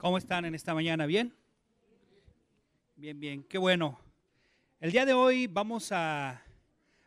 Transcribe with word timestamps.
¿Cómo 0.00 0.16
están 0.16 0.46
en 0.46 0.54
esta 0.54 0.72
mañana? 0.72 1.04
¿Bien? 1.04 1.36
Bien, 2.96 3.20
bien, 3.20 3.42
qué 3.42 3.58
bueno. 3.58 4.00
El 4.80 4.92
día 4.92 5.04
de 5.04 5.12
hoy 5.12 5.46
vamos 5.46 5.92
a... 5.92 6.42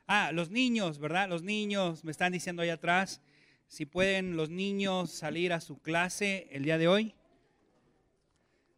Ah, 0.06 0.30
los 0.32 0.52
niños, 0.52 1.00
¿verdad? 1.00 1.28
Los 1.28 1.42
niños, 1.42 2.04
me 2.04 2.12
están 2.12 2.34
diciendo 2.34 2.62
ahí 2.62 2.70
atrás, 2.70 3.20
si 3.68 3.88
pueden 3.88 4.38
los 4.38 4.52
niños 4.52 5.10
salir 5.10 5.54
a 5.54 5.60
su 5.60 5.82
clase 5.82 6.48
el 6.52 6.66
día 6.66 6.78
de 6.78 6.88
hoy. 6.88 7.16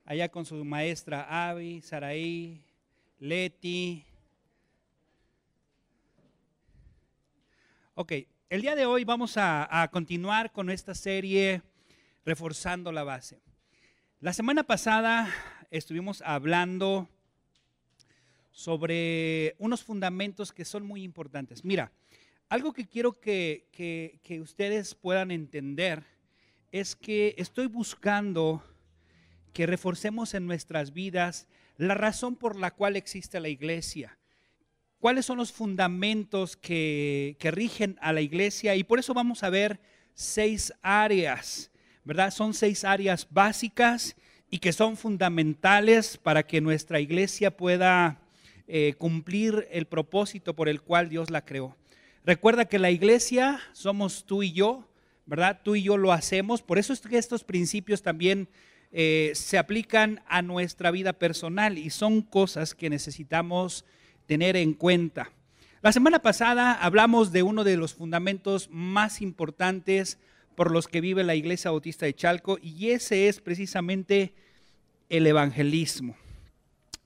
Allá 0.06 0.30
con 0.30 0.46
su 0.46 0.64
maestra 0.64 1.50
Avi, 1.50 1.82
Saraí, 1.82 2.64
Leti. 3.20 4.06
Ok, 7.96 8.14
el 8.50 8.62
día 8.62 8.76
de 8.76 8.86
hoy 8.86 9.04
vamos 9.04 9.36
a, 9.36 9.82
a 9.82 9.92
continuar 9.92 10.54
con 10.54 10.70
esta 10.70 10.96
serie 10.96 11.62
reforzando 12.24 12.94
la 12.94 13.04
base. 13.04 13.45
La 14.26 14.34
semana 14.34 14.64
pasada 14.64 15.32
estuvimos 15.70 16.24
hablando 16.26 17.08
sobre 18.50 19.56
unos 19.60 19.84
fundamentos 19.84 20.52
que 20.52 20.66
son 20.66 20.84
muy 20.84 21.04
importantes. 21.04 21.64
Mira, 21.64 21.92
algo 22.50 22.74
que 22.74 22.88
quiero 22.88 23.14
que, 23.14 23.68
que, 23.72 24.42
ustedes 24.42 24.96
puedan 24.96 25.30
entender 25.30 26.06
es 26.72 26.96
que 26.96 27.36
estoy 27.38 27.68
buscando 27.68 28.64
que 29.54 29.68
reforcemos 29.68 30.34
en 30.34 30.48
nuestras 30.48 30.92
vidas 30.92 31.48
la 31.78 31.94
razón 31.94 32.36
por 32.36 32.56
la 32.56 32.72
cual 32.72 32.96
existe 32.96 33.40
la 33.40 33.50
iglesia. 33.50 34.18
¿Cuáles 34.98 35.28
son 35.28 35.38
los 35.38 35.52
fundamentos 35.52 36.58
que, 36.58 37.38
que 37.38 37.52
rigen 37.52 37.96
a 38.02 38.12
la 38.12 38.22
iglesia? 38.22 38.76
Y 38.76 38.84
por 38.84 38.98
eso 38.98 39.14
vamos 39.14 39.44
a 39.44 39.52
ver 39.52 39.80
seis 40.16 40.74
áreas 40.82 41.70
¿verdad? 42.06 42.32
Son 42.32 42.54
seis 42.54 42.84
áreas 42.84 43.28
básicas 43.30 44.16
y 44.50 44.60
que 44.60 44.72
son 44.72 44.96
fundamentales 44.96 46.18
para 46.18 46.44
que 46.44 46.62
nuestra 46.62 47.00
iglesia 47.00 47.58
pueda 47.58 48.22
eh, 48.68 48.94
cumplir 48.98 49.68
el 49.72 49.86
propósito 49.86 50.56
por 50.56 50.70
el 50.70 50.82
cual 50.82 51.10
Dios 51.10 51.30
la 51.30 51.44
creó. 51.44 51.76
Recuerda 52.24 52.66
que 52.66 52.80
la 52.80 52.92
iglesia 52.92 53.60
somos 53.74 54.26
tú 54.26 54.44
y 54.44 54.54
yo, 54.54 54.88
¿verdad? 55.26 55.62
Tú 55.64 55.76
y 55.76 55.84
yo 55.84 55.98
lo 55.98 56.12
hacemos. 56.12 56.62
Por 56.62 56.78
eso 56.78 56.94
es 56.94 57.02
que 57.02 57.18
estos 57.18 57.44
principios 57.44 58.02
también 58.02 58.48
eh, 58.92 59.32
se 59.34 59.58
aplican 59.58 60.22
a 60.28 60.42
nuestra 60.42 60.92
vida 60.92 61.14
personal 61.14 61.78
y 61.78 61.90
son 61.90 62.22
cosas 62.22 62.74
que 62.74 62.90
necesitamos 62.90 63.84
tener 64.26 64.56
en 64.56 64.74
cuenta. 64.74 65.32
La 65.82 65.92
semana 65.92 66.20
pasada 66.20 66.74
hablamos 66.74 67.32
de 67.32 67.44
uno 67.44 67.64
de 67.64 67.78
los 67.78 67.94
fundamentos 67.94 68.70
más 68.72 69.22
importantes 69.22 70.18
por 70.56 70.72
los 70.72 70.88
que 70.88 71.02
vive 71.02 71.24
la 71.24 71.36
Iglesia 71.36 71.72
Bautista 71.72 72.06
de 72.06 72.16
Chalco 72.16 72.58
y 72.62 72.90
ese 72.90 73.28
es 73.28 73.42
precisamente 73.42 74.34
el 75.10 75.28
evangelismo. 75.28 76.16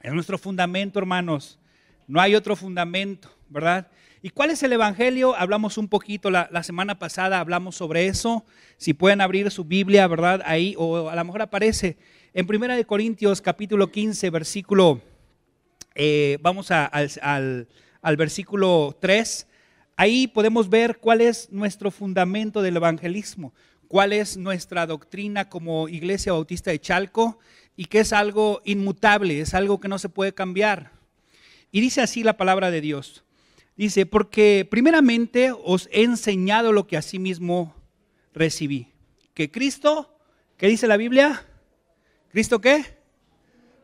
Es 0.02 0.14
nuestro 0.14 0.38
fundamento, 0.38 1.00
hermanos. 1.00 1.60
No 2.08 2.22
hay 2.22 2.36
otro 2.36 2.56
fundamento, 2.56 3.30
¿verdad? 3.50 3.88
¿Y 4.22 4.32
cuál 4.32 4.50
es 4.50 4.64
el 4.64 4.74
Evangelio? 4.74 5.36
Hablamos 5.36 5.78
un 5.78 5.88
poquito 5.88 6.30
la, 6.30 6.64
semana 6.64 7.00
pasada, 7.00 7.40
hablamos 7.40 7.76
sobre 7.76 8.08
eso. 8.08 8.46
Si 8.78 8.94
pueden 8.94 9.22
abrir 9.22 9.50
su 9.52 9.64
Biblia, 9.64 10.08
¿verdad? 10.08 10.42
Ahí, 10.46 10.76
o 10.78 11.10
a 11.10 11.16
lo 11.16 11.24
mejor 11.24 11.42
aparece 11.42 11.98
en 12.34 12.46
Primera 12.46 12.76
de 12.76 12.86
Corintios 12.86 13.42
capítulo 13.42 13.92
15, 13.92 14.30
versículo, 14.30 15.02
eh, 15.96 16.38
vamos 16.42 16.72
al, 16.72 17.68
al 18.02 18.18
versículo 18.18 18.98
3. 19.00 19.48
Ahí 20.00 20.28
podemos 20.28 20.70
ver 20.70 21.00
cuál 21.00 21.20
es 21.20 21.52
nuestro 21.52 21.92
fundamento 21.92 22.62
del 22.62 22.78
evangelismo, 22.78 23.54
cuál 23.90 24.14
es 24.14 24.38
nuestra 24.38 24.88
doctrina 24.88 25.50
como 25.50 25.90
Iglesia 25.90 26.32
Bautista 26.32 26.72
de 26.72 26.80
Chalco 26.80 27.38
y 27.76 27.84
que 27.84 28.00
es 28.00 28.14
algo 28.14 28.62
inmutable, 28.64 29.42
es 29.42 29.54
algo 29.54 29.82
que 29.82 29.90
no 29.90 30.00
se 30.00 30.08
puede 30.08 30.34
cambiar. 30.34 30.94
Y 31.70 31.82
dice 31.82 32.00
así 32.00 32.24
la 32.24 32.38
palabra 32.38 32.72
de 32.72 32.80
Dios. 32.80 33.26
Dice, 33.76 34.06
porque 34.06 34.66
primeramente 34.72 35.52
os 35.52 35.90
he 35.92 36.04
enseñado 36.04 36.72
lo 36.72 36.88
que 36.88 36.96
asimismo 36.96 37.76
recibí. 38.34 38.88
Que 39.34 39.52
Cristo, 39.52 40.18
¿qué 40.56 40.68
dice 40.68 40.88
la 40.88 40.96
Biblia? 40.96 41.46
¿Cristo 42.30 42.62
qué? 42.62 42.86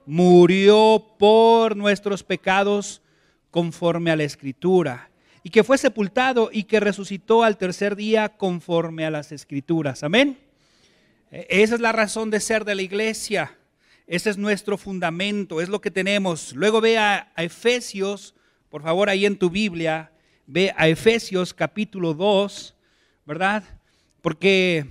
Murió 0.05 1.17
por 1.19 1.75
nuestros 1.75 2.23
pecados 2.23 3.01
conforme 3.51 4.11
a 4.11 4.15
la 4.15 4.23
escritura 4.23 5.09
y 5.45 5.51
que 5.51 5.63
fue 5.63 5.77
sepultado 5.77 6.49
y 6.51 6.63
que 6.63 6.79
resucitó 6.79 7.43
al 7.43 7.57
tercer 7.57 7.95
día 7.95 8.29
conforme 8.29 9.05
a 9.05 9.11
las 9.11 9.31
escrituras. 9.31 10.01
Amén. 10.01 10.39
E, 11.29 11.45
esa 11.47 11.75
es 11.75 11.81
la 11.81 11.91
razón 11.91 12.31
de 12.31 12.39
ser 12.39 12.65
de 12.65 12.73
la 12.73 12.81
iglesia. 12.81 13.55
Ese 14.07 14.31
es 14.31 14.39
nuestro 14.39 14.75
fundamento, 14.75 15.61
es 15.61 15.69
lo 15.69 15.81
que 15.81 15.91
tenemos. 15.91 16.55
Luego 16.55 16.81
ve 16.81 16.97
a, 16.97 17.31
Efesios, 17.37 18.33
por 18.71 18.81
favor, 18.81 19.07
ahí 19.07 19.27
en 19.27 19.37
tu 19.37 19.51
Biblia, 19.51 20.11
ve 20.47 20.73
a 20.75 20.87
Efesios 20.87 21.53
capítulo 21.53 22.15
2, 22.15 22.75
¿verdad? 23.27 23.63
Porque, 24.23 24.87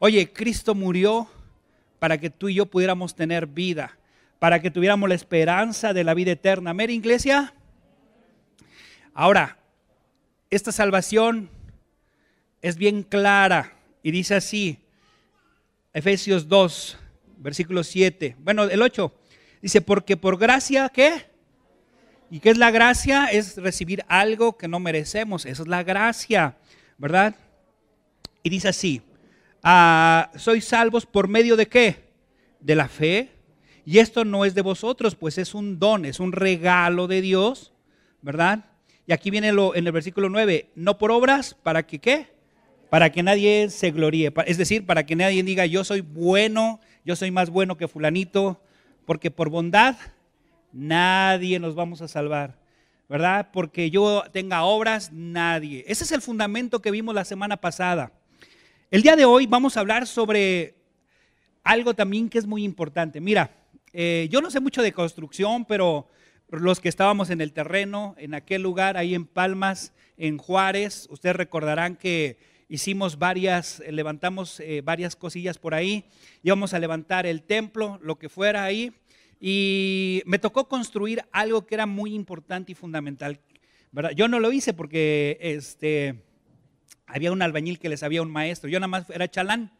oye, 0.00 0.32
Cristo 0.32 0.74
murió 0.74 1.28
para 2.00 2.18
que 2.18 2.28
tú 2.28 2.48
y 2.48 2.54
yo 2.54 2.66
pudiéramos 2.66 3.14
tener 3.14 3.46
vida, 3.46 3.96
para 4.40 4.60
que 4.60 4.72
tuviéramos 4.72 5.08
la 5.08 5.14
esperanza 5.14 5.92
de 5.92 6.02
la 6.02 6.12
vida 6.12 6.32
eterna. 6.32 6.70
Amén, 6.70 6.90
iglesia. 6.90 7.54
Ahora, 9.14 9.61
esta 10.52 10.70
salvación 10.70 11.48
es 12.60 12.76
bien 12.76 13.04
clara 13.04 13.72
y 14.02 14.10
dice 14.10 14.34
así, 14.34 14.78
Efesios 15.94 16.46
2, 16.46 16.98
versículo 17.38 17.82
7, 17.82 18.36
bueno, 18.38 18.64
el 18.64 18.82
8, 18.82 19.14
dice, 19.62 19.80
porque 19.80 20.18
por 20.18 20.36
gracia, 20.36 20.90
¿qué? 20.90 21.24
¿Y 22.30 22.40
qué 22.40 22.50
es 22.50 22.58
la 22.58 22.70
gracia? 22.70 23.26
Es 23.26 23.56
recibir 23.56 24.04
algo 24.08 24.58
que 24.58 24.68
no 24.68 24.78
merecemos, 24.78 25.46
eso 25.46 25.62
es 25.62 25.68
la 25.68 25.82
gracia, 25.84 26.58
¿verdad? 26.98 27.34
Y 28.42 28.50
dice 28.50 28.68
así, 28.68 29.00
ah, 29.62 30.30
sois 30.36 30.66
salvos 30.66 31.06
por 31.06 31.28
medio 31.28 31.56
de 31.56 31.66
qué? 31.66 32.12
De 32.60 32.74
la 32.74 32.88
fe. 32.88 33.30
Y 33.86 34.00
esto 34.00 34.26
no 34.26 34.44
es 34.44 34.54
de 34.54 34.60
vosotros, 34.60 35.14
pues 35.14 35.38
es 35.38 35.54
un 35.54 35.78
don, 35.78 36.04
es 36.04 36.20
un 36.20 36.32
regalo 36.32 37.06
de 37.06 37.22
Dios, 37.22 37.72
¿verdad? 38.20 38.66
Y 39.06 39.12
aquí 39.12 39.30
viene 39.30 39.52
lo, 39.52 39.74
en 39.74 39.86
el 39.86 39.92
versículo 39.92 40.28
9, 40.28 40.70
no 40.74 40.98
por 40.98 41.10
obras, 41.10 41.54
¿para 41.54 41.84
que 41.84 41.98
qué? 41.98 42.28
Para 42.88 43.10
que 43.10 43.22
nadie 43.22 43.68
se 43.70 43.90
gloríe. 43.90 44.32
Es 44.46 44.58
decir, 44.58 44.86
para 44.86 45.04
que 45.04 45.16
nadie 45.16 45.42
diga, 45.42 45.66
yo 45.66 45.82
soy 45.82 46.00
bueno, 46.00 46.80
yo 47.04 47.16
soy 47.16 47.30
más 47.30 47.50
bueno 47.50 47.76
que 47.76 47.88
fulanito, 47.88 48.62
porque 49.04 49.30
por 49.30 49.48
bondad 49.48 49.96
nadie 50.72 51.58
nos 51.58 51.74
vamos 51.74 52.00
a 52.02 52.08
salvar. 52.08 52.60
¿Verdad? 53.08 53.50
Porque 53.52 53.90
yo 53.90 54.22
tenga 54.32 54.62
obras, 54.62 55.12
nadie. 55.12 55.84
Ese 55.86 56.04
es 56.04 56.12
el 56.12 56.22
fundamento 56.22 56.80
que 56.80 56.90
vimos 56.90 57.14
la 57.14 57.26
semana 57.26 57.58
pasada. 57.58 58.12
El 58.90 59.02
día 59.02 59.16
de 59.16 59.26
hoy 59.26 59.46
vamos 59.46 59.76
a 59.76 59.80
hablar 59.80 60.06
sobre 60.06 60.76
algo 61.62 61.92
también 61.94 62.30
que 62.30 62.38
es 62.38 62.46
muy 62.46 62.64
importante. 62.64 63.20
Mira, 63.20 63.50
eh, 63.92 64.28
yo 64.30 64.40
no 64.40 64.50
sé 64.50 64.60
mucho 64.60 64.80
de 64.80 64.92
construcción, 64.92 65.66
pero 65.66 66.08
los 66.60 66.80
que 66.80 66.88
estábamos 66.88 67.30
en 67.30 67.40
el 67.40 67.52
terreno, 67.52 68.14
en 68.18 68.34
aquel 68.34 68.62
lugar, 68.62 68.96
ahí 68.96 69.14
en 69.14 69.24
Palmas, 69.24 69.94
en 70.18 70.36
Juárez, 70.36 71.06
ustedes 71.10 71.36
recordarán 71.36 71.96
que 71.96 72.36
hicimos 72.68 73.18
varias, 73.18 73.80
eh, 73.80 73.92
levantamos 73.92 74.60
eh, 74.60 74.82
varias 74.84 75.16
cosillas 75.16 75.58
por 75.58 75.74
ahí, 75.74 76.04
íbamos 76.42 76.74
a 76.74 76.78
levantar 76.78 77.26
el 77.26 77.42
templo, 77.42 77.98
lo 78.02 78.18
que 78.18 78.28
fuera 78.28 78.64
ahí, 78.64 78.92
y 79.40 80.22
me 80.26 80.38
tocó 80.38 80.68
construir 80.68 81.24
algo 81.32 81.66
que 81.66 81.74
era 81.74 81.86
muy 81.86 82.14
importante 82.14 82.72
y 82.72 82.74
fundamental. 82.74 83.40
¿verdad? 83.90 84.12
Yo 84.12 84.28
no 84.28 84.38
lo 84.38 84.52
hice 84.52 84.72
porque 84.72 85.38
este, 85.40 86.22
había 87.06 87.32
un 87.32 87.42
albañil 87.42 87.78
que 87.78 87.88
les 87.88 88.02
había 88.02 88.22
un 88.22 88.30
maestro, 88.30 88.70
yo 88.70 88.78
nada 88.78 88.88
más 88.88 89.10
era 89.10 89.28
chalán, 89.28 89.72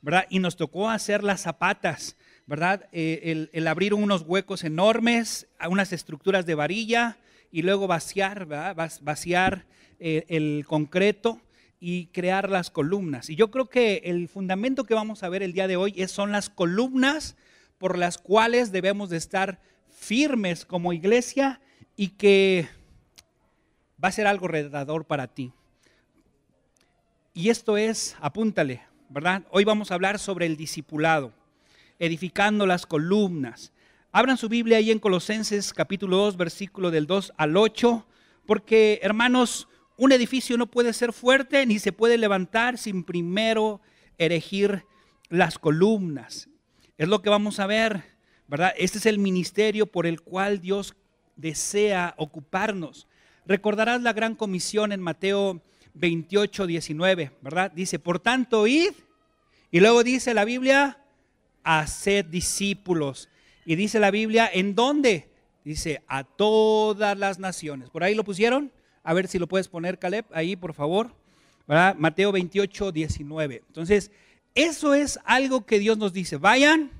¿verdad? 0.00 0.26
Y 0.30 0.38
nos 0.38 0.56
tocó 0.56 0.88
hacer 0.88 1.22
las 1.22 1.42
zapatas. 1.42 2.16
¿Verdad? 2.50 2.88
Eh, 2.90 3.48
el, 3.52 3.68
abrir 3.68 3.94
unos 3.94 4.22
huecos 4.22 4.64
enormes, 4.64 5.46
unas 5.68 5.92
estructuras 5.92 6.46
de 6.46 6.56
varilla 6.56 7.16
y 7.52 7.62
luego 7.62 7.86
vaciar, 7.86 8.44
¿verdad? 8.44 8.90
Vaciar 9.02 9.66
eh, 10.00 10.24
el 10.26 10.64
concreto 10.66 11.40
y 11.78 12.06
crear 12.06 12.50
las 12.50 12.68
columnas. 12.70 13.30
Y 13.30 13.36
yo 13.36 13.52
creo 13.52 13.66
que 13.66 14.02
el 14.04 14.26
fundamento 14.26 14.82
que 14.82 14.94
vamos 14.94 15.22
a 15.22 15.28
ver 15.28 15.44
el 15.44 15.52
día 15.52 15.68
de 15.68 15.76
hoy 15.76 15.94
es, 15.96 16.10
son 16.10 16.32
las 16.32 16.50
columnas 16.50 17.36
por 17.78 17.96
las 17.96 18.18
cuales 18.18 18.72
debemos 18.72 19.10
de 19.10 19.18
estar 19.18 19.60
firmes 19.88 20.66
como 20.66 20.92
iglesia 20.92 21.60
y 21.94 22.08
que 22.08 22.68
va 24.02 24.08
a 24.08 24.12
ser 24.12 24.26
algo 24.26 24.48
redador 24.48 25.04
para 25.04 25.28
ti. 25.28 25.52
Y 27.32 27.50
esto 27.50 27.76
es, 27.76 28.16
apúntale, 28.20 28.82
¿verdad? 29.08 29.44
Hoy 29.52 29.62
vamos 29.62 29.92
a 29.92 29.94
hablar 29.94 30.18
sobre 30.18 30.46
el 30.46 30.56
discipulado 30.56 31.32
edificando 32.00 32.66
las 32.66 32.86
columnas. 32.86 33.72
Abran 34.10 34.36
su 34.36 34.48
Biblia 34.48 34.78
ahí 34.78 34.90
en 34.90 34.98
Colosenses 34.98 35.72
capítulo 35.72 36.16
2, 36.16 36.36
versículo 36.36 36.90
del 36.90 37.06
2 37.06 37.34
al 37.36 37.56
8, 37.56 38.06
porque 38.46 38.98
hermanos, 39.02 39.68
un 39.96 40.10
edificio 40.10 40.56
no 40.56 40.66
puede 40.66 40.92
ser 40.92 41.12
fuerte 41.12 41.64
ni 41.66 41.78
se 41.78 41.92
puede 41.92 42.18
levantar 42.18 42.78
sin 42.78 43.04
primero 43.04 43.80
erigir 44.18 44.84
las 45.28 45.58
columnas. 45.58 46.48
Es 46.98 47.06
lo 47.06 47.22
que 47.22 47.30
vamos 47.30 47.60
a 47.60 47.66
ver, 47.66 48.02
¿verdad? 48.48 48.72
Este 48.76 48.98
es 48.98 49.06
el 49.06 49.18
ministerio 49.18 49.86
por 49.86 50.06
el 50.06 50.22
cual 50.22 50.60
Dios 50.60 50.96
desea 51.36 52.14
ocuparnos. 52.16 53.06
Recordarás 53.46 54.00
la 54.00 54.12
gran 54.12 54.34
comisión 54.34 54.92
en 54.92 55.00
Mateo 55.00 55.62
28, 55.94 56.66
19, 56.66 57.32
¿verdad? 57.42 57.70
Dice, 57.72 57.98
por 57.98 58.20
tanto, 58.20 58.66
id. 58.66 58.92
Y 59.70 59.80
luego 59.80 60.02
dice 60.02 60.34
la 60.34 60.44
Biblia, 60.44 60.99
haced 61.64 62.26
discípulos. 62.26 63.28
Y 63.64 63.76
dice 63.76 64.00
la 64.00 64.10
Biblia, 64.10 64.50
¿en 64.52 64.74
dónde? 64.74 65.30
Dice, 65.64 66.02
a 66.08 66.24
todas 66.24 67.16
las 67.18 67.38
naciones. 67.38 67.90
¿Por 67.90 68.02
ahí 68.02 68.14
lo 68.14 68.24
pusieron? 68.24 68.72
A 69.02 69.14
ver 69.14 69.28
si 69.28 69.38
lo 69.38 69.46
puedes 69.46 69.68
poner, 69.68 69.98
Caleb, 69.98 70.26
ahí, 70.32 70.56
por 70.56 70.74
favor. 70.74 71.14
¿verdad? 71.70 71.94
Mateo 71.96 72.32
28, 72.32 72.90
19. 72.90 73.62
Entonces, 73.68 74.10
eso 74.56 74.92
es 74.92 75.20
algo 75.24 75.66
que 75.66 75.78
Dios 75.78 75.98
nos 75.98 76.12
dice. 76.12 76.36
Vayan, 76.36 76.90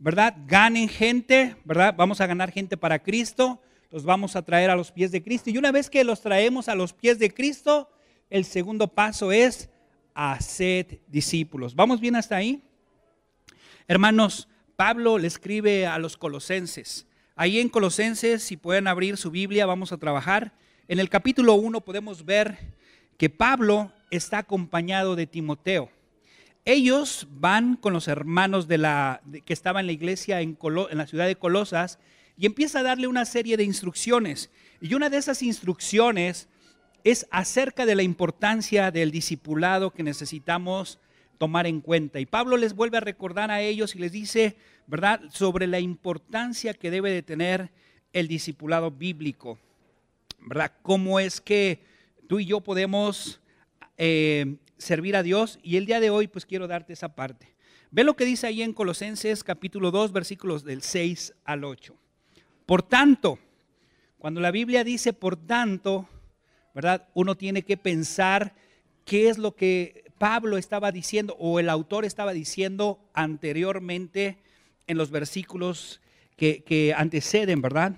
¿verdad? 0.00 0.34
Ganen 0.48 0.88
gente, 0.88 1.54
¿verdad? 1.64 1.94
Vamos 1.96 2.20
a 2.20 2.26
ganar 2.26 2.50
gente 2.50 2.76
para 2.76 3.00
Cristo. 3.04 3.62
Los 3.92 4.02
vamos 4.02 4.34
a 4.34 4.42
traer 4.42 4.68
a 4.70 4.74
los 4.74 4.90
pies 4.90 5.12
de 5.12 5.22
Cristo. 5.22 5.50
Y 5.50 5.58
una 5.58 5.70
vez 5.70 5.88
que 5.88 6.02
los 6.02 6.22
traemos 6.22 6.68
a 6.68 6.74
los 6.74 6.92
pies 6.92 7.20
de 7.20 7.32
Cristo, 7.32 7.88
el 8.28 8.44
segundo 8.44 8.88
paso 8.88 9.30
es 9.30 9.70
hacer 10.12 11.00
discípulos. 11.06 11.76
¿Vamos 11.76 12.00
bien 12.00 12.16
hasta 12.16 12.34
ahí? 12.34 12.64
Hermanos, 13.88 14.48
Pablo 14.74 15.16
le 15.16 15.28
escribe 15.28 15.86
a 15.86 15.98
los 15.98 16.16
colosenses. 16.16 17.06
Ahí 17.36 17.60
en 17.60 17.68
Colosenses, 17.68 18.42
si 18.42 18.56
pueden 18.56 18.88
abrir 18.88 19.16
su 19.16 19.30
Biblia, 19.30 19.64
vamos 19.64 19.92
a 19.92 19.96
trabajar. 19.96 20.54
En 20.88 20.98
el 20.98 21.08
capítulo 21.08 21.54
1 21.54 21.82
podemos 21.82 22.24
ver 22.24 22.58
que 23.16 23.30
Pablo 23.30 23.92
está 24.10 24.38
acompañado 24.38 25.14
de 25.14 25.28
Timoteo. 25.28 25.88
Ellos 26.64 27.28
van 27.30 27.76
con 27.76 27.92
los 27.92 28.08
hermanos 28.08 28.66
de 28.66 28.78
la, 28.78 29.22
que 29.44 29.52
estaban 29.52 29.82
en 29.82 29.86
la 29.86 29.92
iglesia 29.92 30.40
en, 30.40 30.58
en 30.90 30.98
la 30.98 31.06
ciudad 31.06 31.28
de 31.28 31.36
Colosas 31.36 32.00
y 32.36 32.46
empieza 32.46 32.80
a 32.80 32.82
darle 32.82 33.06
una 33.06 33.24
serie 33.24 33.56
de 33.56 33.62
instrucciones. 33.62 34.50
Y 34.80 34.94
una 34.94 35.10
de 35.10 35.18
esas 35.18 35.42
instrucciones 35.42 36.48
es 37.04 37.28
acerca 37.30 37.86
de 37.86 37.94
la 37.94 38.02
importancia 38.02 38.90
del 38.90 39.12
discipulado 39.12 39.92
que 39.92 40.02
necesitamos 40.02 40.98
tomar 41.38 41.66
en 41.66 41.80
cuenta. 41.80 42.20
Y 42.20 42.26
Pablo 42.26 42.56
les 42.56 42.74
vuelve 42.74 42.98
a 42.98 43.00
recordar 43.00 43.50
a 43.50 43.60
ellos 43.60 43.94
y 43.94 43.98
les 43.98 44.12
dice, 44.12 44.56
¿verdad?, 44.86 45.20
sobre 45.30 45.66
la 45.66 45.80
importancia 45.80 46.74
que 46.74 46.90
debe 46.90 47.10
de 47.10 47.22
tener 47.22 47.70
el 48.12 48.28
discipulado 48.28 48.90
bíblico, 48.90 49.58
¿verdad? 50.40 50.72
¿Cómo 50.82 51.20
es 51.20 51.40
que 51.40 51.80
tú 52.28 52.40
y 52.40 52.46
yo 52.46 52.60
podemos 52.60 53.40
eh, 53.98 54.56
servir 54.78 55.16
a 55.16 55.22
Dios? 55.22 55.58
Y 55.62 55.76
el 55.76 55.86
día 55.86 56.00
de 56.00 56.10
hoy, 56.10 56.26
pues 56.26 56.46
quiero 56.46 56.66
darte 56.66 56.92
esa 56.92 57.14
parte. 57.14 57.54
Ve 57.90 58.04
lo 58.04 58.16
que 58.16 58.24
dice 58.24 58.46
ahí 58.46 58.62
en 58.62 58.72
Colosenses 58.72 59.44
capítulo 59.44 59.90
2, 59.90 60.12
versículos 60.12 60.64
del 60.64 60.82
6 60.82 61.34
al 61.44 61.64
8. 61.64 61.94
Por 62.64 62.82
tanto, 62.82 63.38
cuando 64.18 64.40
la 64.40 64.50
Biblia 64.50 64.82
dice 64.82 65.12
por 65.12 65.36
tanto, 65.36 66.08
¿verdad? 66.74 67.08
Uno 67.14 67.36
tiene 67.36 67.62
que 67.62 67.76
pensar 67.76 68.54
qué 69.04 69.28
es 69.28 69.38
lo 69.38 69.54
que 69.54 70.05
Pablo 70.18 70.58
estaba 70.58 70.92
diciendo 70.92 71.36
o 71.38 71.60
el 71.60 71.68
autor 71.68 72.04
estaba 72.04 72.32
diciendo 72.32 72.98
anteriormente 73.12 74.38
en 74.86 74.98
los 74.98 75.10
versículos 75.10 76.00
que, 76.36 76.94
anteceden, 76.96 77.62
¿verdad? 77.62 77.94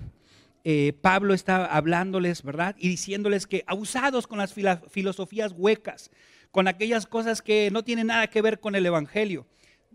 Eh, 0.65 0.93
Pablo 1.01 1.35
está 1.35 1.67
hablándoles, 1.67 2.43
¿verdad? 2.43 2.77
Y 2.79 2.89
diciéndoles 2.89 3.47
que 3.47 3.65
abusados 3.67 4.27
con 4.27 4.39
las 4.39 4.55
filosofías 4.91 5.53
huecas, 5.57 6.11
con 6.51 6.69
aquellas 6.69 7.07
cosas 7.07 7.43
que 7.43 7.71
no 7.71 7.85
tienen 7.85 8.09
nada 8.09 8.27
que 8.29 8.43
ver 8.43 8.61
con 8.61 8.75
el 8.75 8.87
Evangelio. 8.87 9.47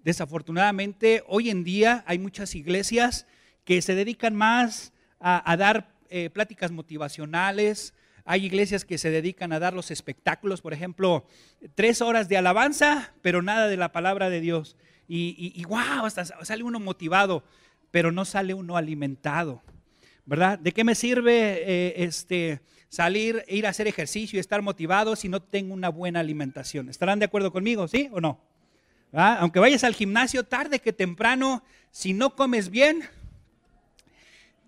Desafortunadamente, 0.04 1.24
hoy 1.28 1.50
en 1.50 1.64
día 1.64 2.04
hay 2.08 2.20
muchas 2.20 2.56
iglesias 2.56 3.26
que 3.64 3.82
se 3.82 3.96
dedican 3.96 4.36
más 4.36 4.92
a, 5.20 5.56
dar 5.56 5.96
eh, 6.10 6.30
pláticas 6.30 6.72
motivacionales, 6.72 7.94
hay 8.26 8.46
iglesias 8.46 8.86
que 8.86 8.98
se 8.98 9.10
dedican 9.10 9.52
a 9.52 9.60
dar 9.60 9.74
los 9.74 9.92
espectáculos, 9.92 10.62
por 10.62 10.74
ejemplo, 10.74 11.26
tres 11.76 12.02
horas 12.02 12.30
de 12.30 12.38
alabanza, 12.38 13.14
pero 13.22 13.42
nada 13.42 13.68
de 13.68 13.78
la 13.78 13.92
palabra 13.92 14.30
de 14.30 14.40
Dios. 14.40 14.78
Y, 15.08 15.64
wow, 15.68 16.06
hasta 16.06 16.26
sale 16.26 16.64
uno 16.64 16.80
motivado, 16.80 17.44
pero 17.92 18.12
no 18.12 18.26
sale 18.26 18.54
uno 18.54 18.78
alimentado. 18.78 19.62
¿Verdad? 20.26 20.58
¿De 20.58 20.72
qué 20.72 20.86
me 20.86 20.96
sirve 20.96 21.62
eh, 21.66 21.94
este, 21.98 22.62
salir, 22.88 23.44
ir 23.50 23.68
a 23.68 23.72
hacer 23.72 23.88
ejercicio 23.88 24.38
y 24.38 24.40
estar 24.40 24.62
motivado 24.62 25.18
si 25.18 25.28
no 25.28 25.42
tengo 25.42 25.74
una 25.74 25.90
buena 25.90 26.22
alimentación? 26.22 26.88
¿Estarán 26.88 27.20
de 27.20 27.26
acuerdo 27.26 27.52
conmigo, 27.52 27.90
sí 27.90 28.10
o 28.14 28.22
no? 28.22 28.40
Aunque 29.12 29.60
vayas 29.60 29.84
al 29.84 29.94
gimnasio 29.94 30.44
tarde 30.44 30.80
que 30.80 30.94
temprano, 30.94 31.64
si 31.92 32.14
no 32.14 32.36
comes 32.36 32.70
bien, 32.70 33.04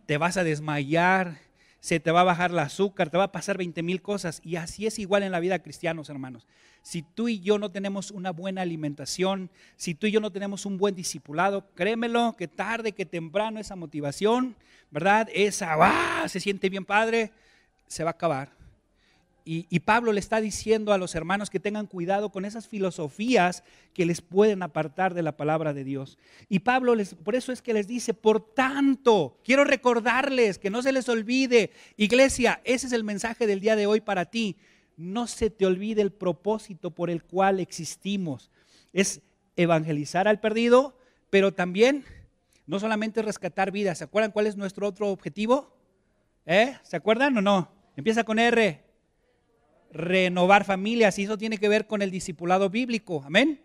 te 0.06 0.18
vas 0.18 0.38
a 0.38 0.44
desmayar, 0.44 1.40
se 1.86 2.00
te 2.00 2.10
va 2.10 2.22
a 2.22 2.24
bajar 2.24 2.50
el 2.50 2.58
azúcar, 2.58 3.12
te 3.12 3.18
va 3.20 3.26
a 3.26 3.32
pasar 3.32 3.60
20 3.60 3.84
mil 3.84 4.02
cosas. 4.02 4.42
Y 4.44 4.56
así 4.56 4.88
es 4.88 4.98
igual 4.98 5.22
en 5.22 5.32
la 5.32 5.40
vida 5.40 5.60
cristianos, 5.60 6.10
hermanos. 6.10 6.48
Si 6.82 7.04
tú 7.04 7.28
y 7.28 7.42
yo 7.42 7.60
no 7.60 7.70
tenemos 7.70 8.10
una 8.10 8.32
buena 8.32 8.64
alimentación, 8.64 9.52
si 9.76 9.94
tú 9.94 10.08
y 10.08 10.12
yo 10.12 10.20
no 10.20 10.32
tenemos 10.32 10.66
un 10.66 10.80
buen 10.80 10.96
discipulado, 10.96 11.70
créemelo 11.76 12.36
que 12.40 12.48
tarde 12.48 12.94
que 12.94 13.06
temprano 13.06 13.60
esa 13.60 13.76
motivación, 13.76 14.56
¿verdad? 14.90 15.30
Esa, 15.32 15.76
¡ah! 15.80 16.28
Se 16.28 16.40
siente 16.40 16.70
bien 16.70 16.86
padre, 16.86 17.32
se 17.86 18.04
va 18.04 18.10
a 18.10 18.14
acabar. 18.14 18.55
Y, 19.48 19.80
Pablo 19.82 20.12
le 20.12 20.20
está 20.20 20.42
diciendo 20.42 20.92
a 20.92 20.98
los 20.98 21.14
hermanos 21.14 21.52
que 21.52 21.60
tengan 21.60 21.86
cuidado 21.86 22.32
con 22.32 22.46
esas 22.46 22.68
filosofías 22.68 23.64
que 23.94 24.08
les 24.08 24.20
pueden 24.20 24.64
apartar 24.64 25.14
de 25.14 25.22
la 25.22 25.38
palabra 25.38 25.72
de 25.72 25.84
Dios. 25.84 26.18
Y 26.50 26.60
Pablo 26.60 26.96
les, 26.96 27.14
por 27.14 27.36
eso 27.36 27.52
es 27.52 27.62
que 27.62 27.76
les 27.76 27.88
dice, 27.88 28.16
por 28.16 28.56
tanto, 28.56 29.40
quiero 29.44 29.64
recordarles 29.64 30.58
que 30.58 30.72
no 30.72 30.82
se 30.82 30.92
les 30.92 31.08
olvide, 31.10 31.70
iglesia, 31.96 32.60
ese 32.64 32.88
es 32.88 32.94
el 32.94 33.04
mensaje 33.04 33.46
del 33.46 33.60
día 33.60 33.76
de 33.76 33.86
hoy 33.86 34.02
para 34.02 34.26
ti. 34.26 34.58
No 34.98 35.28
se 35.28 35.52
te 35.52 35.68
olvide 35.68 36.02
el 36.02 36.12
propósito 36.12 36.90
por 36.90 37.12
el 37.12 37.22
cual 37.22 37.60
existimos. 37.60 38.50
Es 38.94 39.22
evangelizar 39.58 40.28
al 40.28 40.40
perdido, 40.40 40.98
pero 41.30 41.54
también 41.54 42.04
no 42.66 42.80
solamente 42.80 43.22
rescatar 43.22 43.70
vidas. 43.70 44.00
¿Se 44.00 44.06
acuerdan 44.06 44.32
cuál 44.32 44.48
es 44.48 44.58
nuestro 44.58 44.88
otro 44.88 45.10
objetivo? 45.10 45.78
¿Eh? 46.48 46.76
¿Se 46.82 46.96
acuerdan 46.96 47.38
o 47.38 47.44
no? 47.44 47.72
Empieza 47.96 48.24
con 48.24 48.40
R 48.40 48.85
renovar 49.96 50.66
familias 50.66 51.18
y 51.18 51.24
eso 51.24 51.38
tiene 51.38 51.58
que 51.58 51.70
ver 51.70 51.88
con 51.88 52.02
el 52.02 52.12
discipulado 52.12 52.70
bíblico. 52.70 53.24
Amén. 53.26 53.62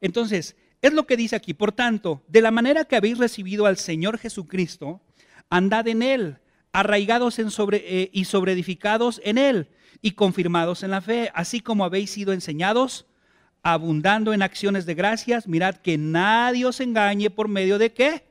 Entonces, 0.00 0.56
es 0.80 0.92
lo 0.92 1.06
que 1.06 1.16
dice 1.16 1.36
aquí. 1.36 1.52
Por 1.52 1.72
tanto, 1.72 2.22
de 2.28 2.40
la 2.40 2.50
manera 2.50 2.84
que 2.84 2.96
habéis 2.96 3.18
recibido 3.18 3.66
al 3.66 3.76
Señor 3.76 4.18
Jesucristo, 4.18 5.00
andad 5.50 5.88
en 5.88 6.02
Él, 6.02 6.38
arraigados 6.72 7.38
en 7.38 7.50
sobre, 7.50 7.82
eh, 7.86 8.10
y 8.12 8.24
sobreedificados 8.24 9.20
en 9.24 9.38
Él 9.38 9.68
y 10.00 10.12
confirmados 10.12 10.82
en 10.82 10.90
la 10.90 11.00
fe, 11.00 11.30
así 11.34 11.60
como 11.60 11.84
habéis 11.84 12.10
sido 12.10 12.32
enseñados, 12.32 13.06
abundando 13.62 14.32
en 14.32 14.42
acciones 14.42 14.86
de 14.86 14.94
gracias. 14.94 15.48
Mirad 15.48 15.76
que 15.76 15.98
nadie 15.98 16.66
os 16.66 16.80
engañe 16.80 17.30
por 17.30 17.48
medio 17.48 17.78
de 17.78 17.92
qué? 17.92 18.24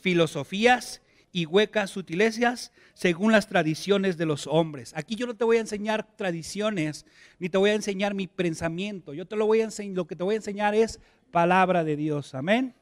Filosofías 0.00 1.01
y 1.32 1.46
huecas 1.46 1.90
sutilezas 1.90 2.72
según 2.92 3.32
las 3.32 3.48
tradiciones 3.48 4.18
de 4.18 4.26
los 4.26 4.46
hombres. 4.46 4.92
Aquí 4.94 5.16
yo 5.16 5.26
no 5.26 5.34
te 5.34 5.44
voy 5.44 5.56
a 5.56 5.60
enseñar 5.60 6.14
tradiciones, 6.16 7.06
ni 7.38 7.48
te 7.48 7.56
voy 7.56 7.70
a 7.70 7.74
enseñar 7.74 8.14
mi 8.14 8.26
pensamiento. 8.26 9.14
Yo 9.14 9.26
te 9.26 9.36
lo 9.36 9.46
voy 9.46 9.62
a 9.62 9.64
enseñar, 9.64 9.96
lo 9.96 10.06
que 10.06 10.14
te 10.14 10.22
voy 10.22 10.34
a 10.34 10.36
enseñar 10.36 10.74
es 10.74 11.00
palabra 11.30 11.84
de 11.84 11.96
Dios. 11.96 12.34
Amén. 12.34 12.74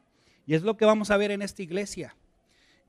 Y 0.47 0.55
es 0.55 0.63
lo 0.63 0.77
que 0.77 0.85
vamos 0.85 1.13
a 1.13 1.17
ver 1.17 1.31
en 1.31 1.43
esta 1.43 1.63
iglesia. 1.63 2.17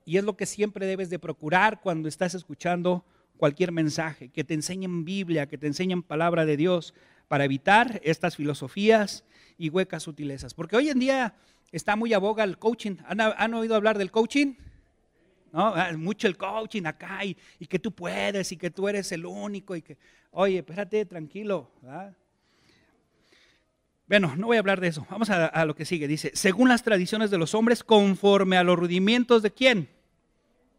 Y 0.04 0.16
es 0.16 0.24
lo 0.24 0.36
que 0.36 0.46
siempre 0.46 0.84
debes 0.84 1.10
de 1.10 1.20
procurar 1.20 1.80
cuando 1.80 2.08
estás 2.08 2.34
escuchando 2.34 3.04
cualquier 3.36 3.70
mensaje, 3.70 4.30
que 4.30 4.42
te 4.42 4.54
enseñen 4.54 5.04
Biblia, 5.04 5.46
que 5.46 5.58
te 5.58 5.68
enseñen 5.68 6.02
palabra 6.02 6.44
de 6.44 6.56
Dios, 6.56 6.92
para 7.28 7.44
evitar 7.44 8.00
estas 8.02 8.34
filosofías 8.34 9.24
y 9.56 9.68
huecas 9.68 10.02
sutilezas. 10.02 10.54
Porque 10.54 10.76
hoy 10.76 10.90
en 10.90 10.98
día 10.98 11.36
está 11.70 11.94
muy 11.94 12.12
a 12.14 12.18
boga 12.18 12.42
el 12.42 12.58
coaching. 12.58 12.96
¿Han, 13.06 13.20
han 13.20 13.54
oído 13.54 13.76
hablar 13.76 13.96
del 13.96 14.10
coaching? 14.10 14.54
Ah, 15.52 15.92
mucho 15.96 16.26
el 16.26 16.36
coaching 16.36 16.84
acá 16.86 17.24
y, 17.24 17.36
que 17.66 17.78
tú 17.78 17.92
puedes 17.92 18.52
y 18.52 18.56
que 18.56 18.70
tú 18.70 18.88
eres 18.88 19.12
el 19.12 19.26
único 19.26 19.76
y 19.76 19.82
que, 19.82 19.98
oye, 20.30 20.58
espérate, 20.58 21.04
tranquilo. 21.04 21.70
Bueno, 24.08 24.34
no 24.36 24.46
voy 24.46 24.56
a 24.56 24.60
hablar 24.60 24.80
de 24.80 24.88
eso. 24.88 25.06
Vamos 25.10 25.28
a, 25.30 25.46
a, 25.46 25.64
lo 25.66 25.74
que 25.74 25.84
sigue. 25.84 26.08
Dice, 26.08 26.30
según 26.34 26.68
las 26.68 26.82
tradiciones 26.82 27.30
de 27.30 27.38
los 27.38 27.54
hombres, 27.54 27.84
conforme 27.84 28.56
a 28.56 28.64
los 28.64 28.78
rudimentos 28.78 29.42
de 29.42 29.52
quién? 29.52 29.88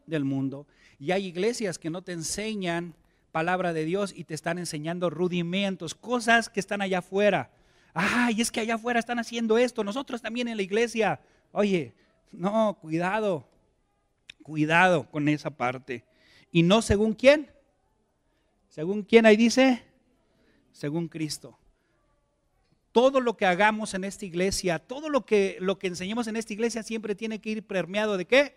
Del 0.07 0.25
mundo. 0.25 0.67
Y 0.99 1.11
hay 1.11 1.27
iglesias 1.27 1.77
que 1.77 1.89
no 1.89 2.01
te 2.01 2.13
enseñan 2.13 2.95
palabra 3.33 3.73
de 3.73 3.83
Dios 3.83 4.13
y 4.15 4.23
te 4.23 4.35
están 4.35 4.59
enseñando 4.59 5.09
rudimentos, 5.09 5.95
cosas 5.95 6.49
que 6.49 6.59
están 6.59 6.81
allá 6.81 6.99
afuera. 6.99 7.49
Ay, 7.93 8.39
es 8.39 8.51
que 8.51 8.59
allá 8.59 8.75
afuera 8.75 8.99
están 8.99 9.19
haciendo 9.19 9.57
esto, 9.57 9.83
nosotros 9.83 10.21
también 10.21 10.47
en 10.47 10.57
la 10.57 10.63
iglesia. 10.63 11.19
Oye, 11.51 11.93
no, 12.31 12.77
cuidado, 12.79 13.47
Cuidado 14.43 15.09
con 15.09 15.27
esa 15.29 15.49
parte. 15.49 16.05
¿Y 16.51 16.61
no 16.63 16.81
según 16.81 17.13
quién? 17.13 17.49
¿Según 18.69 19.03
quién 19.03 19.25
ahí 19.25 19.37
dice? 19.37 19.83
Según 20.71 21.07
Cristo. 21.07 21.57
todo 22.91 23.19
lo 23.19 23.35
que 23.35 23.47
hagamos 23.47 23.95
en 23.95 24.03
esta 24.03 24.23
iglesia, 24.25 24.77
todo 24.77 25.09
lo 25.09 25.25
que, 25.25 25.57
lo 25.59 25.79
que 25.79 25.87
enseñemos 25.87 26.27
en 26.27 26.35
esta 26.35 26.53
iglesia 26.53 26.83
siempre 26.83 27.15
tiene 27.15 27.41
que 27.41 27.49
ir 27.49 27.63
permeado 27.63 28.17
de 28.17 28.25
qué? 28.25 28.55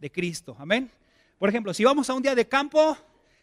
De 0.00 0.10
Cristo. 0.10 0.56
Amén. 0.58 0.90
Por 1.38 1.50
ejemplo, 1.50 1.74
si 1.74 1.84
vamos 1.84 2.08
a 2.08 2.14
un 2.14 2.22
día 2.22 2.34
de 2.34 2.48
campo, 2.48 2.96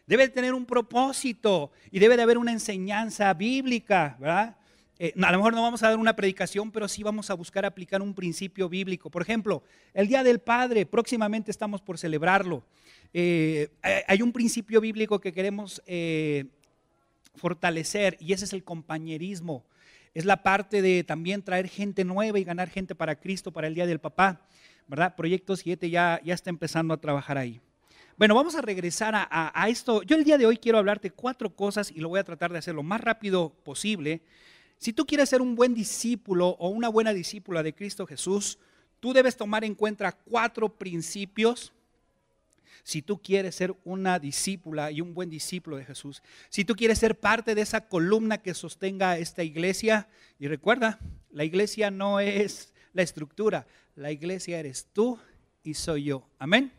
debe 0.06 0.28
tener 0.28 0.52
un 0.52 0.66
propósito 0.66 1.70
y 1.92 2.00
debe 2.00 2.16
de 2.16 2.22
haber 2.22 2.38
una 2.38 2.50
enseñanza 2.50 3.32
bíblica, 3.34 4.16
¿verdad? 4.18 4.56
Eh, 5.02 5.14
a 5.22 5.32
lo 5.32 5.38
mejor 5.38 5.54
no 5.54 5.62
vamos 5.62 5.82
a 5.82 5.88
dar 5.88 5.96
una 5.96 6.14
predicación, 6.14 6.70
pero 6.70 6.86
sí 6.86 7.02
vamos 7.02 7.30
a 7.30 7.34
buscar 7.34 7.64
aplicar 7.64 8.02
un 8.02 8.12
principio 8.12 8.68
bíblico. 8.68 9.08
Por 9.08 9.22
ejemplo, 9.22 9.62
el 9.94 10.06
Día 10.08 10.22
del 10.22 10.40
Padre, 10.40 10.84
próximamente 10.84 11.50
estamos 11.50 11.80
por 11.80 11.96
celebrarlo. 11.96 12.62
Eh, 13.14 13.70
hay 14.06 14.20
un 14.20 14.30
principio 14.30 14.78
bíblico 14.78 15.18
que 15.18 15.32
queremos 15.32 15.82
eh, 15.86 16.44
fortalecer 17.34 18.18
y 18.20 18.34
ese 18.34 18.44
es 18.44 18.52
el 18.52 18.62
compañerismo. 18.62 19.64
Es 20.12 20.26
la 20.26 20.42
parte 20.42 20.82
de 20.82 21.02
también 21.02 21.42
traer 21.42 21.68
gente 21.68 22.04
nueva 22.04 22.38
y 22.38 22.44
ganar 22.44 22.68
gente 22.68 22.94
para 22.94 23.18
Cristo 23.18 23.52
para 23.52 23.68
el 23.68 23.74
Día 23.74 23.86
del 23.86 24.00
Papá, 24.00 24.46
¿verdad? 24.86 25.16
Proyecto 25.16 25.56
7 25.56 25.88
ya, 25.88 26.20
ya 26.22 26.34
está 26.34 26.50
empezando 26.50 26.92
a 26.92 27.00
trabajar 27.00 27.38
ahí. 27.38 27.58
Bueno, 28.18 28.34
vamos 28.34 28.54
a 28.54 28.60
regresar 28.60 29.14
a, 29.16 29.68
esto. 29.70 30.02
Yo 30.02 30.14
el 30.16 30.24
día 30.24 30.36
de 30.36 30.44
hoy 30.44 30.58
quiero 30.58 30.76
hablarte 30.76 31.10
cuatro 31.10 31.56
cosas 31.56 31.90
y 31.90 32.00
lo 32.00 32.10
voy 32.10 32.20
a 32.20 32.24
tratar 32.24 32.52
de 32.52 32.58
hacer 32.58 32.74
lo 32.74 32.82
más 32.82 33.00
rápido 33.00 33.48
posible. 33.64 34.20
Si 34.80 34.94
tú 34.94 35.06
quieres 35.06 35.28
ser 35.28 35.42
un 35.42 35.54
buen 35.54 35.74
discípulo 35.74 36.56
o 36.58 36.70
una 36.70 36.88
buena 36.88 37.12
discípula 37.12 37.62
de 37.62 37.74
Cristo 37.74 38.06
Jesús, 38.06 38.58
tú 38.98 39.12
debes 39.12 39.36
tomar 39.36 39.62
en 39.62 39.74
cuenta 39.74 40.10
cuatro 40.10 40.70
principios. 40.70 41.72
Si 42.82 43.02
tú 43.02 43.20
quieres 43.20 43.54
ser 43.54 43.76
una 43.84 44.18
discípula 44.18 44.90
y 44.90 45.02
un 45.02 45.12
buen 45.12 45.28
discípulo 45.28 45.76
de 45.76 45.84
Jesús, 45.84 46.22
si 46.48 46.64
tú 46.64 46.74
quieres 46.74 46.98
ser 46.98 47.20
parte 47.20 47.54
de 47.54 47.60
esa 47.60 47.88
columna 47.88 48.38
que 48.38 48.54
sostenga 48.54 49.18
esta 49.18 49.44
iglesia, 49.44 50.08
y 50.38 50.48
recuerda, 50.48 50.98
la 51.30 51.44
iglesia 51.44 51.90
no 51.90 52.18
es 52.18 52.72
la 52.94 53.02
estructura, 53.02 53.66
la 53.96 54.10
iglesia 54.10 54.58
eres 54.58 54.88
tú 54.94 55.18
y 55.62 55.74
soy 55.74 56.04
yo. 56.04 56.26
Amén 56.38 56.72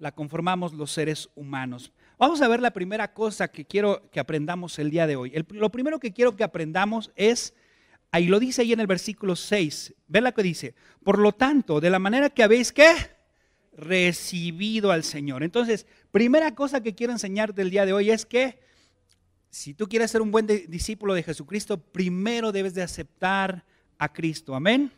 la 0.00 0.12
conformamos 0.12 0.72
los 0.72 0.90
seres 0.90 1.28
humanos. 1.36 1.92
Vamos 2.20 2.42
a 2.42 2.48
ver 2.48 2.60
la 2.60 2.70
primera 2.70 3.14
cosa 3.14 3.48
que 3.48 3.64
quiero 3.64 4.10
que 4.10 4.20
aprendamos 4.20 4.78
el 4.78 4.90
día 4.90 5.06
de 5.06 5.16
hoy. 5.16 5.32
lo 5.52 5.70
primero 5.70 5.98
que 5.98 6.12
quiero 6.12 6.36
que 6.36 6.44
aprendamos 6.44 7.10
es, 7.16 7.54
ahí 8.10 8.26
lo 8.26 8.38
dice 8.38 8.60
ahí 8.60 8.74
en 8.74 8.80
el 8.80 8.86
versículo 8.86 9.34
6, 9.34 9.94
ve 10.06 10.20
la 10.20 10.32
que 10.32 10.42
dice, 10.42 10.74
por 11.02 11.18
lo 11.18 11.32
tanto, 11.32 11.80
de 11.80 11.88
la 11.88 11.98
manera 11.98 12.28
que 12.28 12.42
habéis 12.42 12.72
que 12.72 12.94
recibido 13.72 14.92
al 14.92 15.02
Señor. 15.02 15.42
Entonces, 15.42 15.86
primera 16.12 16.54
cosa 16.54 16.82
que 16.82 16.94
quiero 16.94 17.14
enseñarte 17.14 17.62
el 17.62 17.70
día 17.70 17.86
de 17.86 17.94
hoy 17.94 18.10
es 18.10 18.26
que 18.26 18.60
si 19.48 19.72
tú 19.72 19.88
quieres 19.88 20.10
ser 20.10 20.20
un 20.20 20.30
buen 20.30 20.46
discípulo 20.46 21.14
de 21.14 21.22
Jesucristo, 21.22 21.78
primero 21.78 22.52
debes 22.52 22.74
de 22.74 22.82
aceptar 22.82 23.64
a 23.96 24.12
Cristo. 24.12 24.54
Amén. 24.54 24.92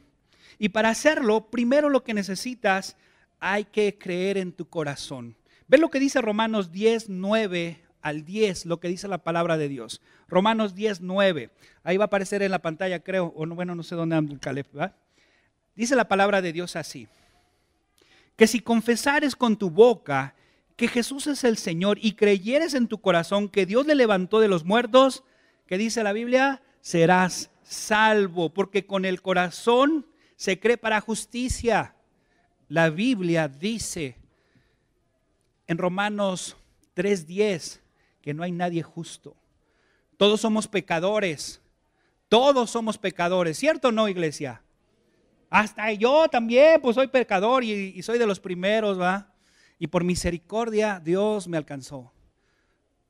Y 0.58 0.70
para 0.70 0.88
hacerlo, 0.88 1.48
primero 1.52 1.88
lo 1.88 2.02
que 2.02 2.14
necesitas 2.14 2.96
hay 3.38 3.64
que 3.64 3.96
creer 3.96 4.38
en 4.38 4.50
tu 4.50 4.68
corazón. 4.68 5.36
Ve 5.72 5.78
lo 5.78 5.88
que 5.88 5.98
dice 5.98 6.20
Romanos 6.20 6.70
10, 6.70 7.08
9 7.08 7.80
al 8.02 8.26
10, 8.26 8.66
lo 8.66 8.78
que 8.78 8.88
dice 8.88 9.08
la 9.08 9.24
palabra 9.24 9.56
de 9.56 9.70
Dios. 9.70 10.02
Romanos 10.28 10.74
10, 10.74 11.00
9. 11.00 11.48
Ahí 11.82 11.96
va 11.96 12.04
a 12.04 12.06
aparecer 12.08 12.42
en 12.42 12.50
la 12.50 12.60
pantalla, 12.60 13.02
creo, 13.02 13.32
o 13.34 13.46
no, 13.46 13.54
bueno, 13.54 13.74
no 13.74 13.82
sé 13.82 13.94
dónde 13.94 14.14
anda 14.14 14.34
el 14.34 14.38
Caleb, 14.38 14.66
Dice 15.74 15.96
la 15.96 16.08
palabra 16.08 16.42
de 16.42 16.52
Dios 16.52 16.76
así. 16.76 17.08
Que 18.36 18.46
si 18.46 18.60
confesares 18.60 19.34
con 19.34 19.56
tu 19.56 19.70
boca 19.70 20.34
que 20.76 20.88
Jesús 20.88 21.26
es 21.26 21.42
el 21.42 21.56
Señor 21.56 21.96
y 22.02 22.16
creyeres 22.16 22.74
en 22.74 22.86
tu 22.86 23.00
corazón 23.00 23.48
que 23.48 23.64
Dios 23.64 23.86
le 23.86 23.94
levantó 23.94 24.40
de 24.40 24.48
los 24.48 24.66
muertos, 24.66 25.24
que 25.66 25.78
dice 25.78 26.02
la 26.02 26.12
Biblia, 26.12 26.60
serás 26.82 27.50
salvo, 27.62 28.52
porque 28.52 28.84
con 28.84 29.06
el 29.06 29.22
corazón 29.22 30.04
se 30.36 30.60
cree 30.60 30.76
para 30.76 31.00
justicia 31.00 31.94
la 32.68 32.90
Biblia 32.90 33.48
dice 33.48 34.18
en 35.72 35.78
Romanos 35.78 36.56
3:10 36.94 37.80
que 38.20 38.32
no 38.34 38.44
hay 38.44 38.52
nadie 38.52 38.82
justo. 38.82 39.34
Todos 40.16 40.40
somos 40.40 40.68
pecadores. 40.68 41.60
Todos 42.28 42.70
somos 42.70 42.96
pecadores, 42.96 43.58
¿cierto 43.58 43.88
o 43.88 43.92
no, 43.92 44.08
iglesia? 44.08 44.62
Hasta 45.50 45.92
yo 45.92 46.28
también, 46.28 46.80
pues 46.80 46.94
soy 46.94 47.08
pecador 47.08 47.62
y, 47.62 47.92
y 47.94 48.02
soy 48.02 48.18
de 48.18 48.26
los 48.26 48.40
primeros, 48.40 48.98
¿va? 48.98 49.34
Y 49.78 49.88
por 49.88 50.02
misericordia 50.02 50.98
Dios 51.04 51.46
me 51.46 51.58
alcanzó. 51.58 52.10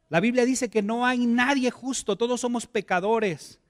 La 0.09 0.19
Biblia 0.19 0.45
dice 0.45 0.69
que 0.69 0.83
no 0.83 1.07
hay 1.07 1.26
nadie 1.26 1.71
justo, 1.71 2.16
todos 2.16 2.40
somos 2.40 2.66
pecadores. 2.66 3.61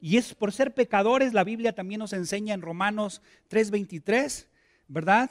Y 0.00 0.16
es 0.16 0.32
por 0.32 0.52
ser 0.52 0.72
pecadores, 0.72 1.34
la 1.34 1.44
Biblia 1.44 1.74
también 1.74 1.98
nos 1.98 2.12
enseña 2.14 2.54
en 2.54 2.62
Romanos 2.62 3.20
3:23 3.50 4.46
¿verdad? 4.88 5.30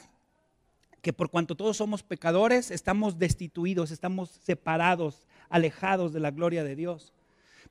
Que 1.07 1.13
por 1.13 1.29
cuanto 1.29 1.55
todos 1.55 1.77
somos 1.77 2.03
pecadores, 2.03 2.69
estamos 2.69 3.17
destituidos, 3.17 3.91
estamos 3.91 4.29
separados, 4.43 5.25
alejados 5.47 6.11
de 6.11 6.19
la 6.19 6.31
gloria 6.31 6.65
de 6.65 6.75
Dios. 6.75 7.13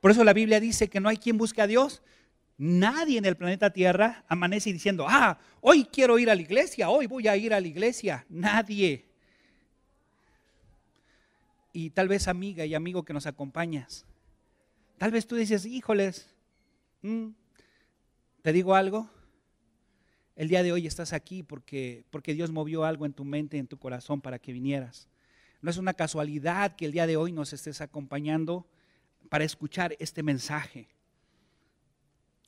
Por 0.00 0.11
eso 0.11 0.25
la 0.25 0.33
Biblia 0.33 0.59
dice 0.59 0.88
que 0.88 1.00
no 1.00 1.11
hay 1.11 1.19
quien 1.19 1.37
busque 1.37 1.61
a 1.61 1.66
Dios. 1.66 2.02
Nadie 2.57 3.19
en 3.19 3.26
el 3.26 3.37
planeta 3.37 3.69
Tierra 3.75 4.25
amanece 4.26 4.73
diciendo, 4.73 5.05
ah, 5.07 5.38
hoy 5.61 5.85
quiero 5.85 6.19
ir 6.19 6.31
a 6.31 6.35
la 6.35 6.40
iglesia, 6.40 6.88
hoy 6.88 7.07
voy 7.09 7.28
a 7.28 7.37
ir 7.37 7.52
a 7.52 7.61
la 7.61 7.66
iglesia. 7.69 8.25
Nadie. 8.31 9.05
Y 11.75 11.90
tal 11.90 12.09
vez 12.09 12.28
amiga 12.28 12.64
y 12.64 12.75
amigo 12.75 13.05
que 13.05 13.12
nos 13.12 13.26
acompañas, 13.26 14.07
tal 14.97 15.11
vez 15.11 15.26
tú 15.26 15.37
dices, 15.37 15.66
híjoles, 15.66 16.35
mm, 17.02 17.26
¿te 18.40 18.52
digo 18.55 18.75
algo? 18.75 19.11
El 20.37 20.49
día 20.49 20.62
de 20.62 20.71
hoy 20.71 20.87
estás 20.87 21.14
aquí 21.14 21.43
porque, 21.43 22.05
porque 22.11 22.35
Dios 22.35 22.50
movió 22.50 22.85
algo 22.85 23.07
en 23.07 23.14
tu 23.14 23.25
mente, 23.25 23.57
en 23.57 23.66
tu 23.66 23.78
corazón 23.78 24.21
para 24.21 24.38
que 24.38 24.52
vinieras. 24.52 25.09
No 25.62 25.71
es 25.71 25.78
una 25.78 25.95
casualidad 25.95 26.76
que 26.76 26.85
el 26.85 26.93
día 26.93 27.07
de 27.07 27.16
hoy 27.16 27.33
nos 27.33 27.55
estés 27.55 27.81
acompañando 27.81 28.66
para 29.31 29.45
escuchar 29.45 29.97
este 29.99 30.23
mensaje. 30.23 30.88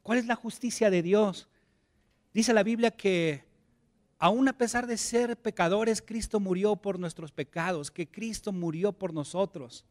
¿Cuál 0.03 0.19
es 0.19 0.27
la 0.27 0.37
justicia 0.37 0.91
de 0.91 1.03
Dios? 1.03 1.49
Dice 2.35 2.53
la 2.53 2.63
Biblia 2.63 2.91
que 2.91 3.45
aún 4.19 4.49
a 4.49 4.59
pesar 4.59 4.87
de 4.87 4.99
ser 4.99 5.39
pecadores, 5.39 6.03
Cristo 6.03 6.41
murió 6.41 6.77
por 6.77 6.99
nuestros 6.99 7.33
pecados, 7.33 7.91
que 7.91 8.07
Cristo 8.07 8.53
murió 8.53 8.93
por 8.93 9.15
nosotros. 9.15 9.87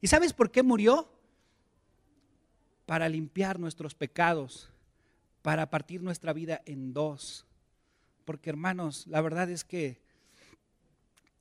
¿Y 0.00 0.06
sabes 0.06 0.32
por 0.32 0.52
qué 0.52 0.62
murió? 0.62 1.12
Para 2.86 3.08
limpiar 3.08 3.58
nuestros 3.58 3.96
pecados 3.96 4.70
para 5.42 5.70
partir 5.70 6.02
nuestra 6.02 6.32
vida 6.32 6.62
en 6.66 6.92
dos. 6.92 7.46
Porque 8.24 8.50
hermanos, 8.50 9.06
la 9.06 9.20
verdad 9.20 9.50
es 9.50 9.64
que 9.64 10.00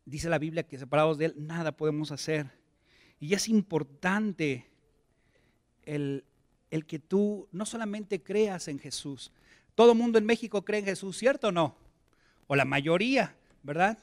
dice 0.05 0.29
la 0.29 0.39
Biblia 0.39 0.63
que 0.63 0.77
separados 0.77 1.17
de 1.17 1.25
Él 1.25 1.35
nada 1.37 1.71
podemos 1.71 2.11
hacer. 2.11 2.51
Y 3.19 3.33
es 3.33 3.47
importante 3.47 4.65
el, 5.83 6.23
el 6.71 6.85
que 6.85 6.99
tú 6.99 7.47
no 7.51 7.65
solamente 7.65 8.21
creas 8.21 8.67
en 8.67 8.79
Jesús. 8.79 9.31
Todo 9.75 9.95
mundo 9.95 10.17
en 10.17 10.25
México 10.25 10.63
cree 10.63 10.79
en 10.79 10.85
Jesús, 10.85 11.17
¿cierto 11.17 11.49
o 11.49 11.51
no? 11.51 11.75
O 12.47 12.55
la 12.55 12.65
mayoría, 12.65 13.35
¿verdad? 13.63 13.97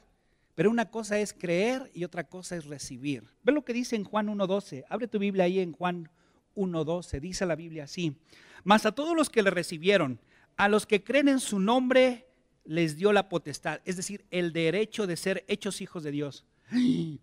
Pero 0.55 0.71
una 0.71 0.89
cosa 0.89 1.19
es 1.19 1.33
creer 1.33 1.91
y 1.93 2.03
otra 2.03 2.23
cosa 2.23 2.55
es 2.55 2.65
recibir. 2.65 3.23
Ve 3.43 3.51
lo 3.51 3.63
que 3.63 3.73
dice 3.73 3.95
en 3.95 4.03
Juan 4.03 4.27
1.12. 4.27 4.85
Abre 4.89 5.07
tu 5.07 5.19
Biblia 5.19 5.43
ahí 5.43 5.59
en 5.59 5.71
Juan 5.71 6.09
1.12. 6.57 7.21
Dice 7.21 7.45
la 7.45 7.55
Biblia 7.55 7.85
así. 7.85 8.17
Mas 8.63 8.85
a 8.85 8.91
todos 8.91 9.15
los 9.15 9.29
que 9.29 9.43
le 9.43 9.51
recibieron, 9.51 10.19
a 10.57 10.67
los 10.67 10.85
que 10.85 11.03
creen 11.03 11.29
en 11.29 11.39
su 11.39 11.59
nombre, 11.59 12.27
les 12.65 12.97
dio 12.97 13.13
la 13.13 13.29
potestad, 13.29 13.79
es 13.85 13.95
decir, 13.95 14.25
el 14.29 14.51
derecho 14.51 15.07
de 15.07 15.15
ser 15.15 15.45
hechos 15.47 15.81
hijos 15.81 16.03
de 16.03 16.11
Dios. 16.11 16.45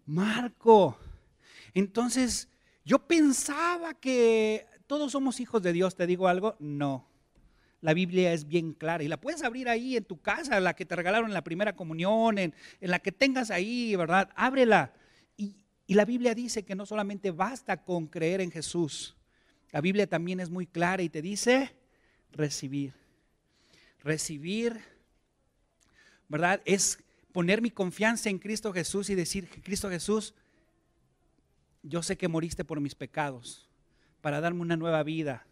Marco, 0.06 0.98
entonces 1.74 2.48
yo 2.84 3.06
pensaba 3.06 3.94
que 3.94 4.66
todos 4.86 5.12
somos 5.12 5.40
hijos 5.40 5.62
de 5.62 5.72
Dios, 5.72 5.96
¿te 5.96 6.06
digo 6.06 6.28
algo? 6.28 6.56
No. 6.58 7.08
La 7.82 7.92
Biblia 7.92 8.32
es 8.32 8.48
bien 8.48 8.72
clara 8.72 9.04
y 9.04 9.08
la 9.08 9.20
puedes 9.20 9.42
abrir 9.42 9.68
ahí 9.68 9.96
en 9.96 10.04
tu 10.04 10.18
casa, 10.18 10.58
la 10.60 10.74
que 10.74 10.86
te 10.86 10.96
regalaron 10.96 11.28
en 11.28 11.34
la 11.34 11.44
primera 11.44 11.76
comunión, 11.76 12.38
en, 12.38 12.54
la 12.80 12.98
que 13.00 13.12
tengas 13.12 13.50
ahí, 13.50 13.94
¿verdad? 13.96 14.30
Ábrela. 14.36 14.94
Y, 15.36 15.56
y 15.86 15.92
la 15.92 16.06
Biblia 16.06 16.34
dice 16.34 16.64
que 16.64 16.74
no 16.74 16.86
solamente 16.86 17.30
basta 17.30 17.84
con 17.84 18.06
creer 18.06 18.40
en 18.40 18.50
Jesús, 18.50 19.14
la 19.74 19.80
Biblia 19.80 20.06
también 20.06 20.38
es 20.38 20.50
muy 20.50 20.68
clara 20.68 21.02
y 21.02 21.08
te 21.08 21.20
dice 21.20 21.74
recibir. 22.30 22.94
Recibir, 24.04 24.80
¿verdad? 26.28 26.62
Es 26.64 27.00
poner 27.32 27.60
mi 27.60 27.72
confianza 27.72 28.30
en 28.30 28.38
Cristo 28.38 28.72
Jesús 28.72 29.10
y 29.10 29.16
decir, 29.16 29.48
Cristo 29.64 29.90
Jesús, 29.90 30.32
yo 31.82 32.04
sé 32.04 32.16
que 32.16 32.28
moriste 32.28 32.64
por 32.64 32.78
mis 32.78 32.94
pecados 32.94 33.68
para 34.20 34.40
darme 34.40 34.60
una 34.60 34.76
nueva 34.76 35.02
vida. 35.02 35.44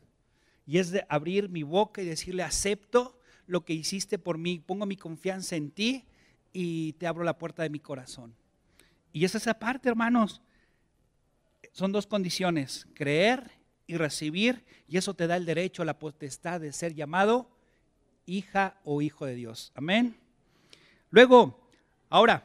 Y 0.68 0.78
es 0.78 0.92
de 0.92 1.04
abrir 1.08 1.48
mi 1.48 1.64
boca 1.64 2.00
y 2.00 2.06
decirle, 2.06 2.44
acepto 2.44 3.18
lo 3.48 3.64
que 3.64 3.72
hiciste 3.72 4.20
por 4.20 4.38
mí, 4.38 4.60
pongo 4.64 4.86
mi 4.86 4.96
confianza 4.96 5.56
en 5.56 5.72
ti 5.72 6.04
y 6.52 6.92
te 6.92 7.08
abro 7.08 7.24
la 7.24 7.38
puerta 7.38 7.64
de 7.64 7.70
mi 7.70 7.80
corazón. 7.80 8.36
Y 9.12 9.24
es 9.24 9.34
esa 9.34 9.54
parte, 9.54 9.88
hermanos. 9.88 10.40
Son 11.72 11.90
dos 11.90 12.06
condiciones, 12.06 12.86
creer 12.94 13.61
y 13.92 13.96
recibir, 13.96 14.64
y 14.88 14.96
eso 14.96 15.14
te 15.14 15.26
da 15.26 15.36
el 15.36 15.46
derecho 15.46 15.82
a 15.82 15.84
la 15.84 15.98
potestad 15.98 16.60
de 16.60 16.72
ser 16.72 16.94
llamado 16.94 17.48
hija 18.26 18.76
o 18.84 19.02
hijo 19.02 19.26
de 19.26 19.34
Dios. 19.34 19.72
Amén. 19.74 20.16
Luego, 21.10 21.60
ahora, 22.08 22.44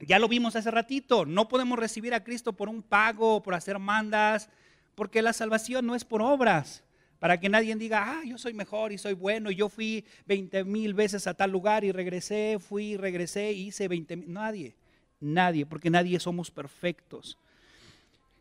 ya 0.00 0.18
lo 0.18 0.28
vimos 0.28 0.56
hace 0.56 0.70
ratito, 0.70 1.26
no 1.26 1.48
podemos 1.48 1.78
recibir 1.78 2.14
a 2.14 2.24
Cristo 2.24 2.52
por 2.52 2.68
un 2.68 2.82
pago, 2.82 3.42
por 3.42 3.54
hacer 3.54 3.78
mandas, 3.78 4.48
porque 4.94 5.22
la 5.22 5.32
salvación 5.32 5.86
no 5.86 5.94
es 5.94 6.04
por 6.04 6.22
obras. 6.22 6.84
Para 7.18 7.40
que 7.40 7.48
nadie 7.48 7.74
diga, 7.74 8.04
ah, 8.06 8.22
yo 8.24 8.38
soy 8.38 8.54
mejor 8.54 8.92
y 8.92 8.98
soy 8.98 9.14
bueno, 9.14 9.50
yo 9.50 9.68
fui 9.68 10.04
20 10.26 10.62
mil 10.64 10.94
veces 10.94 11.26
a 11.26 11.34
tal 11.34 11.50
lugar 11.50 11.84
y 11.84 11.90
regresé, 11.90 12.58
fui, 12.60 12.96
regresé, 12.96 13.52
hice 13.52 13.88
20 13.88 14.16
mil. 14.16 14.32
Nadie, 14.32 14.76
nadie, 15.18 15.66
porque 15.66 15.90
nadie 15.90 16.20
somos 16.20 16.52
perfectos. 16.52 17.36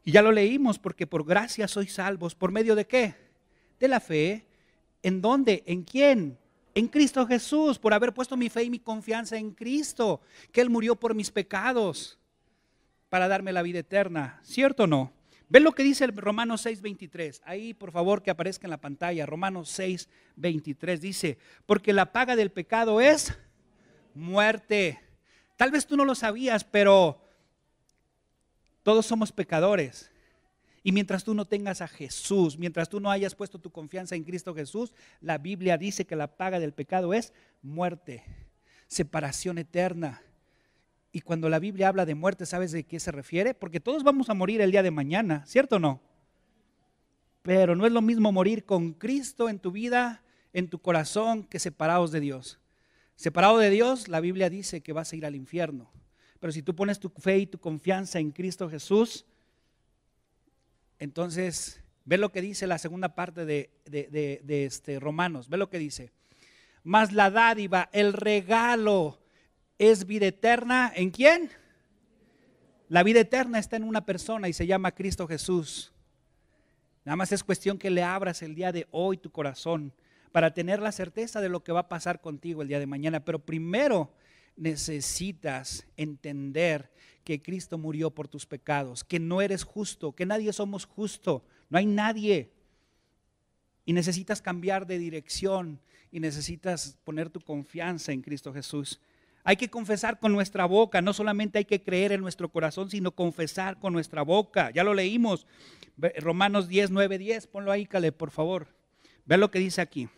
Y 0.08 0.14
ya 0.14 0.22
lo 0.22 0.32
leímos, 0.32 0.80
porque 0.80 1.06
por 1.06 1.26
gracia 1.26 1.68
sois 1.68 1.92
salvos. 1.92 2.34
¿Por 2.34 2.54
medio 2.54 2.76
de 2.76 2.88
qué? 2.88 3.14
De 3.78 3.90
la 3.90 4.00
fe. 4.00 4.48
¿En 5.04 5.20
dónde? 5.20 5.66
¿En 5.68 5.84
quién? 5.84 6.40
En 6.76 6.88
Cristo 6.88 7.28
Jesús, 7.28 7.78
por 7.78 7.94
haber 7.94 8.14
puesto 8.14 8.38
mi 8.38 8.48
fe 8.48 8.64
y 8.64 8.70
mi 8.70 8.80
confianza 8.80 9.36
en 9.36 9.52
Cristo, 9.52 10.22
que 10.54 10.62
Él 10.62 10.70
murió 10.70 10.96
por 10.96 11.14
mis 11.14 11.30
pecados 11.30 12.18
para 13.10 13.28
darme 13.28 13.52
la 13.52 13.62
vida 13.64 13.80
eterna. 13.80 14.40
¿Cierto 14.44 14.84
o 14.84 14.88
no? 14.88 15.12
Ven 15.50 15.66
lo 15.66 15.74
que 15.74 15.84
dice 15.84 16.06
el 16.06 16.16
Romanos 16.16 16.66
6:23. 16.66 17.42
Ahí, 17.44 17.74
por 17.74 17.92
favor, 17.92 18.24
que 18.24 18.32
aparezca 18.32 18.66
en 18.66 18.72
la 18.72 18.80
pantalla. 18.80 19.26
Romanos 19.26 19.78
6:23 19.78 21.00
dice, 21.00 21.38
porque 21.66 21.92
la 21.92 22.14
paga 22.14 22.38
del 22.38 22.52
pecado 22.54 23.02
es 23.02 23.38
muerte. 24.14 25.02
Tal 25.58 25.72
vez 25.72 25.86
tú 25.86 25.98
no 25.98 26.06
lo 26.06 26.16
sabías, 26.16 26.64
pero 26.64 27.27
todos 28.88 29.06
somos 29.06 29.34
pecadores. 29.34 30.10
Y 30.82 30.94
mientras 30.94 31.26
tú 31.26 31.34
no 31.34 31.44
tengas 31.44 31.82
a 31.82 31.90
Jesús, 31.90 32.58
mientras 32.58 32.88
tú 32.88 33.02
no 33.02 33.12
hayas 33.12 33.36
puesto 33.36 33.60
tu 33.60 33.70
confianza 33.70 34.16
en 34.16 34.24
Cristo 34.24 34.56
Jesús, 34.56 34.94
la 35.20 35.38
Biblia 35.38 35.78
dice 35.78 36.06
que 36.06 36.16
la 36.16 36.38
paga 36.38 36.58
del 36.58 36.72
pecado 36.72 37.14
es 37.14 37.34
muerte, 37.62 38.24
separación 38.88 39.58
eterna. 39.58 40.22
Y 41.12 41.20
cuando 41.20 41.50
la 41.50 41.60
Biblia 41.60 41.90
habla 41.90 42.06
de 42.06 42.16
muerte, 42.16 42.46
¿sabes 42.46 42.72
de 42.72 42.86
qué 42.86 43.02
se 43.02 43.12
refiere? 43.12 43.54
Porque 43.54 43.82
todos 43.82 44.06
vamos 44.06 44.30
a 44.30 44.34
morir 44.34 44.62
el 44.62 44.72
día 44.72 44.84
de 44.84 44.92
mañana, 44.92 45.46
¿cierto 45.46 45.76
o 45.76 45.80
no? 45.80 46.00
Pero 47.42 47.76
no 47.76 47.86
es 47.86 47.92
lo 47.92 48.02
mismo 48.02 48.32
morir 48.32 48.64
con 48.64 48.94
Cristo 48.94 49.50
en 49.50 49.60
tu 49.60 49.74
vida, 49.74 50.24
en 50.54 50.70
tu 50.70 50.80
corazón, 50.80 51.44
que 51.44 51.60
separados 51.60 52.14
de 52.14 52.22
Dios. 52.22 52.58
Separado 53.18 53.58
de 53.58 53.70
Dios, 53.70 54.08
la 54.08 54.22
Biblia 54.22 54.50
dice 54.50 54.80
que 54.80 54.94
vas 54.94 55.12
a 55.12 55.18
ir 55.18 55.26
al 55.26 55.36
infierno. 55.36 55.92
Pero 56.40 56.52
si 56.54 56.62
tú 56.62 56.76
pones 56.76 57.00
tu 57.00 57.10
fe 57.10 57.40
y 57.40 57.48
tu 57.48 57.60
confianza 57.60 58.20
en 58.20 58.32
Cristo 58.32 58.70
Jesús, 58.70 59.26
entonces 61.00 61.82
ve 62.06 62.18
lo 62.18 62.32
que 62.32 62.42
dice 62.42 62.68
la 62.68 62.78
segunda 62.78 63.16
parte 63.16 63.46
de, 63.46 63.70
de 63.86 64.66
este 64.66 65.00
Romanos. 65.00 65.50
Ve 65.50 65.58
lo 65.58 65.70
que 65.70 65.80
dice. 65.80 66.12
Más 66.84 67.12
la 67.12 67.30
dádiva, 67.30 67.90
el 67.92 68.14
regalo 68.14 69.20
es 69.78 70.06
vida 70.06 70.28
eterna. 70.28 70.92
¿En 70.96 71.12
quién? 71.12 71.50
La 72.90 73.04
vida 73.04 73.20
eterna 73.20 73.60
está 73.60 73.76
en 73.76 73.84
una 73.84 74.06
persona 74.06 74.48
y 74.48 74.54
se 74.54 74.66
llama 74.66 74.94
Cristo 74.94 75.28
Jesús. 75.28 75.92
Nada 77.04 77.18
más 77.18 77.32
es 77.32 77.44
cuestión 77.44 77.78
que 77.78 77.90
le 77.90 78.04
abras 78.04 78.42
el 78.42 78.56
día 78.56 78.72
de 78.72 78.88
hoy 78.92 79.18
tu 79.18 79.32
corazón 79.32 79.94
para 80.32 80.54
tener 80.54 80.82
la 80.82 80.92
certeza 80.92 81.42
de 81.42 81.50
lo 81.50 81.64
que 81.64 81.72
va 81.72 81.82
a 81.82 81.90
pasar 81.90 82.22
contigo 82.22 82.62
el 82.62 82.68
día 82.68 82.80
de 82.80 82.88
mañana. 82.88 83.20
Pero 83.22 83.40
primero 83.40 84.14
necesitas 84.58 85.86
entender 85.96 86.92
que 87.24 87.42
Cristo 87.42 87.78
murió 87.78 88.12
por 88.12 88.28
tus 88.28 88.46
pecados, 88.46 89.04
que 89.04 89.20
no 89.20 89.42
eres 89.42 89.64
justo, 89.64 90.14
que 90.14 90.26
nadie 90.26 90.52
somos 90.54 90.86
justo, 90.86 91.46
no 91.70 91.78
hay 91.78 91.86
nadie. 91.86 92.52
Y 93.86 93.94
necesitas 93.94 94.42
cambiar 94.42 94.88
de 94.88 94.98
dirección 94.98 95.80
y 96.12 96.20
necesitas 96.20 96.98
poner 97.04 97.30
tu 97.30 97.40
confianza 97.40 98.12
en 98.12 98.22
Cristo 98.22 98.54
Jesús. 98.54 99.00
Hay 99.44 99.56
que 99.56 99.70
confesar 99.70 100.20
con 100.20 100.34
nuestra 100.34 100.66
boca, 100.66 101.02
no 101.02 101.14
solamente 101.14 101.58
hay 101.60 101.66
que 101.66 101.82
creer 101.82 102.12
en 102.12 102.20
nuestro 102.20 102.50
corazón, 102.50 102.90
sino 102.90 103.12
confesar 103.12 103.80
con 103.80 103.94
nuestra 103.94 104.22
boca. 104.22 104.72
Ya 104.72 104.84
lo 104.84 104.94
leímos, 104.94 105.48
Romanos 106.18 106.68
10, 106.68 106.92
9, 106.92 107.18
10, 107.18 107.48
ponlo 107.48 107.72
ahí, 107.72 107.86
Caleb, 107.86 108.14
por 108.14 108.32
favor. 108.32 108.68
Ve 109.26 109.38
lo 109.38 109.52
que 109.52 109.60
dice 109.60 109.82
aquí. 109.82 110.10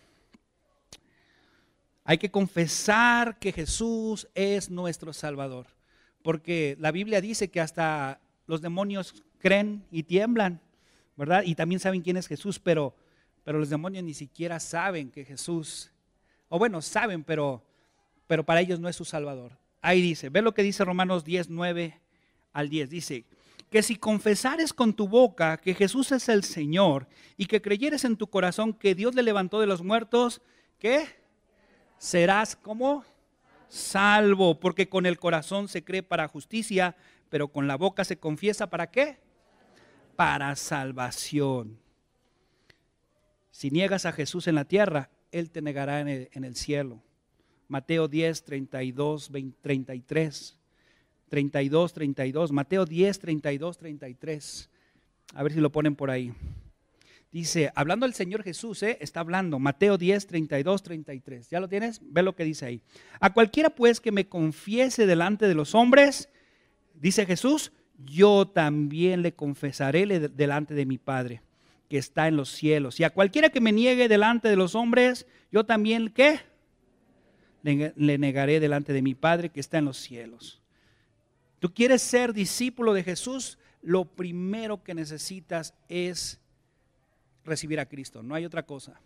Hay 2.10 2.18
que 2.18 2.32
confesar 2.32 3.38
que 3.38 3.52
Jesús 3.52 4.28
es 4.34 4.72
nuestro 4.72 5.14
Salvador, 5.14 5.68
porque 6.24 6.76
la 6.80 6.92
Biblia 6.92 7.22
dice 7.22 7.52
que 7.52 7.62
hasta 7.62 8.20
los 8.48 8.62
demonios 8.62 9.24
creen 9.38 9.86
y 9.92 10.02
tiemblan, 10.02 10.60
¿verdad? 11.16 11.44
Y 11.46 11.54
también 11.54 11.80
saben 11.80 12.02
quién 12.02 12.18
es 12.18 12.26
Jesús, 12.26 12.58
pero, 12.58 12.96
pero 13.44 13.60
los 13.60 13.70
demonios 13.70 14.04
ni 14.04 14.16
siquiera 14.16 14.60
saben 14.60 15.12
que 15.12 15.24
Jesús, 15.24 15.92
o 16.48 16.58
bueno, 16.58 16.82
saben, 16.82 17.24
pero 17.24 17.64
pero 18.26 18.44
para 18.44 18.62
ellos 18.62 18.80
no 18.80 18.90
es 18.90 18.96
su 18.96 19.06
Salvador. 19.06 19.58
Ahí 19.80 20.02
dice, 20.02 20.30
ve 20.30 20.42
lo 20.42 20.56
que 20.56 20.64
dice 20.64 20.84
Romanos 20.84 21.24
10, 21.24 21.52
9 21.52 22.00
al 22.54 22.70
10. 22.70 22.90
Dice, 22.90 23.26
que 23.70 23.84
si 23.84 23.98
confesares 23.98 24.74
con 24.74 24.94
tu 24.94 25.08
boca 25.08 25.58
que 25.58 25.76
Jesús 25.76 26.12
es 26.12 26.28
el 26.28 26.44
Señor 26.44 27.08
y 27.38 27.46
que 27.46 27.62
creyeres 27.62 28.04
en 28.04 28.18
tu 28.18 28.26
corazón 28.32 28.74
que 28.74 28.96
Dios 28.96 29.14
le 29.14 29.22
levantó 29.22 29.60
de 29.60 29.68
los 29.68 29.84
muertos, 29.84 30.42
¿qué? 30.80 31.19
Serás 32.00 32.56
como 32.56 33.04
salvo, 33.68 34.60
porque 34.60 34.90
con 34.90 35.06
el 35.06 35.20
corazón 35.20 35.68
se 35.68 35.84
cree 35.84 36.02
para 36.02 36.28
justicia, 36.28 36.96
pero 37.30 37.50
con 37.50 37.68
la 37.68 37.76
boca 37.76 38.04
se 38.04 38.18
confiesa 38.18 38.70
para 38.70 38.90
qué? 38.90 39.20
Para 40.16 40.56
salvación. 40.56 41.78
Si 43.52 43.70
niegas 43.70 44.06
a 44.06 44.14
Jesús 44.14 44.48
en 44.48 44.56
la 44.56 44.66
tierra, 44.66 45.10
Él 45.32 45.52
te 45.52 45.62
negará 45.62 46.00
en 46.00 46.08
el, 46.08 46.30
en 46.32 46.46
el 46.46 46.56
cielo. 46.56 47.02
Mateo 47.68 48.08
10, 48.08 48.44
32, 48.44 49.30
33. 49.62 50.58
32, 51.30 51.94
32. 51.94 52.52
Mateo 52.52 52.86
10, 52.86 53.20
32, 53.20 53.78
33. 53.78 54.70
A 55.36 55.44
ver 55.44 55.52
si 55.52 55.60
lo 55.60 55.72
ponen 55.72 55.96
por 55.96 56.10
ahí. 56.10 56.34
Dice, 57.32 57.72
hablando 57.76 58.08
el 58.08 58.14
Señor 58.14 58.44
Jesús, 58.44 58.82
¿eh? 58.82 58.98
está 59.02 59.20
hablando, 59.20 59.60
Mateo 59.60 60.00
10, 60.00 60.26
32, 60.26 60.82
33. 60.82 61.50
¿Ya 61.50 61.60
lo 61.60 61.70
tienes? 61.70 62.02
Ve 62.04 62.24
lo 62.24 62.36
que 62.36 62.44
dice 62.44 62.66
ahí. 62.66 62.82
A 63.20 63.34
cualquiera 63.34 63.70
pues 63.70 64.00
que 64.00 64.12
me 64.12 64.28
confiese 64.28 65.06
delante 65.06 65.48
de 65.48 65.54
los 65.54 65.76
hombres, 65.76 66.30
dice 66.96 67.28
Jesús, 67.28 67.72
yo 68.04 68.48
también 68.48 69.22
le 69.22 69.34
confesaré 69.34 70.08
delante 70.30 70.74
de 70.74 70.86
mi 70.88 70.98
Padre 70.98 71.44
que 71.88 72.00
está 72.00 72.28
en 72.28 72.36
los 72.36 72.50
cielos. 72.50 73.00
Y 73.00 73.04
a 73.04 73.12
cualquiera 73.12 73.50
que 73.50 73.62
me 73.62 73.72
niegue 73.72 74.08
delante 74.08 74.48
de 74.48 74.56
los 74.56 74.74
hombres, 74.74 75.28
yo 75.52 75.66
también, 75.66 76.10
¿qué? 76.10 76.40
le 77.62 78.18
negaré 78.18 78.60
delante 78.60 78.94
de 78.94 79.02
mi 79.02 79.16
Padre 79.16 79.50
que 79.50 79.60
está 79.60 79.78
en 79.80 79.86
los 79.86 79.98
cielos. 79.98 80.62
Tú 81.60 81.74
quieres 81.74 82.02
ser 82.02 82.34
discípulo 82.34 82.94
de 82.94 83.04
Jesús, 83.04 83.60
lo 83.82 84.06
primero 84.06 84.82
que 84.82 84.94
necesitas 84.94 85.74
es 85.90 86.40
recibir 87.50 87.80
a 87.80 87.88
Cristo, 87.88 88.24
no 88.24 88.36
hay 88.36 88.46
otra 88.46 88.64
cosa. 88.64 89.02